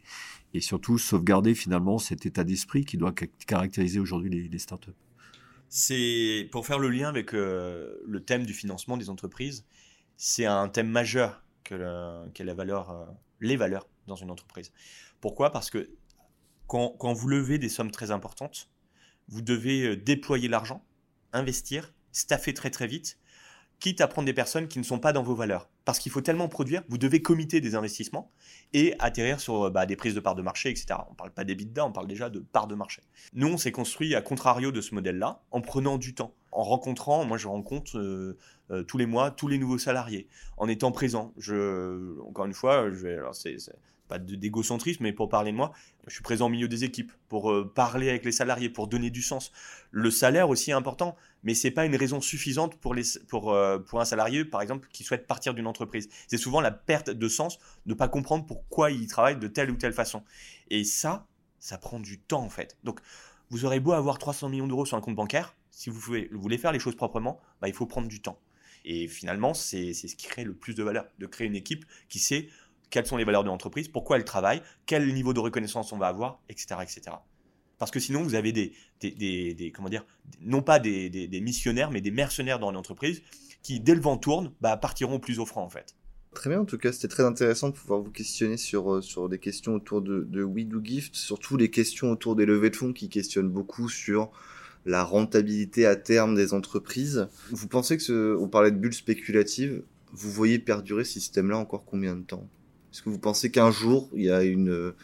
et 0.54 0.60
surtout 0.60 0.96
sauvegarder 0.96 1.56
finalement 1.56 1.98
cet 1.98 2.24
état 2.24 2.44
d'esprit 2.44 2.84
qui 2.84 2.96
doit 2.98 3.12
caractériser 3.48 3.98
aujourd'hui 3.98 4.30
les, 4.30 4.46
les 4.46 4.58
startups? 4.60 5.05
C'est 5.68 6.48
pour 6.52 6.66
faire 6.66 6.78
le 6.78 6.88
lien 6.88 7.08
avec 7.08 7.34
euh, 7.34 8.00
le 8.06 8.24
thème 8.24 8.46
du 8.46 8.54
financement 8.54 8.96
des 8.96 9.10
entreprises, 9.10 9.66
c'est 10.16 10.46
un 10.46 10.68
thème 10.68 10.88
majeur 10.88 11.42
que, 11.64 11.74
la 11.74 12.54
valeur, 12.54 12.90
euh, 12.90 13.04
les 13.40 13.56
valeurs 13.56 13.88
dans 14.06 14.16
une 14.16 14.30
entreprise. 14.30 14.72
Pourquoi? 15.20 15.50
Parce 15.50 15.70
que 15.70 15.90
quand, 16.66 16.94
quand, 16.98 17.12
vous 17.12 17.28
levez 17.28 17.58
des 17.58 17.68
sommes 17.68 17.90
très 17.90 18.10
importantes, 18.10 18.70
vous 19.28 19.42
devez 19.42 19.82
euh, 19.82 19.96
déployer 19.96 20.48
l'argent, 20.48 20.84
investir, 21.32 21.92
staffer 22.12 22.54
très 22.54 22.70
très 22.70 22.86
vite, 22.86 23.18
quitte 23.80 24.00
à 24.00 24.08
prendre 24.08 24.26
des 24.26 24.34
personnes 24.34 24.68
qui 24.68 24.78
ne 24.78 24.84
sont 24.84 24.98
pas 24.98 25.12
dans 25.12 25.22
vos 25.22 25.34
valeurs. 25.34 25.68
Parce 25.86 25.98
qu'il 25.98 26.12
faut 26.12 26.20
tellement 26.20 26.48
produire, 26.48 26.82
vous 26.90 26.98
devez 26.98 27.22
comiter 27.22 27.62
des 27.62 27.74
investissements 27.74 28.30
et 28.74 28.94
atterrir 28.98 29.40
sur 29.40 29.70
bah, 29.70 29.86
des 29.86 29.96
prises 29.96 30.14
de 30.14 30.20
parts 30.20 30.34
de 30.34 30.42
marché, 30.42 30.68
etc. 30.68 30.86
On 31.08 31.12
ne 31.12 31.16
parle 31.16 31.30
pas 31.30 31.44
d'EBITDA, 31.44 31.86
on 31.86 31.92
parle 31.92 32.08
déjà 32.08 32.28
de 32.28 32.40
parts 32.40 32.66
de 32.66 32.74
marché. 32.74 33.02
Nous, 33.32 33.46
on 33.46 33.56
s'est 33.56 33.72
construit 33.72 34.14
à 34.14 34.20
contrario 34.20 34.72
de 34.72 34.80
ce 34.82 34.94
modèle-là, 34.94 35.42
en 35.52 35.62
prenant 35.62 35.96
du 35.96 36.14
temps, 36.14 36.34
en 36.52 36.64
rencontrant, 36.64 37.24
moi 37.24 37.38
je 37.38 37.46
rencontre 37.48 37.98
euh, 37.98 38.36
euh, 38.70 38.82
tous 38.82 38.98
les 38.98 39.06
mois 39.06 39.30
tous 39.30 39.46
les 39.46 39.58
nouveaux 39.58 39.78
salariés, 39.78 40.28
en 40.56 40.68
étant 40.68 40.90
présent. 40.90 41.32
Je, 41.38 42.20
encore 42.26 42.46
une 42.46 42.54
fois, 42.54 42.90
je 42.90 42.96
vais, 42.96 43.18
c'est, 43.32 43.56
pas 44.06 44.18
d'égocentrisme, 44.18 45.02
mais 45.02 45.12
pour 45.12 45.28
parler 45.28 45.52
de 45.52 45.56
moi, 45.56 45.72
je 46.06 46.14
suis 46.14 46.22
présent 46.22 46.46
au 46.46 46.48
milieu 46.48 46.68
des 46.68 46.84
équipes 46.84 47.12
pour 47.28 47.50
euh, 47.50 47.70
parler 47.74 48.08
avec 48.08 48.24
les 48.24 48.32
salariés, 48.32 48.68
pour 48.68 48.88
donner 48.88 49.10
du 49.10 49.22
sens. 49.22 49.52
Le 49.90 50.10
salaire 50.10 50.48
aussi 50.48 50.70
est 50.70 50.74
important, 50.74 51.16
mais 51.42 51.54
c'est 51.54 51.70
pas 51.70 51.84
une 51.84 51.96
raison 51.96 52.20
suffisante 52.20 52.76
pour, 52.76 52.94
les, 52.94 53.02
pour, 53.28 53.52
euh, 53.52 53.78
pour 53.78 54.00
un 54.00 54.04
salarié, 54.04 54.44
par 54.44 54.62
exemple, 54.62 54.88
qui 54.92 55.04
souhaite 55.04 55.26
partir 55.26 55.54
d'une 55.54 55.66
entreprise. 55.66 56.08
C'est 56.28 56.38
souvent 56.38 56.60
la 56.60 56.70
perte 56.70 57.10
de 57.10 57.28
sens 57.28 57.58
de 57.86 57.94
pas 57.94 58.08
comprendre 58.08 58.46
pourquoi 58.46 58.90
il 58.90 59.06
travaille 59.06 59.36
de 59.36 59.48
telle 59.48 59.70
ou 59.70 59.76
telle 59.76 59.92
façon. 59.92 60.22
Et 60.70 60.84
ça, 60.84 61.26
ça 61.58 61.78
prend 61.78 62.00
du 62.00 62.18
temps 62.20 62.42
en 62.42 62.50
fait. 62.50 62.76
Donc, 62.84 63.00
vous 63.50 63.64
aurez 63.64 63.80
beau 63.80 63.92
avoir 63.92 64.18
300 64.18 64.48
millions 64.48 64.66
d'euros 64.66 64.86
sur 64.86 64.96
un 64.96 65.00
compte 65.00 65.14
bancaire, 65.14 65.54
si 65.70 65.90
vous, 65.90 66.00
pouvez, 66.00 66.28
vous 66.32 66.40
voulez 66.40 66.56
faire 66.56 66.72
les 66.72 66.78
choses 66.78 66.96
proprement, 66.96 67.38
bah, 67.60 67.68
il 67.68 67.74
faut 67.74 67.86
prendre 67.86 68.08
du 68.08 68.22
temps. 68.22 68.40
Et 68.86 69.08
finalement, 69.08 69.52
c'est 69.52 69.92
ce 69.92 70.16
qui 70.16 70.26
crée 70.26 70.44
le 70.44 70.54
plus 70.54 70.74
de 70.74 70.82
valeur, 70.82 71.06
de 71.18 71.26
créer 71.26 71.46
une 71.46 71.56
équipe 71.56 71.84
qui 72.08 72.18
sait 72.18 72.48
quelles 72.90 73.06
sont 73.06 73.16
les 73.16 73.24
valeurs 73.24 73.42
de 73.42 73.48
l'entreprise, 73.48 73.88
pourquoi 73.88 74.16
elle 74.16 74.24
travaille, 74.24 74.62
quel 74.86 75.12
niveau 75.12 75.32
de 75.32 75.40
reconnaissance 75.40 75.92
on 75.92 75.98
va 75.98 76.08
avoir, 76.08 76.40
etc. 76.48 76.76
etc. 76.82 77.16
Parce 77.78 77.90
que 77.90 78.00
sinon, 78.00 78.22
vous 78.22 78.34
avez 78.34 78.52
des, 78.52 78.72
des, 79.00 79.54
des, 79.54 79.72
comment 79.72 79.88
dire, 79.88 80.04
non 80.40 80.62
pas 80.62 80.78
des, 80.78 81.10
des, 81.10 81.40
missionnaires, 81.40 81.90
mais 81.90 82.00
des 82.00 82.10
mercenaires 82.10 82.58
dans 82.58 82.72
l'entreprise 82.72 83.22
qui, 83.62 83.80
dès 83.80 83.94
le 83.94 84.00
vent 84.00 84.16
tourne, 84.16 84.52
bah, 84.60 84.76
partiront 84.76 85.18
plus 85.18 85.38
offrant 85.38 85.62
en 85.62 85.68
fait. 85.68 85.94
Très 86.32 86.50
bien, 86.50 86.60
en 86.60 86.64
tout 86.64 86.78
cas, 86.78 86.92
c'était 86.92 87.08
très 87.08 87.24
intéressant 87.24 87.70
de 87.70 87.74
pouvoir 87.74 88.00
vous 88.00 88.10
questionner 88.10 88.58
sur, 88.58 88.96
euh, 88.96 89.00
sur 89.00 89.28
des 89.28 89.38
questions 89.38 89.74
autour 89.74 90.02
de, 90.02 90.42
We 90.42 90.66
Do 90.66 90.80
Gift, 90.82 91.14
surtout 91.14 91.56
les 91.56 91.70
questions 91.70 92.10
autour 92.10 92.36
des 92.36 92.44
levées 92.44 92.70
de 92.70 92.76
fonds 92.76 92.92
qui 92.92 93.08
questionnent 93.08 93.48
beaucoup 93.48 93.88
sur 93.88 94.30
la 94.84 95.02
rentabilité 95.02 95.86
à 95.86 95.96
terme 95.96 96.34
des 96.34 96.52
entreprises. 96.52 97.28
Vous 97.50 97.68
pensez 97.68 97.96
que, 97.96 98.02
ce, 98.02 98.36
on 98.36 98.48
parlait 98.48 98.70
de 98.70 98.76
bulles 98.76 98.94
spéculatives, 98.94 99.82
vous 100.12 100.30
voyez 100.30 100.58
perdurer 100.58 101.04
ce 101.04 101.14
système-là 101.14 101.56
encore 101.56 101.84
combien 101.84 102.14
de 102.14 102.22
temps? 102.22 102.46
Est-ce 102.92 103.02
que 103.02 103.10
vous 103.10 103.18
pensez 103.18 103.50
qu'un 103.50 103.70
jour, 103.70 104.08
il 104.14 104.24
y 104.24 104.30
a 104.30 104.42
une, 104.42 104.94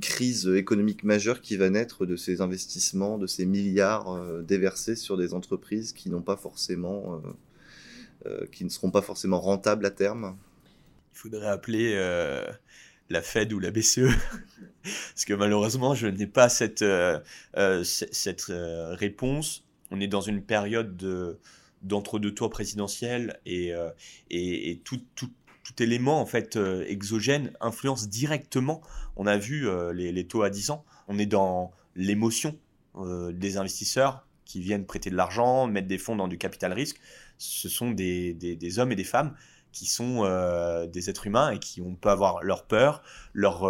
crise 0.00 0.48
économique 0.48 1.04
majeure 1.04 1.40
qui 1.40 1.56
va 1.56 1.70
naître 1.70 2.06
de 2.06 2.16
ces 2.16 2.40
investissements, 2.40 3.18
de 3.18 3.26
ces 3.26 3.46
milliards 3.46 4.12
euh, 4.12 4.42
déversés 4.42 4.96
sur 4.96 5.16
des 5.16 5.34
entreprises 5.34 5.92
qui 5.92 6.10
pas 6.24 6.36
forcément, 6.36 7.14
euh, 7.14 7.18
euh, 8.26 8.46
qui 8.52 8.64
ne 8.64 8.68
seront 8.68 8.90
pas 8.90 9.02
forcément 9.02 9.40
rentables 9.40 9.86
à 9.86 9.90
terme? 9.90 10.36
Il 11.14 11.18
faudrait 11.18 11.48
appeler 11.48 11.94
la 13.10 13.22
Fed 13.22 13.52
ou 13.52 13.58
la 13.58 13.70
BCE, 13.70 14.08
parce 14.82 15.24
que 15.26 15.34
malheureusement, 15.34 15.94
je 15.94 16.06
n'ai 16.06 16.26
pas 16.26 16.48
cette, 16.48 16.82
réponse. 17.52 19.64
On 19.90 20.00
est 20.00 20.08
dans 20.08 20.22
une 20.22 20.42
période 20.42 20.96
de 20.96 21.38
d'entre-deux 21.82 22.32
tours 22.32 22.50
présidentiels 22.50 23.40
et, 23.44 23.72
et, 24.30 24.80
tout, 24.84 25.02
tout 25.72 25.82
élément 25.82 26.20
en 26.20 26.26
fait 26.26 26.56
euh, 26.56 26.84
exogène 26.88 27.52
influence 27.60 28.08
directement. 28.08 28.80
On 29.16 29.26
a 29.26 29.36
vu 29.36 29.68
euh, 29.68 29.92
les, 29.92 30.26
taux 30.26 30.42
à 30.42 30.50
10 30.50 30.70
ans. 30.70 30.84
On 31.08 31.18
est 31.18 31.26
dans 31.26 31.72
l'émotion 31.96 32.56
euh, 32.96 33.32
des 33.32 33.56
investisseurs 33.56 34.26
qui 34.44 34.60
viennent 34.60 34.86
prêter 34.86 35.10
de 35.10 35.16
l'argent, 35.16 35.66
mettre 35.66 35.88
des 35.88 35.98
fonds 35.98 36.16
dans 36.16 36.28
du 36.28 36.38
capital 36.38 36.72
risque. 36.72 37.00
Ce 37.38 37.68
sont 37.68 37.90
des, 37.90 38.34
des, 38.34 38.78
hommes 38.78 38.92
et 38.92 38.96
des 38.96 39.04
femmes 39.04 39.34
qui 39.72 39.86
sont 39.86 40.22
des 40.86 41.10
êtres 41.10 41.26
humains 41.26 41.52
et 41.52 41.58
qui 41.58 41.80
on 41.80 41.94
peut 41.94 42.10
avoir 42.10 42.44
leur 42.44 42.66
peur, 42.66 43.02
leur, 43.32 43.66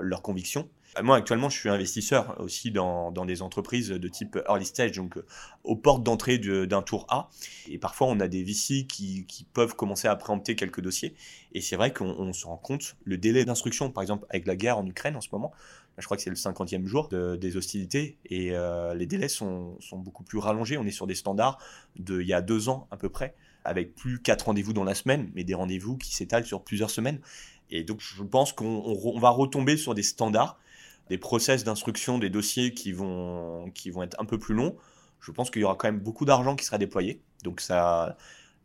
leur 0.00 0.22
conviction 0.22 0.62
euh, 0.62 0.81
moi, 1.02 1.16
actuellement, 1.16 1.48
je 1.48 1.58
suis 1.58 1.68
investisseur 1.70 2.38
aussi 2.40 2.70
dans, 2.70 3.10
dans 3.10 3.24
des 3.24 3.40
entreprises 3.40 3.88
de 3.88 4.08
type 4.08 4.38
early 4.46 4.66
stage, 4.66 4.92
donc 4.92 5.16
euh, 5.16 5.24
aux 5.64 5.76
portes 5.76 6.02
d'entrée 6.02 6.38
d'un 6.38 6.82
tour 6.82 7.06
A. 7.08 7.30
Et 7.68 7.78
parfois, 7.78 8.08
on 8.08 8.20
a 8.20 8.28
des 8.28 8.42
VC 8.42 8.86
qui, 8.86 9.24
qui 9.26 9.44
peuvent 9.44 9.74
commencer 9.74 10.06
à 10.08 10.16
préempter 10.16 10.54
quelques 10.54 10.82
dossiers. 10.82 11.14
Et 11.52 11.62
c'est 11.62 11.76
vrai 11.76 11.92
qu'on 11.94 12.32
se 12.34 12.46
rend 12.46 12.58
compte, 12.58 12.96
le 13.04 13.16
délai 13.16 13.44
d'instruction, 13.46 13.90
par 13.90 14.02
exemple, 14.02 14.26
avec 14.28 14.46
la 14.46 14.56
guerre 14.56 14.78
en 14.78 14.86
Ukraine 14.86 15.16
en 15.16 15.22
ce 15.22 15.28
moment, 15.32 15.52
je 15.98 16.04
crois 16.04 16.16
que 16.16 16.22
c'est 16.22 16.30
le 16.30 16.36
50e 16.36 16.86
jour 16.86 17.08
de, 17.08 17.36
des 17.36 17.56
hostilités 17.56 18.16
et 18.26 18.52
euh, 18.52 18.94
les 18.94 19.06
délais 19.06 19.28
sont, 19.28 19.76
sont, 19.80 19.98
beaucoup 19.98 20.24
plus 20.24 20.38
rallongés. 20.38 20.78
On 20.78 20.84
est 20.84 20.90
sur 20.90 21.06
des 21.06 21.14
standards 21.14 21.58
d'il 21.96 22.26
y 22.26 22.32
a 22.32 22.40
deux 22.40 22.68
ans 22.68 22.86
à 22.90 22.96
peu 22.96 23.08
près, 23.08 23.34
avec 23.64 23.94
plus 23.94 24.20
quatre 24.20 24.46
rendez-vous 24.46 24.72
dans 24.72 24.84
la 24.84 24.94
semaine, 24.94 25.30
mais 25.34 25.44
des 25.44 25.54
rendez-vous 25.54 25.98
qui 25.98 26.14
s'étalent 26.14 26.46
sur 26.46 26.62
plusieurs 26.62 26.90
semaines. 26.90 27.20
Et 27.70 27.84
donc 27.84 28.00
je 28.00 28.22
pense 28.22 28.52
qu'on 28.52 29.18
va 29.18 29.30
retomber 29.30 29.76
sur 29.76 29.94
des 29.94 30.02
standards 30.02 30.58
des 31.12 31.18
process 31.18 31.62
d'instruction 31.62 32.18
des 32.18 32.30
dossiers 32.30 32.72
qui 32.72 32.90
vont, 32.90 33.70
qui 33.74 33.90
vont 33.90 34.02
être 34.02 34.18
un 34.18 34.24
peu 34.24 34.38
plus 34.38 34.54
longs, 34.54 34.78
je 35.20 35.30
pense 35.30 35.50
qu'il 35.50 35.60
y 35.60 35.64
aura 35.64 35.74
quand 35.74 35.86
même 35.86 36.00
beaucoup 36.00 36.24
d'argent 36.24 36.56
qui 36.56 36.64
sera 36.64 36.78
déployé. 36.78 37.20
Donc 37.44 37.60
ça, 37.60 38.16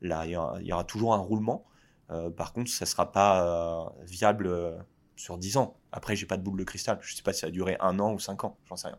là, 0.01 0.25
il 0.25 0.31
y 0.31 0.71
aura, 0.71 0.83
toujours 0.85 1.13
un 1.13 1.17
roulement. 1.17 1.65
Euh, 2.09 2.29
par 2.29 2.53
contre, 2.53 2.71
ça 2.71 2.85
ne 2.85 2.87
sera 2.87 3.11
pas 3.11 3.43
euh, 3.43 3.89
viable 4.05 4.47
euh, 4.47 4.77
sur 5.17 5.37
10 5.37 5.57
ans. 5.57 5.75
Après, 5.91 6.15
j'ai 6.15 6.25
pas 6.25 6.37
de 6.37 6.41
boule 6.41 6.57
de 6.57 6.63
cristal. 6.63 6.97
Je 7.01 7.11
ne 7.11 7.17
sais 7.17 7.21
pas 7.21 7.33
si 7.33 7.41
ça 7.41 7.47
a 7.47 7.51
duré 7.51 7.75
un 7.81 7.99
an 7.99 8.13
ou 8.13 8.19
cinq 8.19 8.45
ans. 8.45 8.57
J'en 8.69 8.77
sais 8.77 8.87
rien. 8.87 8.97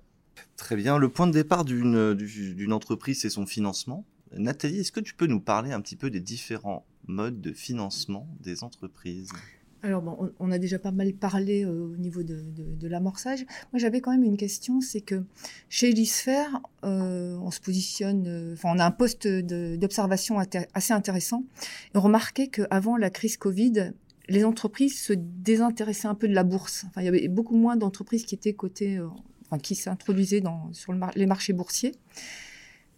Très 0.59 0.76
bien. 0.76 0.99
Le 0.99 1.09
point 1.09 1.26
de 1.26 1.32
départ 1.32 1.64
d'une 1.64 2.12
d'une 2.12 2.72
entreprise, 2.74 3.22
c'est 3.22 3.30
son 3.30 3.46
financement. 3.46 4.05
Nathalie, 4.32 4.80
est-ce 4.80 4.92
que 4.92 5.01
tu 5.01 5.14
peux 5.14 5.26
nous 5.26 5.40
parler 5.40 5.72
un 5.72 5.80
petit 5.80 5.96
peu 5.96 6.11
des 6.11 6.20
différents 6.20 6.84
modes 7.07 7.40
de 7.40 7.55
financement 7.55 8.28
des 8.40 8.62
entreprises? 8.62 9.30
Alors 9.83 10.03
bon, 10.03 10.33
on, 10.41 10.51
a 10.51 10.59
déjà 10.59 10.79
pas 10.79 10.91
mal 10.91 11.12
parlé 11.12 11.64
euh, 11.64 11.93
au 11.93 11.97
niveau 11.97 12.22
de, 12.22 12.35
de, 12.35 12.74
de 12.74 12.89
l'amorçage. 12.89 13.45
Moi, 13.72 13.79
j'avais 13.79 14.01
quand 14.01 14.11
même 14.11 14.24
une 14.24 14.37
question, 14.37 14.81
c'est 14.81 15.01
que 15.01 15.22
chez 15.68 15.91
Elisphère, 15.91 16.61
euh, 16.85 17.37
on 17.41 17.51
se 17.51 17.61
positionne, 17.61 18.26
euh, 18.26 18.55
enfin, 18.55 18.70
on 18.74 18.79
a 18.79 18.85
un 18.85 18.91
poste 18.91 19.29
d'observation 19.29 20.39
assez 20.39 20.93
intéressant. 20.93 21.45
Et 21.95 21.99
on 21.99 22.01
remarquait 22.01 22.49
qu'avant 22.49 22.97
la 22.97 23.11
crise 23.11 23.37
Covid, 23.37 23.93
les 24.29 24.45
entreprises 24.45 25.01
se 25.01 25.12
désintéressaient 25.12 26.09
un 26.09 26.14
peu 26.14 26.29
de 26.29 26.35
la 26.35 26.45
bourse. 26.45 26.85
Enfin, 26.89 27.03
il 27.03 27.05
y 27.05 27.09
avait 27.09 27.29
beaucoup 27.29 27.57
moins 27.57 27.76
d'entreprises 27.76 28.24
qui 28.24 28.35
étaient 28.35 28.55
cotées, 28.55 28.99
euh, 28.99 29.07
enfin, 29.47 29.59
qui 29.59 29.74
s'introduisaient 29.76 30.43
sur 30.72 30.93
le 30.93 31.01
les 31.14 31.26
marchés 31.26 31.53
boursiers, 31.53 31.93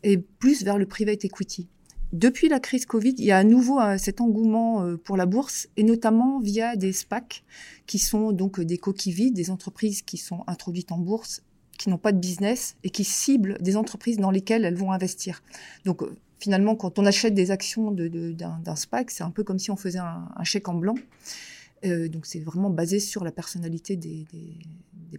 et 0.02 0.16
plus 0.16 0.64
vers 0.64 0.78
le 0.78 0.86
private 0.86 1.24
equity. 1.24 1.68
Depuis 2.12 2.48
la 2.48 2.58
crise 2.58 2.86
Covid, 2.86 3.14
il 3.18 3.24
y 3.24 3.30
a 3.30 3.38
à 3.38 3.44
nouveau 3.44 3.80
euh, 3.80 3.96
cet 3.96 4.20
engouement 4.20 4.82
euh, 4.82 4.96
pour 4.96 5.16
la 5.16 5.26
bourse, 5.26 5.68
et 5.76 5.84
notamment 5.84 6.40
via 6.40 6.74
des 6.74 6.92
SPAC, 6.92 7.44
qui 7.86 8.00
sont 8.00 8.32
donc 8.32 8.60
des 8.60 8.78
coquilles 8.78 9.12
vides, 9.12 9.34
des 9.34 9.50
entreprises 9.50 10.02
qui 10.02 10.16
sont 10.16 10.42
introduites 10.48 10.90
en 10.90 10.98
bourse, 10.98 11.42
qui 11.78 11.88
n'ont 11.88 11.98
pas 11.98 12.10
de 12.10 12.18
business, 12.18 12.76
et 12.82 12.90
qui 12.90 13.04
ciblent 13.04 13.58
des 13.60 13.76
entreprises 13.76 14.16
dans 14.16 14.32
lesquelles 14.32 14.64
elles 14.64 14.74
vont 14.74 14.90
investir. 14.90 15.42
Donc, 15.84 16.02
finalement, 16.40 16.74
quand 16.74 16.98
on 16.98 17.06
achète 17.06 17.34
des 17.34 17.52
actions 17.52 17.92
d'un 17.92 18.76
SPAC, 18.76 19.12
c'est 19.12 19.22
un 19.22 19.30
peu 19.30 19.44
comme 19.44 19.60
si 19.60 19.70
on 19.70 19.76
faisait 19.76 20.00
un, 20.00 20.26
chèque 20.42 20.68
en 20.68 20.74
blanc. 20.74 20.96
Euh, 21.84 22.08
donc 22.08 22.26
c'est 22.26 22.40
vraiment 22.40 22.70
basé 22.70 23.00
sur 23.00 23.24
la 23.24 23.32
personnalité 23.32 23.96
des, 23.96 24.26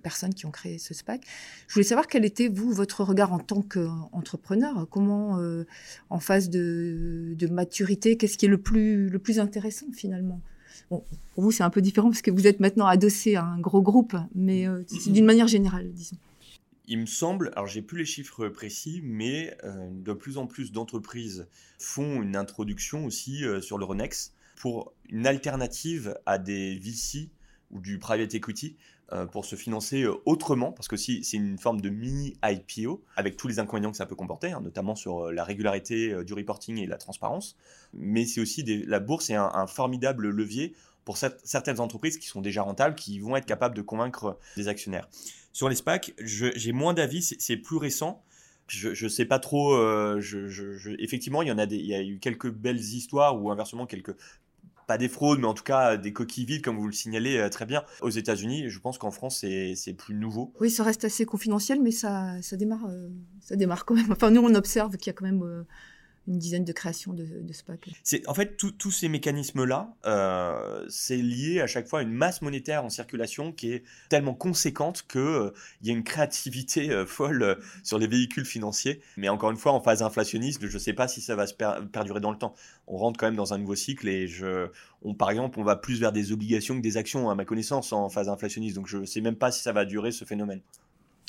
personnes 0.03 0.33
qui 0.33 0.47
ont 0.47 0.51
créé 0.51 0.79
ce 0.79 0.95
SPAC. 0.95 1.21
Je 1.67 1.73
voulais 1.73 1.85
savoir 1.85 2.07
quel 2.07 2.25
était, 2.25 2.47
vous, 2.47 2.71
votre 2.73 3.03
regard 3.03 3.33
en 3.33 3.39
tant 3.39 3.61
qu'entrepreneur. 3.61 4.87
Comment, 4.89 5.37
euh, 5.37 5.65
en 6.09 6.19
phase 6.19 6.49
de, 6.49 7.35
maturité, 7.51 8.17
qu'est-ce 8.17 8.37
qui 8.37 8.45
est 8.45 8.49
le 8.49 8.57
plus, 8.57 9.09
le 9.09 9.19
plus 9.19 9.39
intéressant 9.39 9.85
finalement? 9.93 10.41
Pour 10.89 11.03
vous, 11.35 11.51
c'est 11.51 11.63
un 11.63 11.69
peu 11.69 11.81
différent 11.81 12.09
parce 12.09 12.21
que 12.21 12.31
vous 12.31 12.47
êtes 12.47 12.59
maintenant 12.59 12.85
adossé 12.85 13.35
à 13.35 13.43
un 13.43 13.59
gros 13.59 13.81
groupe, 13.81 14.15
mais 14.35 14.67
euh, 14.67 14.83
d'une 15.07 15.25
manière 15.25 15.47
générale, 15.47 15.91
disons. 15.93 16.17
Il 16.87 16.99
me 16.99 17.05
semble, 17.05 17.51
alors 17.55 17.67
j'ai 17.67 17.81
plus 17.81 17.99
les 17.99 18.05
chiffres 18.05 18.49
précis, 18.49 19.01
mais 19.03 19.55
euh, 19.63 19.89
de 19.91 20.13
plus 20.13 20.37
en 20.37 20.47
plus 20.47 20.73
d'entreprises 20.73 21.47
font 21.79 22.21
une 22.21 22.35
introduction 22.35 23.05
aussi 23.05 23.45
euh, 23.45 23.61
sur 23.61 23.77
le 23.77 23.85
Renex 23.85 24.33
pour 24.61 24.93
une 25.09 25.25
alternative 25.25 26.15
à 26.25 26.37
des 26.37 26.77
VC 26.77 27.31
ou 27.71 27.81
du 27.81 27.97
private 27.97 28.33
equity 28.35 28.77
euh, 29.11 29.25
pour 29.25 29.45
se 29.45 29.55
financer 29.55 30.05
autrement, 30.25 30.71
parce 30.71 30.87
que 30.87 30.95
si 30.95 31.23
c'est 31.23 31.37
une 31.37 31.57
forme 31.57 31.81
de 31.81 31.89
mini 31.89 32.35
IPO 32.43 33.03
avec 33.15 33.37
tous 33.37 33.47
les 33.47 33.59
inconvénients 33.59 33.91
que 33.91 33.97
ça 33.97 34.05
peut 34.05 34.15
comporter, 34.15 34.51
hein, 34.51 34.61
notamment 34.61 34.95
sur 34.95 35.31
la 35.31 35.43
régularité 35.43 36.23
du 36.23 36.33
reporting 36.33 36.77
et 36.77 36.85
la 36.85 36.97
transparence, 36.97 37.57
mais 37.93 38.25
c'est 38.25 38.39
aussi 38.39 38.63
la 38.85 38.99
bourse 38.99 39.31
est 39.31 39.35
un 39.35 39.67
formidable 39.67 40.29
levier 40.29 40.75
pour 41.05 41.17
certaines 41.17 41.79
entreprises 41.79 42.17
qui 42.17 42.27
sont 42.27 42.41
déjà 42.41 42.61
rentables, 42.61 42.95
qui 42.95 43.19
vont 43.19 43.35
être 43.35 43.45
capables 43.45 43.75
de 43.75 43.81
convaincre 43.81 44.37
des 44.55 44.67
actionnaires. 44.67 45.07
Sur 45.53 45.67
les 45.67 45.75
SPAC, 45.75 46.13
j'ai 46.19 46.71
moins 46.71 46.93
d'avis, 46.93 47.21
c'est 47.21 47.57
plus 47.57 47.77
récent. 47.77 48.23
Je 48.67 49.03
ne 49.03 49.09
sais 49.09 49.25
pas 49.25 49.39
trop. 49.39 49.73
Euh, 49.73 50.21
effectivement, 50.99 51.41
il 51.41 51.49
y 51.49 51.51
en 51.51 51.57
a 51.57 51.65
il 51.65 51.85
y 51.85 51.93
a 51.93 52.01
eu 52.01 52.19
quelques 52.19 52.49
belles 52.49 52.79
histoires 52.79 53.41
ou 53.41 53.51
inversement 53.51 53.85
quelques 53.85 54.15
pas 54.91 54.97
des 54.97 55.07
fraudes, 55.07 55.39
mais 55.39 55.47
en 55.47 55.53
tout 55.53 55.63
cas 55.63 55.95
des 55.95 56.11
coquilles 56.11 56.43
vides, 56.43 56.61
comme 56.61 56.77
vous 56.77 56.87
le 56.87 56.91
signalez 56.91 57.37
euh, 57.37 57.47
très 57.47 57.65
bien, 57.65 57.83
aux 58.01 58.09
États-Unis. 58.09 58.69
Je 58.69 58.79
pense 58.79 58.97
qu'en 58.97 59.09
France, 59.09 59.37
c'est 59.39 59.93
plus 59.93 60.13
nouveau. 60.13 60.53
Oui, 60.59 60.69
ça 60.69 60.83
reste 60.83 61.05
assez 61.05 61.25
confidentiel, 61.25 61.81
mais 61.81 61.91
ça, 61.91 62.41
ça, 62.41 62.57
démarre, 62.57 62.85
euh, 62.89 63.07
ça 63.39 63.55
démarre 63.55 63.85
quand 63.85 63.95
même. 63.95 64.11
Enfin, 64.11 64.31
nous, 64.31 64.41
on 64.41 64.53
observe 64.53 64.97
qu'il 64.97 65.07
y 65.07 65.11
a 65.11 65.13
quand 65.13 65.23
même 65.23 65.65
une 66.31 66.39
dizaine 66.39 66.63
de 66.63 66.71
créations 66.71 67.13
de, 67.13 67.25
de 67.25 67.53
SPAC. 67.53 67.89
En 68.25 68.33
fait, 68.33 68.55
tous 68.55 68.91
ces 68.91 69.09
mécanismes-là, 69.09 69.93
euh, 70.05 70.85
c'est 70.89 71.17
lié 71.17 71.59
à 71.59 71.67
chaque 71.67 71.87
fois 71.87 71.99
à 71.99 72.01
une 72.01 72.13
masse 72.13 72.41
monétaire 72.41 72.85
en 72.85 72.89
circulation 72.89 73.51
qui 73.51 73.73
est 73.73 73.83
tellement 74.09 74.33
conséquente 74.33 75.05
qu'il 75.07 75.19
euh, 75.19 75.51
y 75.83 75.89
a 75.89 75.93
une 75.93 76.03
créativité 76.03 76.89
euh, 76.89 77.05
folle 77.05 77.59
sur 77.83 77.99
les 77.99 78.07
véhicules 78.07 78.45
financiers. 78.45 79.01
Mais 79.17 79.29
encore 79.29 79.51
une 79.51 79.57
fois, 79.57 79.73
en 79.73 79.81
phase 79.81 80.01
inflationniste, 80.01 80.65
je 80.65 80.73
ne 80.73 80.79
sais 80.79 80.93
pas 80.93 81.07
si 81.07 81.21
ça 81.21 81.35
va 81.35 81.47
se 81.47 81.53
perdurer 81.53 82.21
dans 82.21 82.31
le 82.31 82.37
temps. 82.37 82.55
On 82.87 82.97
rentre 82.97 83.19
quand 83.19 83.27
même 83.27 83.35
dans 83.35 83.53
un 83.53 83.57
nouveau 83.57 83.75
cycle 83.75 84.07
et 84.07 84.27
je, 84.27 84.69
on, 85.03 85.13
par 85.13 85.29
exemple, 85.31 85.59
on 85.59 85.63
va 85.63 85.75
plus 85.75 85.99
vers 85.99 86.13
des 86.13 86.31
obligations 86.31 86.75
que 86.77 86.81
des 86.81 86.95
actions, 86.95 87.29
à 87.29 87.35
ma 87.35 87.45
connaissance, 87.45 87.91
en 87.91 88.09
phase 88.09 88.29
inflationniste. 88.29 88.75
Donc 88.75 88.87
je 88.87 88.99
ne 88.99 89.05
sais 89.05 89.21
même 89.21 89.35
pas 89.35 89.51
si 89.51 89.61
ça 89.61 89.73
va 89.73 89.83
durer 89.83 90.11
ce 90.11 90.23
phénomène. 90.23 90.61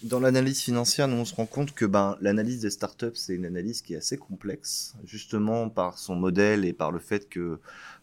Dans 0.03 0.19
l'analyse 0.19 0.61
financière, 0.61 1.07
nous 1.07 1.17
on 1.17 1.25
se 1.25 1.35
rend 1.35 1.47
compte 1.47 1.75
que 1.75 1.85
ben, 1.85 2.17
l'analyse 2.21 2.61
des 2.61 2.71
startups, 2.71 3.15
c'est 3.15 3.35
une 3.35 3.47
analyse 3.47 3.83
qui 3.83 3.95
est 3.95 3.99
assez 3.99 4.17
complexe, 4.17 4.97
justement 5.05 5.69
par 5.69 5.97
son 5.97 6.17
modèle 6.17 6.65
et 6.65 6.73
par 6.73 6.91
le 6.91 6.99
fait 6.99 7.29
que 7.29 7.41
euh, 7.41 7.59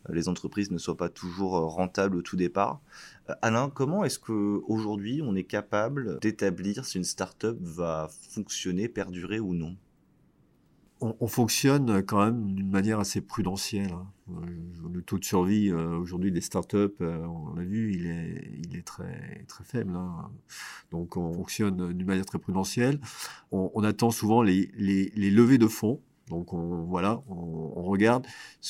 les 0.08 0.30
entreprises 0.30 0.72
ne 0.72 0.78
soient 0.78 0.96
pas 0.96 1.10
toujours 1.10 1.58
euh, 1.58 1.66
rentables 1.66 2.16
au 2.16 2.22
tout 2.22 2.38
départ. 2.38 2.80
Euh, 3.30 3.34
Alain, 3.42 3.70
comment 3.70 4.06
est-ce 4.06 4.18
qu'aujourd'hui 4.18 5.22
on 5.22 5.36
est 5.36 5.44
capable 5.44 6.20
d'établir 6.20 6.86
si 6.86 6.98
une 6.98 7.04
startup 7.04 7.58
va 7.60 8.10
fonctionner, 8.30 8.88
perdurer 8.88 9.42
ou 9.42 9.54
non? 9.54 9.76
On, 11.02 11.28
fonctionne 11.28 12.04
quand 12.04 12.24
même 12.24 12.54
d'une 12.54 12.70
manière 12.70 13.00
assez 13.00 13.22
prudentielle. 13.22 13.92
Hein. 13.92 14.08
Euh, 14.30 14.90
le 14.92 15.02
taux 15.02 15.18
de 15.18 15.24
survie 15.24 15.70
euh, 15.70 15.98
aujourd'hui 15.98 16.32
des 16.32 16.42
startups, 16.42 16.78
euh, 17.02 17.26
on 17.26 17.56
l'a 17.56 17.64
vu, 17.64 17.94
il 17.94 18.06
est, 18.08 18.52
il 18.64 18.78
est 18.78 18.86
très, 18.86 19.44
très 19.48 19.64
faible. 19.64 19.96
Hein. 19.96 20.30
Donc 20.92 21.18
on 21.18 21.34
fonctionne 21.34 21.94
d'une 21.94 22.08
manière 22.08 22.26
très 22.26 22.40
prudentielle. 22.40 23.00
On, 23.52 23.84
attend 23.84 24.12
souvent 24.12 24.42
les, 24.42 24.72
les, 24.76 25.12
les, 25.16 25.32
levées 25.32 25.58
de 25.58 25.68
fonds. 25.68 26.02
Donc 26.28 26.54
on, 26.54 26.84
voilà, 26.84 27.22
on, 27.30 27.74
on 27.76 27.84
regarde. 27.84 28.28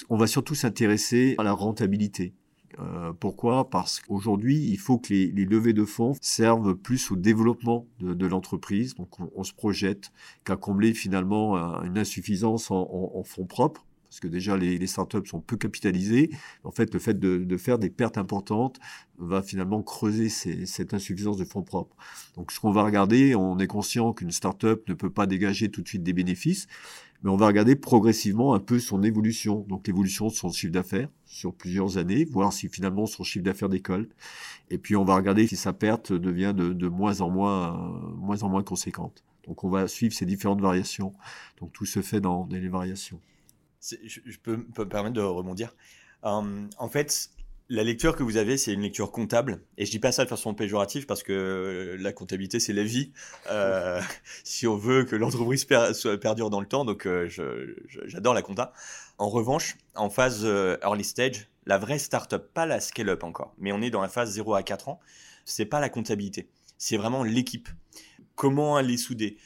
On 0.10 0.18
va 0.18 0.28
surtout 0.28 0.56
s'intéresser 0.56 1.36
à 1.38 1.44
la 1.44 1.52
rentabilité. 1.52 2.34
Euh, 2.82 3.14
pourquoi? 3.20 3.70
Parce 3.70 4.00
qu'aujourd'hui, 4.00 4.58
il 4.70 4.78
faut 4.78 4.98
que 4.98 5.14
les, 5.14 5.46
levées 5.46 5.74
de 5.74 5.86
fonds 5.86 6.14
servent 6.22 6.76
plus 6.76 7.12
au 7.12 7.16
développement 7.16 7.86
de, 8.00 8.26
l'entreprise. 8.26 8.96
Donc, 8.96 9.10
on, 9.36 9.44
se 9.44 9.54
projette 9.54 10.12
qu'à 10.44 10.56
combler 10.56 10.94
finalement 10.94 11.58
une 11.84 11.98
insuffisance 11.98 12.72
en, 12.72 13.24
fonds 13.24 13.46
propres. 13.46 13.86
Parce 14.10 14.22
que 14.22 14.28
déjà, 14.28 14.58
les, 14.58 14.88
startups 14.88 15.26
sont 15.26 15.42
peu 15.42 15.58
capitalisées. 15.58 16.32
En 16.64 16.72
fait, 16.72 16.94
le 16.94 17.00
fait 17.00 17.20
de, 17.20 17.58
faire 17.58 17.78
des 17.78 17.90
pertes 17.90 18.18
importantes 18.18 18.80
va 19.18 19.42
finalement 19.42 19.84
creuser 19.84 20.30
cette 20.30 20.94
insuffisance 20.94 21.38
de 21.38 21.46
fonds 21.46 21.64
propres. 21.64 21.96
Donc, 22.36 22.52
ce 22.52 22.60
qu'on 22.60 22.72
va 22.72 22.84
regarder, 22.84 23.36
on 23.36 23.60
est 23.60 23.68
conscient 23.68 24.14
qu'une 24.14 24.32
startup 24.32 24.88
ne 24.88 24.94
peut 24.94 25.12
pas 25.12 25.28
dégager 25.28 25.70
tout 25.70 25.82
de 25.82 25.88
suite 25.88 26.04
des 26.04 26.14
bénéfices 26.14 26.68
mais 27.24 27.30
on 27.30 27.36
va 27.36 27.48
regarder 27.48 27.76
progressivement 27.76 28.54
un 28.54 28.60
peu 28.60 28.80
son 28.80 29.04
évolution, 29.04 29.66
donc 29.68 29.88
l'évolution 29.88 30.28
de 30.28 30.34
son 30.34 30.52
chiffre 30.52 30.72
d'affaires 30.72 31.10
sur 31.26 31.54
plusieurs 31.54 31.98
années, 31.98 32.24
voir 32.24 32.54
si 32.54 32.70
finalement 32.70 33.06
son 33.06 33.24
chiffre 33.24 33.44
d'affaires 33.44 33.70
décolle, 33.70 34.08
et 34.70 34.78
puis 34.78 34.96
on 34.96 35.04
va 35.04 35.16
regarder 35.16 35.46
si 35.48 35.56
sa 35.56 35.74
perte 35.74 36.14
devient 36.14 36.54
de, 36.56 36.88
moins 36.88 37.22
en 37.22 37.30
moins, 37.30 37.74
moins 38.16 38.44
en 38.44 38.50
moins 38.50 38.64
conséquente. 38.64 39.24
Donc 39.48 39.64
on 39.64 39.70
va 39.70 39.88
suivre 39.88 40.14
ces 40.14 40.26
différentes 40.26 40.62
variations. 40.62 41.14
Donc 41.60 41.74
tout 41.74 41.86
se 41.86 42.02
fait 42.02 42.22
dans, 42.22 42.48
les 42.52 42.70
variations. 42.70 43.20
Je, 43.82 44.38
peux, 44.42 44.58
me 44.58 44.86
permettre 44.86 45.16
de 45.16 45.22
rebondir. 45.22 45.76
Euh, 46.26 46.68
en 46.78 46.90
fait, 46.90 47.32
la 47.70 47.84
lecture 47.84 48.16
que 48.16 48.24
vous 48.24 48.38
avez, 48.38 48.58
c'est 48.58 48.74
une 48.74 48.82
lecture 48.82 49.12
comptable. 49.12 49.62
Et 49.78 49.86
je 49.86 49.92
dis 49.92 50.00
pas 50.00 50.12
ça 50.12 50.24
de 50.24 50.30
façon 50.30 50.56
péjorative 50.56 51.06
parce 51.06 51.22
que 51.22 51.96
la 52.00 52.12
comptabilité, 52.12 52.60
c'est 52.60 52.74
la 52.74 52.84
vie. 52.84 53.12
Euh, 53.52 54.02
si 54.44 54.66
on 54.66 54.76
veut 54.76 55.04
que 55.04 55.16
l'entreprise 55.16 55.66
perdure 55.66 56.50
dans 56.50 56.60
le 56.60 56.66
temps, 56.66 56.84
donc 56.84 57.06
euh, 57.06 57.30
j'adore 58.06 58.34
la 58.34 58.42
compta. 58.42 58.74
En 59.20 59.30
revanche, 59.30 59.78
en 59.96 60.10
phase 60.10 60.42
euh, 60.44 60.78
early 60.82 61.04
stage, 61.04 61.48
la 61.66 61.78
vraie 61.78 62.00
startup, 62.00 62.42
pas 62.54 62.66
la 62.66 62.80
scale-up 62.80 63.24
encore, 63.24 63.54
mais 63.60 63.72
on 63.72 63.82
est 63.82 63.92
dans 63.92 64.02
la 64.02 64.10
phase 64.10 64.32
0 64.32 64.56
à 64.56 64.64
4 64.64 64.90
ans, 64.90 65.00
c'est 65.46 65.66
pas 65.66 65.80
la 65.80 65.90
comptabilité. 65.90 66.50
C'est 66.80 66.98
vraiment 66.98 67.24
l'équipe. 67.24 67.70
Comment 68.34 68.80
elle 68.80 68.90
est 68.90 68.98
soudée 68.98 69.38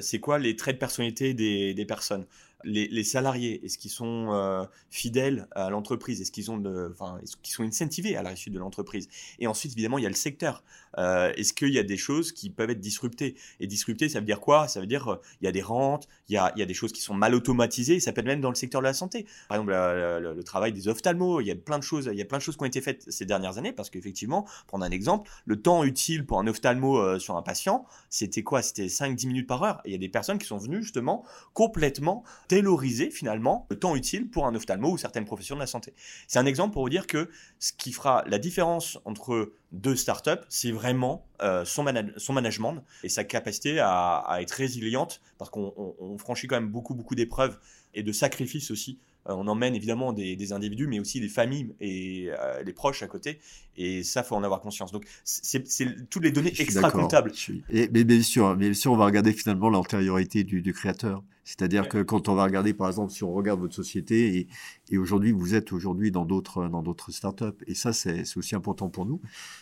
C'est 0.00 0.18
quoi 0.18 0.40
les 0.40 0.56
traits 0.56 0.74
de 0.74 0.80
personnalité 0.80 1.32
des 1.34 1.86
personnes? 1.86 2.26
Les, 2.64 3.04
salariés, 3.04 3.64
est-ce 3.64 3.78
qu'ils 3.78 3.90
sont 3.90 4.28
euh, 4.32 4.64
fidèles 4.90 5.46
à 5.52 5.70
l'entreprise? 5.70 6.20
Est-ce 6.20 6.32
qu'ils 6.32 6.44
sont 6.44 7.62
incentivés 7.62 8.16
à 8.16 8.22
la 8.22 8.30
réussite 8.30 8.52
de 8.52 8.58
l'entreprise? 8.58 9.08
Et 9.38 9.46
ensuite, 9.46 9.72
évidemment, 9.72 9.98
il 9.98 10.04
y 10.04 10.06
a 10.06 10.10
le 10.10 10.14
secteur. 10.14 10.62
Euh, 10.98 11.32
est-ce 11.36 11.52
qu'il 11.52 11.72
y 11.72 11.78
a 11.78 11.82
des 11.82 11.96
choses 11.96 12.32
qui 12.32 12.50
peuvent 12.50 12.70
être 12.70 12.80
disruptées? 12.80 13.36
Et 13.60 13.66
disruptées, 13.66 14.08
ça 14.08 14.20
veut 14.20 14.26
dire 14.26 14.40
quoi? 14.40 14.68
Ça 14.68 14.80
veut 14.80 14.86
dire 14.86 15.08
euh, 15.08 15.20
il 15.40 15.44
y 15.44 15.48
a 15.48 15.52
des 15.52 15.62
rentes, 15.62 16.08
il 16.28 16.34
y 16.34 16.38
a, 16.38 16.52
y 16.56 16.62
a 16.62 16.66
des 16.66 16.74
choses 16.74 16.92
qui 16.92 17.00
sont 17.00 17.14
mal 17.14 17.34
automatisées. 17.34 18.00
Ça 18.00 18.12
peut 18.12 18.20
être 18.20 18.26
même 18.26 18.40
dans 18.40 18.50
le 18.50 18.54
secteur 18.54 18.80
de 18.80 18.86
la 18.86 18.94
santé. 18.94 19.26
Par 19.48 19.56
exemple, 19.56 19.72
le, 19.72 20.42
travail 20.44 20.72
des 20.72 20.88
ophtalmos. 20.88 21.40
Il 21.42 21.46
y 21.46 21.50
a 21.50 21.54
plein 21.54 21.78
de 21.78 21.82
choses. 21.82 22.08
Il 22.12 22.18
y 22.18 22.22
a 22.22 22.24
plein 22.24 22.38
de 22.38 22.42
choses 22.42 22.56
qui 22.56 22.62
ont 22.62 22.66
été 22.66 22.80
faites 22.80 23.10
ces 23.10 23.24
dernières 23.24 23.58
années 23.58 23.72
parce 23.72 23.90
qu'effectivement, 23.90 24.46
prendre 24.66 24.84
un 24.84 24.90
exemple, 24.90 25.30
le 25.46 25.60
temps 25.60 25.84
utile 25.84 26.26
pour 26.26 26.38
un 26.38 26.46
ophtalmo 26.46 27.18
sur 27.18 27.36
un 27.36 27.42
patient, 27.42 27.86
c'était 28.10 28.42
quoi? 28.42 28.62
C'était 28.62 28.86
5-10 28.86 29.26
minutes 29.26 29.46
par 29.46 29.62
heure. 29.62 29.80
Et 29.84 29.90
il 29.90 29.92
y 29.92 29.94
a 29.94 29.98
des 29.98 30.08
personnes 30.08 30.38
qui 30.38 30.46
sont 30.46 30.58
venues 30.58 30.82
justement 30.82 31.24
complètement 31.54 32.24
tailoriser 32.54 33.10
finalement 33.10 33.66
le 33.68 33.76
temps 33.76 33.96
utile 33.96 34.30
pour 34.30 34.46
un 34.46 34.54
ophtalmo 34.54 34.92
ou 34.92 34.96
certaines 34.96 35.24
professions 35.24 35.56
de 35.56 35.60
la 35.60 35.66
santé. 35.66 35.92
C'est 36.28 36.38
un 36.38 36.46
exemple 36.46 36.72
pour 36.72 36.82
vous 36.82 36.88
dire 36.88 37.08
que 37.08 37.28
ce 37.58 37.72
qui 37.72 37.90
fera 37.90 38.22
la 38.28 38.38
différence 38.38 39.00
entre 39.04 39.54
deux 39.72 39.96
startups, 39.96 40.44
c'est 40.48 40.70
vraiment 40.70 41.26
euh, 41.42 41.64
son, 41.64 41.84
son, 42.16 42.32
management 42.32 42.84
et 43.02 43.08
sa 43.08 43.24
capacité 43.24 43.80
à, 43.80 44.36
être 44.38 44.52
résiliente 44.52 45.20
parce 45.36 45.50
qu'on 45.50 46.16
franchit 46.16 46.46
quand 46.46 46.54
même 46.54 46.70
beaucoup, 46.70 46.94
beaucoup 46.94 47.16
d'épreuves 47.16 47.58
et 47.92 48.04
de 48.04 48.12
sacrifices 48.12 48.70
aussi 48.70 49.00
on 49.26 49.46
emmène 49.46 49.74
évidemment 49.74 50.12
des, 50.12 50.36
des 50.36 50.52
individus, 50.52 50.86
mais 50.86 51.00
aussi 51.00 51.20
des 51.20 51.28
familles 51.28 51.74
et 51.80 52.28
euh, 52.30 52.62
les 52.62 52.72
proches 52.72 53.02
à 53.02 53.06
côté. 53.06 53.38
Et 53.76 54.02
ça, 54.02 54.22
faut 54.22 54.36
en 54.36 54.42
avoir 54.44 54.60
conscience. 54.60 54.92
Donc, 54.92 55.04
c'est 55.24 55.64
toutes 56.10 56.22
les 56.22 56.30
données 56.30 56.50
Je 56.50 56.54
suis 56.56 56.64
extra 56.64 56.82
d'accord. 56.82 57.02
comptables. 57.02 57.30
Je 57.34 57.38
suis- 57.38 57.64
Et, 57.70 57.88
mais 57.92 58.04
bien 58.04 58.22
sûr, 58.22 58.50
mais 58.56 58.66
bien 58.66 58.74
sûr, 58.74 58.92
on 58.92 58.96
va 58.96 59.06
regarder 59.06 59.32
finalement 59.32 59.68
l'antériorité 59.70 60.44
du, 60.44 60.62
du 60.62 60.72
créateur. 60.72 61.22
C'est-à-dire 61.46 61.82
Ouais. 61.82 61.88
que 61.88 62.02
quand 62.02 62.28
on 62.30 62.34
va 62.34 62.44
regarder, 62.44 62.72
par 62.72 62.88
exemple, 62.88 63.12
si 63.12 63.22
on 63.22 63.32
regarde 63.32 63.60
votre 63.60 63.74
société 63.74 64.38
et, 64.38 64.48
et 64.90 64.96
aujourd'hui, 64.96 65.30
vous 65.32 65.54
êtes 65.54 65.72
aujourd'hui 65.72 66.10
dans 66.10 66.24
d'autres 66.24 66.68
dans 66.68 66.82
d'autres 66.82 67.10
startups. 67.12 67.44
Et 67.66 67.74
ça, 67.74 67.92
c'est 67.92 68.22
aussi 68.36 68.54
important 68.54 68.88
pour 68.88 69.04
nous. 69.04 69.20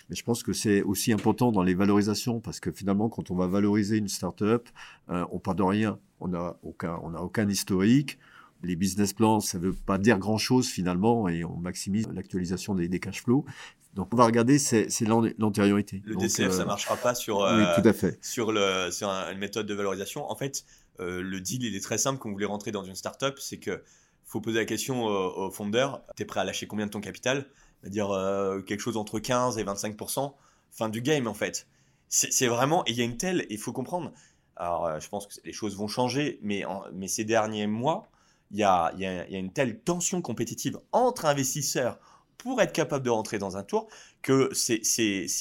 Mais 0.08 0.14
je 0.14 0.22
pense 0.22 0.44
que 0.44 0.52
c'est 0.52 0.82
aussi 0.82 1.12
important 1.12 1.50
dans 1.50 1.64
les 1.64 1.74
valorisations 1.74 2.38
parce 2.40 2.60
que 2.60 2.70
finalement, 2.70 3.08
quand 3.08 3.32
on 3.32 3.34
va 3.34 3.48
valoriser 3.48 3.96
une 3.96 4.06
startup, 4.08 4.68
euh, 5.10 5.24
on 5.32 5.40
part 5.40 5.56
de 5.56 5.62
rien. 5.64 5.98
On 6.20 6.28
n'a 6.28 6.56
aucun 6.62 7.00
on 7.02 7.10
n'a 7.10 7.20
aucun 7.22 7.48
historique. 7.48 8.16
Les 8.62 8.76
business 8.76 9.12
plans, 9.12 9.40
ça 9.40 9.58
ne 9.58 9.64
veut 9.64 9.72
pas 9.72 9.98
dire 9.98 10.18
grand-chose 10.18 10.68
finalement, 10.68 11.28
et 11.28 11.44
on 11.44 11.56
maximise 11.56 12.06
l'actualisation 12.12 12.74
des, 12.74 12.88
des 12.88 13.00
cash 13.00 13.22
flows. 13.22 13.44
Donc, 13.94 14.08
on 14.12 14.16
va 14.16 14.24
regarder, 14.24 14.58
c'est 14.58 14.88
c'est 14.90 15.04
l'an- 15.04 15.28
l'antériorité. 15.38 16.00
Le 16.06 16.14
Donc, 16.14 16.22
DCF, 16.22 16.52
ça 16.52 16.62
euh, 16.62 16.64
marchera 16.64 16.96
pas 16.96 17.14
sur, 17.14 17.38
Oui, 17.38 17.44
euh, 17.48 17.74
tout 17.80 17.86
à 17.86 17.92
fait. 17.92 18.18
sur, 18.24 18.52
le, 18.52 18.90
sur 18.90 19.08
un- 19.10 19.30
une 19.32 19.38
méthode 19.38 19.66
de 19.66 19.74
valorisation. 19.74 20.30
En 20.30 20.36
fait, 20.36 20.64
euh, 21.00 21.20
le 21.22 21.40
deal, 21.40 21.62
il 21.64 21.74
est 21.76 21.80
très 21.82 21.98
simple 21.98 22.18
quand 22.18 22.28
vous 22.28 22.34
voulez 22.34 22.46
rentrer 22.46 22.70
dans 22.72 22.84
une 22.84 22.94
startup. 22.94 23.38
C'est 23.38 23.58
que 23.58 23.82
faut 24.24 24.40
poser 24.40 24.60
la 24.60 24.64
question 24.64 25.04
au, 25.04 25.46
au 25.46 25.50
founder 25.50 25.88
tu 26.16 26.22
es 26.22 26.26
prêt 26.26 26.40
à 26.40 26.44
lâcher 26.44 26.66
combien 26.66 26.86
de 26.86 26.90
ton 26.90 27.00
capital? 27.02 27.46
On 27.82 27.86
va 27.86 27.90
dire 27.90 28.10
euh, 28.12 28.62
quelque 28.62 28.80
chose 28.80 28.96
entre 28.96 29.18
15 29.18 29.58
et 29.58 29.64
25 29.64 29.96
Fin 30.70 30.88
du 30.88 31.02
game, 31.02 31.26
en 31.26 31.34
fait. 31.34 31.66
C'est 32.08 32.46
vraiment. 32.46 32.84
Et 32.86 32.92
il 32.92 32.96
y 32.96 33.02
a 33.02 33.04
une 33.04 33.16
telle. 33.18 33.46
Il 33.50 33.58
faut 33.58 33.72
comprendre. 33.72 34.12
Alors, 34.56 35.00
je 35.00 35.08
pense 35.08 35.26
que 35.26 35.34
les 35.44 35.52
choses 35.52 35.76
vont 35.76 35.88
changer, 35.88 36.38
mais, 36.42 36.64
en- 36.64 36.84
mais 36.94 37.08
ces 37.08 37.24
derniers 37.24 37.66
mois, 37.66 38.08
il 38.52 38.58
y 38.58 38.64
a, 38.64 38.92
une 39.30 39.52
telle 39.52 39.80
tension 39.80 40.22
compétitive 40.22 40.78
entre 40.92 41.24
investisseurs 41.26 41.98
pour 42.36 42.60
être 42.60 42.72
capable 42.72 43.04
de 43.04 43.10
rentrer 43.10 43.38
dans 43.38 43.56
un 43.56 43.62
tour 43.62 43.88
que 44.20 44.50
c'est 44.52 44.80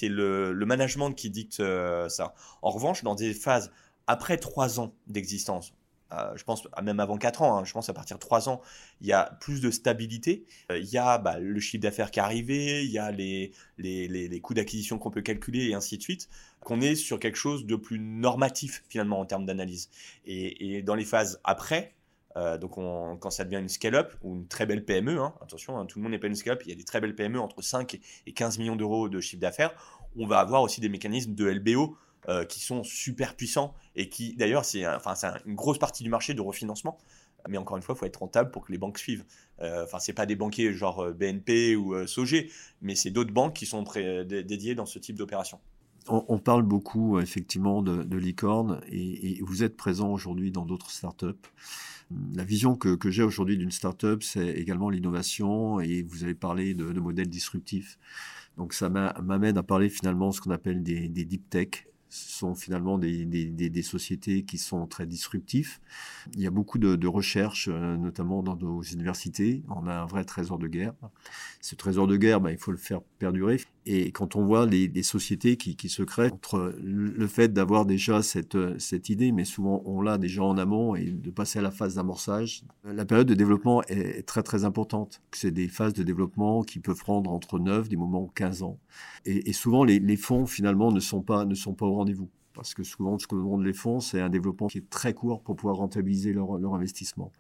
le, 0.04 0.54
management 0.66 1.12
qui 1.12 1.30
dicte 1.30 1.60
euh, 1.60 2.08
ça. 2.10 2.34
En 2.62 2.70
revanche, 2.70 3.04
dans 3.04 3.16
des 3.16 3.34
phases 3.34 3.72
après 4.08 4.38
trois 4.38 4.80
ans 4.80 4.94
d'existence, 5.08 5.74
euh, 6.14 6.34
je 6.36 6.44
pense 6.44 6.68
même 6.84 7.00
avant 7.00 7.18
quatre 7.18 7.42
ans, 7.42 7.58
hein, 7.58 7.64
je 7.66 7.72
pense 7.72 7.90
à 7.90 7.94
partir 7.94 8.18
de 8.18 8.20
trois 8.20 8.50
ans, 8.50 8.62
il 9.00 9.08
y 9.08 9.14
a 9.14 9.38
plus 9.40 9.62
de 9.62 9.72
stabilité. 9.72 10.46
Euh, 10.72 10.78
il 10.78 10.90
y 10.90 10.98
a 10.98 11.18
bah, 11.18 11.40
le 11.40 11.60
chiffre 11.60 11.82
d'affaires 11.82 12.12
qui 12.12 12.20
est 12.20 12.24
arrivé, 12.24 12.84
il 12.84 12.92
y 12.92 13.00
a 13.00 13.12
les, 13.12 13.52
coûts 14.42 14.54
d'acquisition 14.54 14.98
qu'on 15.00 15.12
peut 15.12 15.22
calculer 15.22 15.70
et 15.70 15.74
ainsi 15.74 15.98
de 15.98 16.04
suite, 16.04 16.30
qu'on 16.60 16.82
est 16.82 16.96
sur 16.96 17.20
quelque 17.20 17.38
chose 17.38 17.66
de 17.66 17.76
plus 17.76 18.00
normatif 18.00 18.84
finalement 18.90 19.20
en 19.20 19.26
termes 19.26 19.46
d'analyse. 19.46 19.90
Et 20.26 20.82
dans 20.84 20.96
les 20.96 21.06
phases 21.06 21.40
après, 21.44 21.96
euh, 22.38 22.58
donc 22.58 22.78
on- 22.78 23.18
quand 23.18 23.30
ça 23.30 23.44
devient 23.44 23.58
une 23.60 23.70
scale-up 23.70 24.14
ou 24.22 24.36
une 24.36 24.48
très 24.48 24.66
belle 24.66 24.86
PME, 24.86 25.20
hein, 25.20 25.34
attention, 25.42 25.78
hein, 25.78 25.86
tout 25.86 26.00
le 26.00 26.04
monde 26.04 26.12
n'est 26.12 26.20
pas 26.20 26.28
une 26.28 26.36
scale-up, 26.36 26.62
il 26.66 26.70
y 26.70 26.74
a 26.74 26.76
des 26.76 26.84
très 26.84 27.02
belles 27.02 27.16
PME 27.16 27.40
entre 27.40 27.62
5 27.62 27.96
et- 27.96 28.02
et 28.28 28.34
15 28.34 28.58
millions 28.58 28.76
d'euros 28.76 29.10
de 29.10 29.20
chiffre 29.20 29.42
d'affaires, 29.42 29.74
on 30.18 30.26
va 30.28 30.40
avoir 30.40 30.62
aussi 30.62 30.82
des 30.82 30.90
mécanismes 30.90 31.34
de 31.36 31.48
LBO 31.50 31.98
euh, 32.30 32.46
qui 32.46 32.60
sont 32.60 32.84
super 32.84 33.36
puissants 33.36 33.74
et 33.96 34.08
qui 34.08 34.36
d'ailleurs 34.36 34.64
c'est 34.64 34.86
enfin, 34.88 35.16
une 35.46 35.56
grosse 35.56 35.80
partie 35.80 36.04
du 36.04 36.10
marché 36.10 36.34
de 36.36 36.42
refinancement. 36.42 36.98
Mais 37.50 37.58
encore 37.58 37.76
une 37.78 37.82
fois, 37.82 37.96
il 37.96 37.98
faut 37.98 38.06
être 38.06 38.18
rentable 38.18 38.52
pour 38.52 38.64
que 38.68 38.72
les 38.72 38.78
banques 38.78 39.00
suivent. 39.00 39.26
Euh, 39.62 39.84
Enfin, 39.84 39.98
c'est 39.98 40.14
pas 40.14 40.28
des 40.28 40.36
banquiers 40.36 40.72
genre 40.74 41.00
euh, 41.00 41.12
BNP 41.14 41.76
ou 41.76 41.96
euh, 41.96 42.06
Sogé, 42.06 42.52
mais 42.84 42.94
c'est 42.94 43.10
d'autres 43.10 43.34
banques 43.34 43.56
qui 43.56 43.66
sont 43.66 43.82
dédiées 43.82 44.76
dans 44.76 44.86
ce 44.86 45.00
type 45.00 45.16
d'opération. 45.16 45.60
On, 46.08 46.38
parle 46.38 46.62
beaucoup 46.64 47.18
euh, 47.18 47.22
effectivement 47.22 47.82
de, 47.82 48.04
de 48.04 48.18
licorne 48.18 48.82
et, 48.92 49.38
et 49.38 49.42
vous 49.42 49.64
êtes 49.64 49.76
présent 49.76 50.12
aujourd'hui 50.12 50.52
dans 50.52 50.66
d'autres 50.66 50.92
startups. 50.92 51.26
La 52.34 52.44
vision 52.44 52.76
que, 52.76 52.98
j'ai 53.10 53.24
aujourd'hui 53.24 53.58
d'une 53.58 53.72
startup, 53.72 54.24
c'est 54.24 54.50
également 54.50 54.90
l'innovation 54.90 55.80
et 55.80 56.04
vous 56.04 56.24
avez 56.24 56.34
parlé 56.34 56.74
de, 56.74 57.00
modèles 57.00 57.30
disruptifs. 57.30 57.98
Donc 58.58 58.74
ça 58.74 58.90
m'a- 58.90 59.16
m'amène 59.22 59.58
à 59.58 59.64
parler 59.64 59.90
finalement 59.90 60.30
de 60.30 60.36
ce 60.36 60.42
qu'on 60.42 60.52
appelle 60.52 60.84
des, 60.84 61.08
deep 61.08 61.50
tech. 61.50 61.88
Ce 62.10 62.40
sont 62.40 62.56
finalement 62.56 62.98
des, 62.98 63.82
sociétés 63.84 64.44
qui 64.44 64.58
sont 64.58 64.86
très 64.88 65.06
disruptifs. 65.06 65.80
Il 66.34 66.42
y 66.42 66.48
a 66.48 66.52
beaucoup 66.52 66.78
de, 66.78 66.98
de 66.98 67.08
recherches, 67.08 67.70
euh, 67.72 67.96
notamment 67.96 68.44
dans 68.44 68.58
nos 68.58 68.82
universités. 68.82 69.64
On 69.70 69.88
a 69.88 69.94
un 69.94 70.06
vrai 70.06 70.26
trésor 70.26 70.60
de 70.60 70.68
guerre. 70.68 70.94
Ce 71.62 71.76
trésor 71.76 72.08
de 72.08 72.18
guerre, 72.18 72.42
ben, 72.42 72.50
il 72.52 72.58
faut 72.58 72.72
le 72.72 72.78
faire 72.78 73.02
perdurer. 73.20 73.62
Et 73.86 74.12
quand 74.12 74.36
on 74.36 74.46
voit 74.46 74.66
les, 74.66 75.04
sociétés 75.04 75.58
qui, 75.58 75.90
se 75.90 76.04
créent, 76.04 76.32
entre 76.32 76.76
le 76.82 77.28
fait 77.28 77.52
d'avoir 77.52 77.86
déjà 77.86 78.22
cette, 78.22 78.58
cette 78.80 79.10
idée, 79.10 79.32
mais 79.32 79.46
souvent 79.46 79.82
on 79.86 80.02
l'a 80.02 80.18
déjà 80.18 80.44
en 80.44 80.58
amont, 80.58 80.96
et 80.96 81.06
de 81.06 81.32
passer 81.32 81.60
à 81.60 81.62
la 81.64 81.72
phase 81.72 81.96
d'amorçage, 81.96 82.64
la 82.84 83.06
période 83.06 83.28
de 83.28 83.34
développement 83.34 83.82
est, 83.84 84.24
très 84.28 84.44
très 84.44 84.66
importante. 84.66 85.22
C'est 85.32 85.52
des 85.52 85.68
phases 85.68 85.94
de 85.94 86.04
développement 86.04 86.62
qui 86.62 86.80
peuvent 86.80 87.00
prendre 87.00 87.32
entre 87.32 87.58
9, 87.58 87.90
des 87.90 87.98
moments 87.98 88.32
15 88.36 88.64
ans. 88.64 88.78
Et, 89.26 89.50
et 89.50 89.54
souvent 89.54 89.84
les, 89.84 90.00
les 90.00 90.18
fonds 90.18 90.46
finalement 90.46 90.92
ne 90.92 91.00
sont 91.00 91.22
pas, 91.22 91.46
ne 91.46 91.56
sont 91.56 91.74
pas 91.74 91.86
au 91.86 91.94
rendez-vous. 91.94 92.30
Parce 92.54 92.74
que 92.74 92.84
souvent, 92.84 93.18
ce 93.18 93.28
que 93.28 93.36
demandent 93.36 93.64
les 93.64 93.74
fonds, 93.74 94.00
c'est 94.00 94.20
un 94.20 94.30
développement 94.30 94.68
qui 94.68 94.80
est 94.80 94.90
très 94.90 95.14
court 95.14 95.42
pour 95.42 95.56
pouvoir 95.56 95.78
rentabiliser 95.78 96.34
leur, 96.34 96.58
leur 96.58 96.76
investissement. 96.76 97.32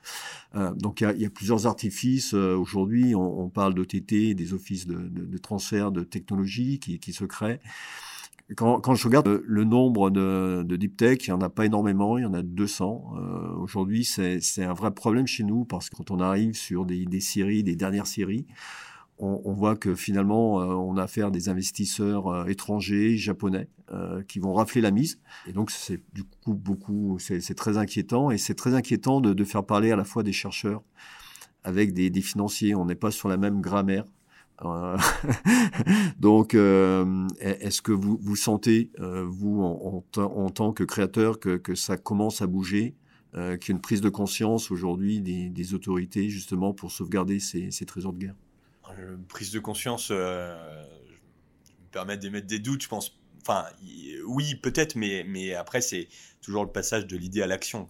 Euh, 0.55 0.73
donc, 0.73 1.01
il 1.01 1.11
y, 1.17 1.21
y 1.21 1.25
a 1.25 1.29
plusieurs 1.29 1.67
artifices. 1.67 2.33
Euh, 2.33 2.55
Aujourd'hui, 2.55 3.15
on, 3.15 3.41
on 3.41 3.49
parle 3.49 3.73
d'OTT, 3.73 4.33
des 4.33 4.53
offices 4.53 4.87
de, 4.87 4.95
de, 4.95 5.25
de 5.25 5.37
transfert 5.37 5.91
de 5.91 6.03
technologie 6.03 6.79
qui, 6.79 6.99
qui 6.99 7.13
se 7.13 7.25
créent. 7.25 7.59
Quand, 8.55 8.81
quand, 8.81 8.95
je 8.95 9.05
regarde 9.05 9.27
le, 9.27 9.43
le 9.47 9.63
nombre 9.63 10.09
de, 10.09 10.63
de, 10.63 10.75
deep 10.75 10.97
tech, 10.97 11.25
il 11.25 11.29
n'y 11.29 11.33
en 11.33 11.41
a 11.41 11.49
pas 11.49 11.65
énormément, 11.65 12.17
il 12.17 12.23
y 12.23 12.25
en 12.25 12.33
a 12.33 12.41
200. 12.41 13.13
Euh, 13.15 13.53
Aujourd'hui, 13.55 14.03
c'est 14.03 14.63
un 14.63 14.73
vrai 14.73 14.91
problème 14.91 15.25
chez 15.27 15.43
nous 15.43 15.63
parce 15.63 15.89
que 15.89 15.95
quand 15.95 16.11
on 16.11 16.19
arrive 16.19 16.53
sur 16.55 16.85
des, 16.85 17.05
des 17.05 17.21
séries, 17.21 17.63
des 17.63 17.75
dernières 17.75 18.07
séries, 18.07 18.45
on, 19.21 19.53
voit 19.53 19.75
que 19.75 19.93
finalement, 19.93 20.61
euh, 20.61 20.65
on 20.73 20.97
a 20.97 21.03
affaire 21.03 21.27
à 21.27 21.31
des 21.31 21.47
investisseurs 21.47 22.27
euh, 22.27 22.45
étrangers, 22.45 23.17
japonais, 23.17 23.67
euh, 23.91 24.23
qui 24.23 24.39
vont 24.39 24.53
rafler 24.53 24.81
la 24.81 24.89
mise. 24.89 25.19
Et 25.47 25.53
donc, 25.53 25.69
c'est 25.69 26.01
du 26.13 26.23
coup 26.23 26.55
beaucoup, 26.55 27.17
c'est 27.19 27.55
très 27.55 27.77
inquiétant. 27.77 28.31
Et 28.31 28.39
c'est 28.39 28.55
très 28.55 28.73
inquiétant 28.73 29.21
de, 29.21 29.43
faire 29.43 29.63
parler 29.63 29.91
à 29.91 29.95
la 29.95 30.05
fois 30.05 30.23
des 30.23 30.33
chercheurs 30.33 30.81
avec 31.63 31.93
des, 31.93 32.21
financiers. 32.21 32.73
On 32.73 32.85
n'est 32.85 32.95
pas 32.95 33.11
sur 33.11 33.29
la 33.29 33.37
même 33.37 33.61
grammaire. 33.61 34.05
Donc, 36.19 36.53
est-ce 36.53 37.81
que 37.81 37.91
vous, 37.91 38.35
sentez, 38.35 38.91
vous, 38.99 39.61
en, 39.63 40.49
tant 40.49 40.71
que 40.71 40.83
créateur, 40.83 41.39
que, 41.39 41.75
ça 41.75 41.97
commence 41.97 42.41
à 42.41 42.47
bouger 42.47 42.95
qu'il 43.33 43.39
y 43.41 43.71
a 43.71 43.71
une 43.71 43.81
prise 43.81 44.01
de 44.01 44.09
conscience 44.09 44.71
aujourd'hui 44.71 45.19
des, 45.21 45.73
autorités, 45.73 46.29
justement, 46.29 46.73
pour 46.73 46.91
sauvegarder 46.91 47.39
ces, 47.39 47.85
trésors 47.85 48.13
de 48.13 48.19
guerre? 48.19 48.35
Prise 49.27 49.51
de 49.51 49.59
conscience, 49.59 50.09
euh, 50.11 50.83
me 51.95 52.15
d'émettre 52.15 52.47
des 52.47 52.59
doutes, 52.59 52.83
je 52.83 52.87
pense. 52.87 53.17
Enfin, 53.41 53.65
oui, 54.25 54.55
peut-être, 54.55 54.95
mais, 54.95 55.25
mais 55.27 55.53
après, 55.55 55.81
c'est 55.81 56.07
toujours 56.41 56.63
le 56.63 56.71
passage 56.71 57.07
de 57.07 57.17
l'idée 57.17 57.41
à 57.41 57.47
l'action. 57.47 57.87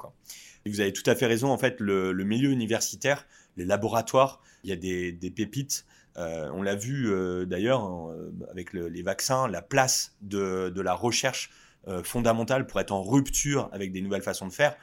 Vous 0.65 0.79
avez 0.79 0.93
tout 0.93 1.07
à 1.09 1.15
fait 1.15 1.25
raison. 1.25 1.49
En 1.49 1.57
fait, 1.57 1.79
le, 1.79 2.13
milieu 2.23 2.51
universitaire, 2.51 3.25
les 3.57 3.65
laboratoires, 3.65 4.41
il 4.63 4.69
y 4.69 4.73
a 4.73 4.75
des, 4.75 5.31
pépites. 5.31 5.85
Euh, 6.17 6.49
on 6.53 6.61
l'a 6.61 6.75
vu 6.75 7.09
euh, 7.09 7.45
d'ailleurs 7.45 8.09
euh, 8.09 8.33
avec 8.51 8.73
le, 8.73 8.89
les 8.89 9.01
vaccins, 9.01 9.47
la 9.47 9.61
place 9.61 10.15
de, 10.21 10.69
de 10.69 10.81
la 10.81 10.93
recherche 10.93 11.51
fondamentale 12.03 12.67
pour 12.67 12.79
être 12.79 12.91
en 12.91 13.01
rupture 13.01 13.67
avec 13.71 13.91
des 13.91 14.01
nouvelles 14.01 14.21
façons 14.21 14.45
de 14.45 14.53
faire. 14.53 14.75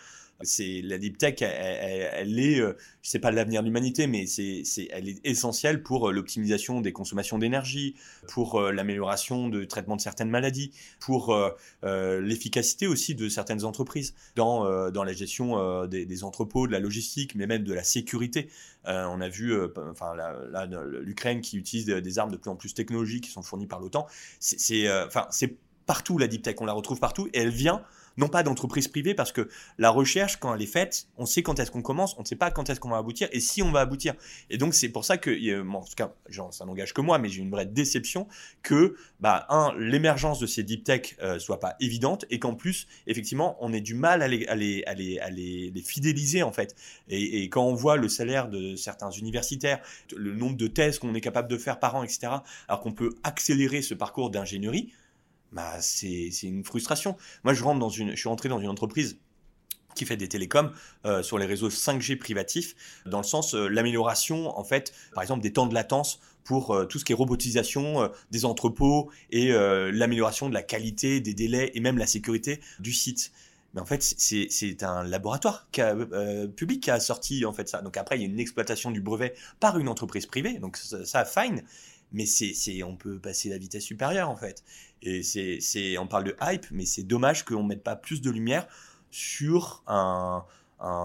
C'est 0.43 0.82
la 0.84 0.99
deep 0.99 1.18
tech, 1.18 1.43
elle, 1.43 2.39
est, 2.39 2.61
euh, 2.61 2.76
je 3.03 3.11
sais 3.11 3.18
pas 3.18 3.32
l'avenir 3.32 3.61
de 3.61 3.66
l'humanité, 3.66 4.07
mais 4.07 4.26
c'est, 4.26 4.62
elle 4.91 5.09
est 5.09 5.20
essentielle 5.24 5.82
pour 5.82 6.09
euh, 6.09 6.12
l'optimisation 6.12 6.80
des 6.80 6.93
consommations 6.93 7.39
d'énergie, 7.39 7.97
pour 8.28 8.61
euh, 8.61 8.70
l'amélioration 8.70 9.49
de 9.49 9.64
traitement 9.64 9.97
de 9.97 10.01
certaines 10.01 10.30
maladies, 10.30 10.70
pour 11.01 11.36
l'efficacité 11.82 12.86
aussi 12.86 13.14
de 13.14 13.28
certaines 13.28 13.64
entreprises 13.64 14.14
dans 14.36 14.91
dans 14.91 15.05
la 15.05 15.12
gestion 15.12 15.86
des, 15.86 16.24
entrepôts, 16.24 16.66
de 16.66 16.72
la 16.72 16.80
logistique, 16.80 17.34
mais 17.34 17.47
même 17.47 17.64
de 17.64 17.72
la 17.72 17.82
sécurité. 17.82 18.49
On 18.84 19.20
a 19.20 19.28
vu, 19.28 19.57
enfin 19.91 20.14
l'Ukraine 21.03 21.41
qui 21.41 21.57
utilise 21.57 21.86
des, 21.86 22.01
des, 22.01 22.18
armes 22.18 22.30
de 22.30 22.36
plus 22.36 22.51
en 22.51 22.57
plus 22.57 22.74
technologiques 22.74 23.24
qui 23.24 23.30
sont 23.30 23.43
fournies 23.43 23.66
par 23.66 23.80
l'OTAN. 23.80 24.07
C'est, 24.41 24.91
enfin 25.07 25.26
c'est 25.30 25.57
partout 25.86 26.18
la 26.18 26.26
deep 26.28 26.43
tech, 26.43 26.57
on 26.61 26.66
la 26.66 26.72
retrouve 26.72 27.01
partout 27.01 27.28
et 27.32 27.39
elle 27.41 27.51
vient 27.51 27.82
non 28.19 28.29
pas 28.29 28.43
d'entreprises 28.43 28.89
privées, 28.89 29.14
parce 29.14 29.33
que 29.33 29.49
la 29.79 29.91
recherche, 29.91 30.37
quand 30.37 30.55
elle 30.55 30.61
est 30.61 30.66
faite, 30.66 31.07
on 31.16 31.25
sait 31.25 31.43
quand 31.43 31.59
est-ce 31.61 31.71
qu'on 31.71 31.83
commence, 31.83 32.16
on 32.19 32.23
ne 32.23 32.27
sait 32.27 32.37
pas 32.37 32.51
quand 32.51 32.69
est-ce 32.69 32.81
qu'on 32.81 32.91
va 32.91 32.99
aboutir 32.99 33.29
et 33.33 33.41
si 33.41 33.62
on 33.62 33.71
va 33.71 33.81
aboutir. 33.81 34.14
Et 34.51 34.59
donc, 34.59 34.75
c'est 34.75 34.89
pour 34.89 35.05
ça 35.05 35.16
que, 35.16 35.31
en 35.69 35.83
tout 35.83 35.95
cas, 35.97 36.12
ça 36.51 36.64
n'engage 36.66 36.93
que 36.93 37.01
moi, 37.01 37.19
mais 37.19 37.29
j'ai 37.29 37.41
une 37.41 37.51
vraie 37.51 37.66
déception 37.66 38.27
que, 38.62 38.97
bah, 39.21 39.47
un, 39.49 39.73
l'émergence 39.79 40.41
de 40.41 40.47
ces 40.47 40.64
deep 40.64 40.85
tech 40.85 41.16
euh, 41.23 41.39
soit 41.39 41.61
pas 41.61 41.77
évidente 41.81 42.25
et 42.31 42.39
qu'en 42.39 42.55
plus, 42.55 42.89
effectivement, 43.07 43.57
on 43.61 43.73
ait 43.73 43.81
du 43.81 43.95
mal 43.95 44.23
à 44.23 44.29
les, 44.29 44.45
les 44.55 45.83
fidéliser, 45.83 46.43
en 46.43 46.53
fait. 46.53 46.75
Et, 47.09 47.45
et, 47.45 47.49
quand 47.49 47.64
on 47.64 47.75
voit 47.75 47.97
le 47.97 48.09
salaire 48.09 48.49
de 48.49 48.75
certains 48.75 49.11
universitaires, 49.11 49.81
le 50.16 50.35
nombre 50.35 50.57
de 50.57 50.66
thèses 50.66 50.99
qu'on 50.99 51.14
est 51.14 51.21
capable 51.21 51.49
de 51.49 51.57
faire 51.57 51.79
par 51.79 51.95
an, 51.95 52.03
etc., 52.03 52.33
alors 52.66 52.81
qu'on 52.81 52.93
peut 52.93 53.14
accélérer 53.23 53.81
ce 53.81 53.95
parcours 53.95 54.31
d'ingénierie, 54.31 54.93
bah, 55.53 55.80
c'est 55.80 56.30
une 56.42 56.64
frustration. 56.64 57.16
Moi, 57.44 57.55
je 57.55 57.62
rentre 57.64 57.78
dans 57.80 57.88
une, 57.88 58.16
suis 58.16 58.28
rentré 58.28 58.49
dans 58.49 58.61
une 58.61 58.68
entreprise 58.68 59.18
qui 59.99 60.07
fait 60.07 60.16
des 60.16 60.28
télécoms 60.28 60.70
euh, 61.05 61.22
sur 61.22 61.38
les 61.38 61.46
réseaux 61.46 61.68
5G 61.68 62.16
privatifs, 62.16 62.74
dans 63.05 63.18
le 63.18 63.24
sens 63.24 63.55
euh, 63.55 63.68
l'amélioration, 63.68 64.57
en 64.59 64.64
fait, 64.64 64.94
par 65.12 65.22
exemple, 65.22 65.42
des 65.42 65.53
temps 65.53 65.66
de 65.66 65.74
latence 65.74 66.20
pour 66.44 66.70
euh, 66.70 66.84
tout 66.86 66.99
ce 66.99 67.05
qui 67.05 67.12
est 67.12 67.16
robotisation 67.16 68.03
euh, 68.03 68.09
des 68.30 68.44
entrepôts 68.44 69.11
et 69.30 69.49
l'amélioration 69.51 70.49
de 70.49 70.55
la 70.55 70.62
qualité, 70.62 71.20
des 71.20 71.34
délais 71.34 71.72
et 71.74 71.80
même 71.80 71.99
la 71.99 72.07
sécurité 72.07 72.61
du 72.78 72.92
site. 72.92 73.32
Mais 73.74 73.82
en 73.82 73.84
fait, 73.84 74.03
c'est 74.03 74.82
un 74.82 75.05
laboratoire 75.05 75.68
public 76.57 76.82
qui 76.82 76.90
a 76.90 77.01
sorti 77.01 77.44
en 77.44 77.53
fait 77.53 77.68
ça. 77.68 77.82
Donc 77.82 77.99
après, 77.99 78.16
il 78.16 78.22
y 78.22 78.24
a 78.24 78.28
une 78.28 78.40
exploitation 78.40 78.90
du 78.90 79.03
brevet 79.03 79.34
par 79.61 79.78
une 79.78 79.88
entreprise 79.88 80.24
privée. 80.24 80.59
Donc 80.59 80.78
ça, 80.78 81.05
ça 81.05 81.24
fine. 81.26 81.62
Mais 82.12 82.24
c'est, 82.24 82.82
on 82.82 82.96
peut 82.96 83.18
passer 83.18 83.51
la 83.51 83.59
vitesse 83.59 83.84
supérieure 83.84 84.30
en 84.30 84.36
fait. 84.36 84.64
Et 85.03 85.22
c'est, 85.22 85.99
on 85.99 86.07
parle 86.07 86.24
de 86.24 86.36
hype, 86.42 86.66
mais 86.70 86.84
c'est 86.86 87.05
dommage 87.05 87.44
qu'on 87.44 87.62
mette 87.62 87.82
pas 87.82 87.96
plus 87.96 88.20
de 88.20 88.30
lumière 88.30 88.66
sur 89.11 89.82
la, 89.88 90.44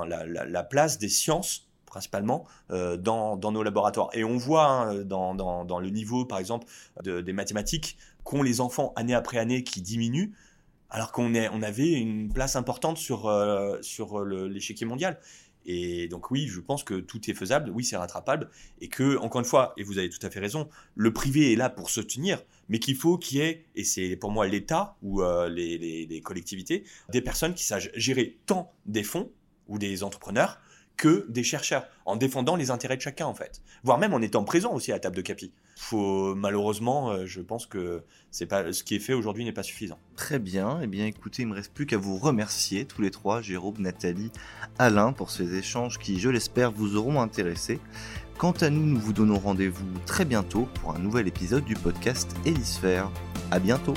la- 0.05 0.45
la 0.45 0.63
place 0.63 0.97
des 0.97 1.09
sciences 1.09 1.67
principalement 1.85 2.47
euh, 2.71 2.97
dans, 2.97 3.37
nos 3.37 3.61
laboratoires. 3.61 4.09
Et 4.13 4.23
on 4.23 4.35
voit 4.37 4.67
hein, 4.67 5.03
dans, 5.03 5.79
le 5.79 5.89
niveau, 5.89 6.25
par 6.25 6.39
exemple, 6.39 6.65
de- 7.03 7.21
des 7.21 7.33
mathématiques, 7.33 7.97
qu'ont 8.23 8.41
les 8.41 8.61
enfants 8.61 8.93
année 8.95 9.13
après 9.13 9.37
année 9.37 9.63
qui 9.63 9.81
diminuent, 9.81 10.33
alors 10.89 11.11
qu'on 11.11 11.35
avait 11.35 11.91
une 11.91 12.33
place 12.33 12.55
importante 12.55 12.97
sur, 12.97 13.27
euh, 13.27 13.77
sur 13.81 14.25
l'échiquier 14.25 14.87
mondial. 14.87 15.19
Et 15.65 16.07
donc 16.07 16.31
oui, 16.31 16.47
je 16.47 16.59
pense 16.59 16.83
que 16.83 16.95
tout 16.95 17.29
est 17.29 17.33
faisable, 17.35 17.69
oui, 17.69 17.83
c'est 17.85 17.95
rattrapable, 17.95 18.49
et 18.81 18.89
que, 18.89 19.17
encore 19.17 19.39
une 19.39 19.45
fois, 19.47 19.73
et 19.77 19.83
vous 19.83 19.97
avez 19.99 20.09
tout 20.09 20.25
à 20.25 20.29
fait 20.31 20.39
raison, 20.39 20.67
le 20.95 21.13
privé 21.13 21.53
est 21.53 21.55
là 21.55 21.69
pour 21.69 21.89
soutenir, 21.91 22.41
mais 22.69 22.79
qu'il 22.79 22.95
faut 22.95 23.17
qu'il 23.17 23.37
y 23.37 23.41
ait, 23.41 23.65
et 23.75 23.83
c'est 23.83 24.15
pour 24.15 24.31
moi 24.31 24.47
l'État 24.47 24.95
ou 25.01 25.21
euh, 25.21 25.49
les, 25.49 26.21
collectivités, 26.23 26.83
des 27.09 27.21
personnes 27.21 27.53
qui 27.53 27.63
sachent 27.63 27.91
gérer 27.95 28.37
tant 28.45 28.73
des 28.85 29.03
fonds 29.03 29.31
ou 29.67 29.77
des 29.77 30.03
entrepreneurs 30.03 30.59
que 30.95 31.25
des 31.27 31.43
chercheurs, 31.43 31.87
en 32.05 32.15
défendant 32.15 32.55
les 32.55 32.69
intérêts 32.69 32.97
de 32.97 33.01
chacun 33.01 33.25
en 33.25 33.33
fait, 33.33 33.61
voire 33.83 33.97
même 33.97 34.13
en 34.13 34.21
étant 34.21 34.43
présent 34.43 34.73
aussi 34.73 34.91
à 34.91 34.95
la 34.95 34.99
table 34.99 35.15
de 35.15 35.21
capi. 35.21 35.51
Faut 35.75 36.35
malheureusement, 36.35 37.09
euh, 37.09 37.25
je 37.25 37.41
pense 37.41 37.65
que 37.65 38.03
c'est 38.29 38.45
pas 38.45 38.71
ce 38.71 38.83
qui 38.83 38.95
est 38.95 38.99
fait 38.99 39.13
aujourd'hui 39.13 39.43
n'est 39.43 39.53
pas 39.53 39.63
suffisant. 39.63 39.97
Très 40.15 40.37
bien, 40.37 40.79
eh 40.83 40.87
bien 40.87 41.07
écoutez, 41.07 41.41
il 41.41 41.47
me 41.47 41.55
reste 41.55 41.73
plus 41.73 41.87
qu'à 41.87 41.97
vous 41.97 42.17
remercier 42.17 42.85
tous 42.85 43.01
les 43.01 43.09
trois, 43.09 43.41
Jérôme, 43.41 43.77
Nathalie, 43.79 44.31
Alain, 44.77 45.13
pour 45.13 45.31
ces 45.31 45.55
échanges 45.55 45.97
qui, 45.97 46.19
je 46.19 46.29
l'espère, 46.29 46.71
vous 46.71 46.95
auront 46.95 47.19
intéressé. 47.21 47.79
Quant 48.37 48.51
à 48.61 48.69
nous, 48.69 48.85
nous 48.85 48.99
vous 48.99 49.13
donnons 49.13 49.39
rendez-vous 49.39 49.85
très 50.05 50.25
bientôt 50.25 50.67
pour 50.81 50.95
un 50.95 50.99
nouvel 50.99 51.27
épisode 51.27 51.63
du 51.63 51.75
podcast 51.75 52.35
Hélisphère. 52.45 53.09
À 53.51 53.59
bientôt 53.59 53.93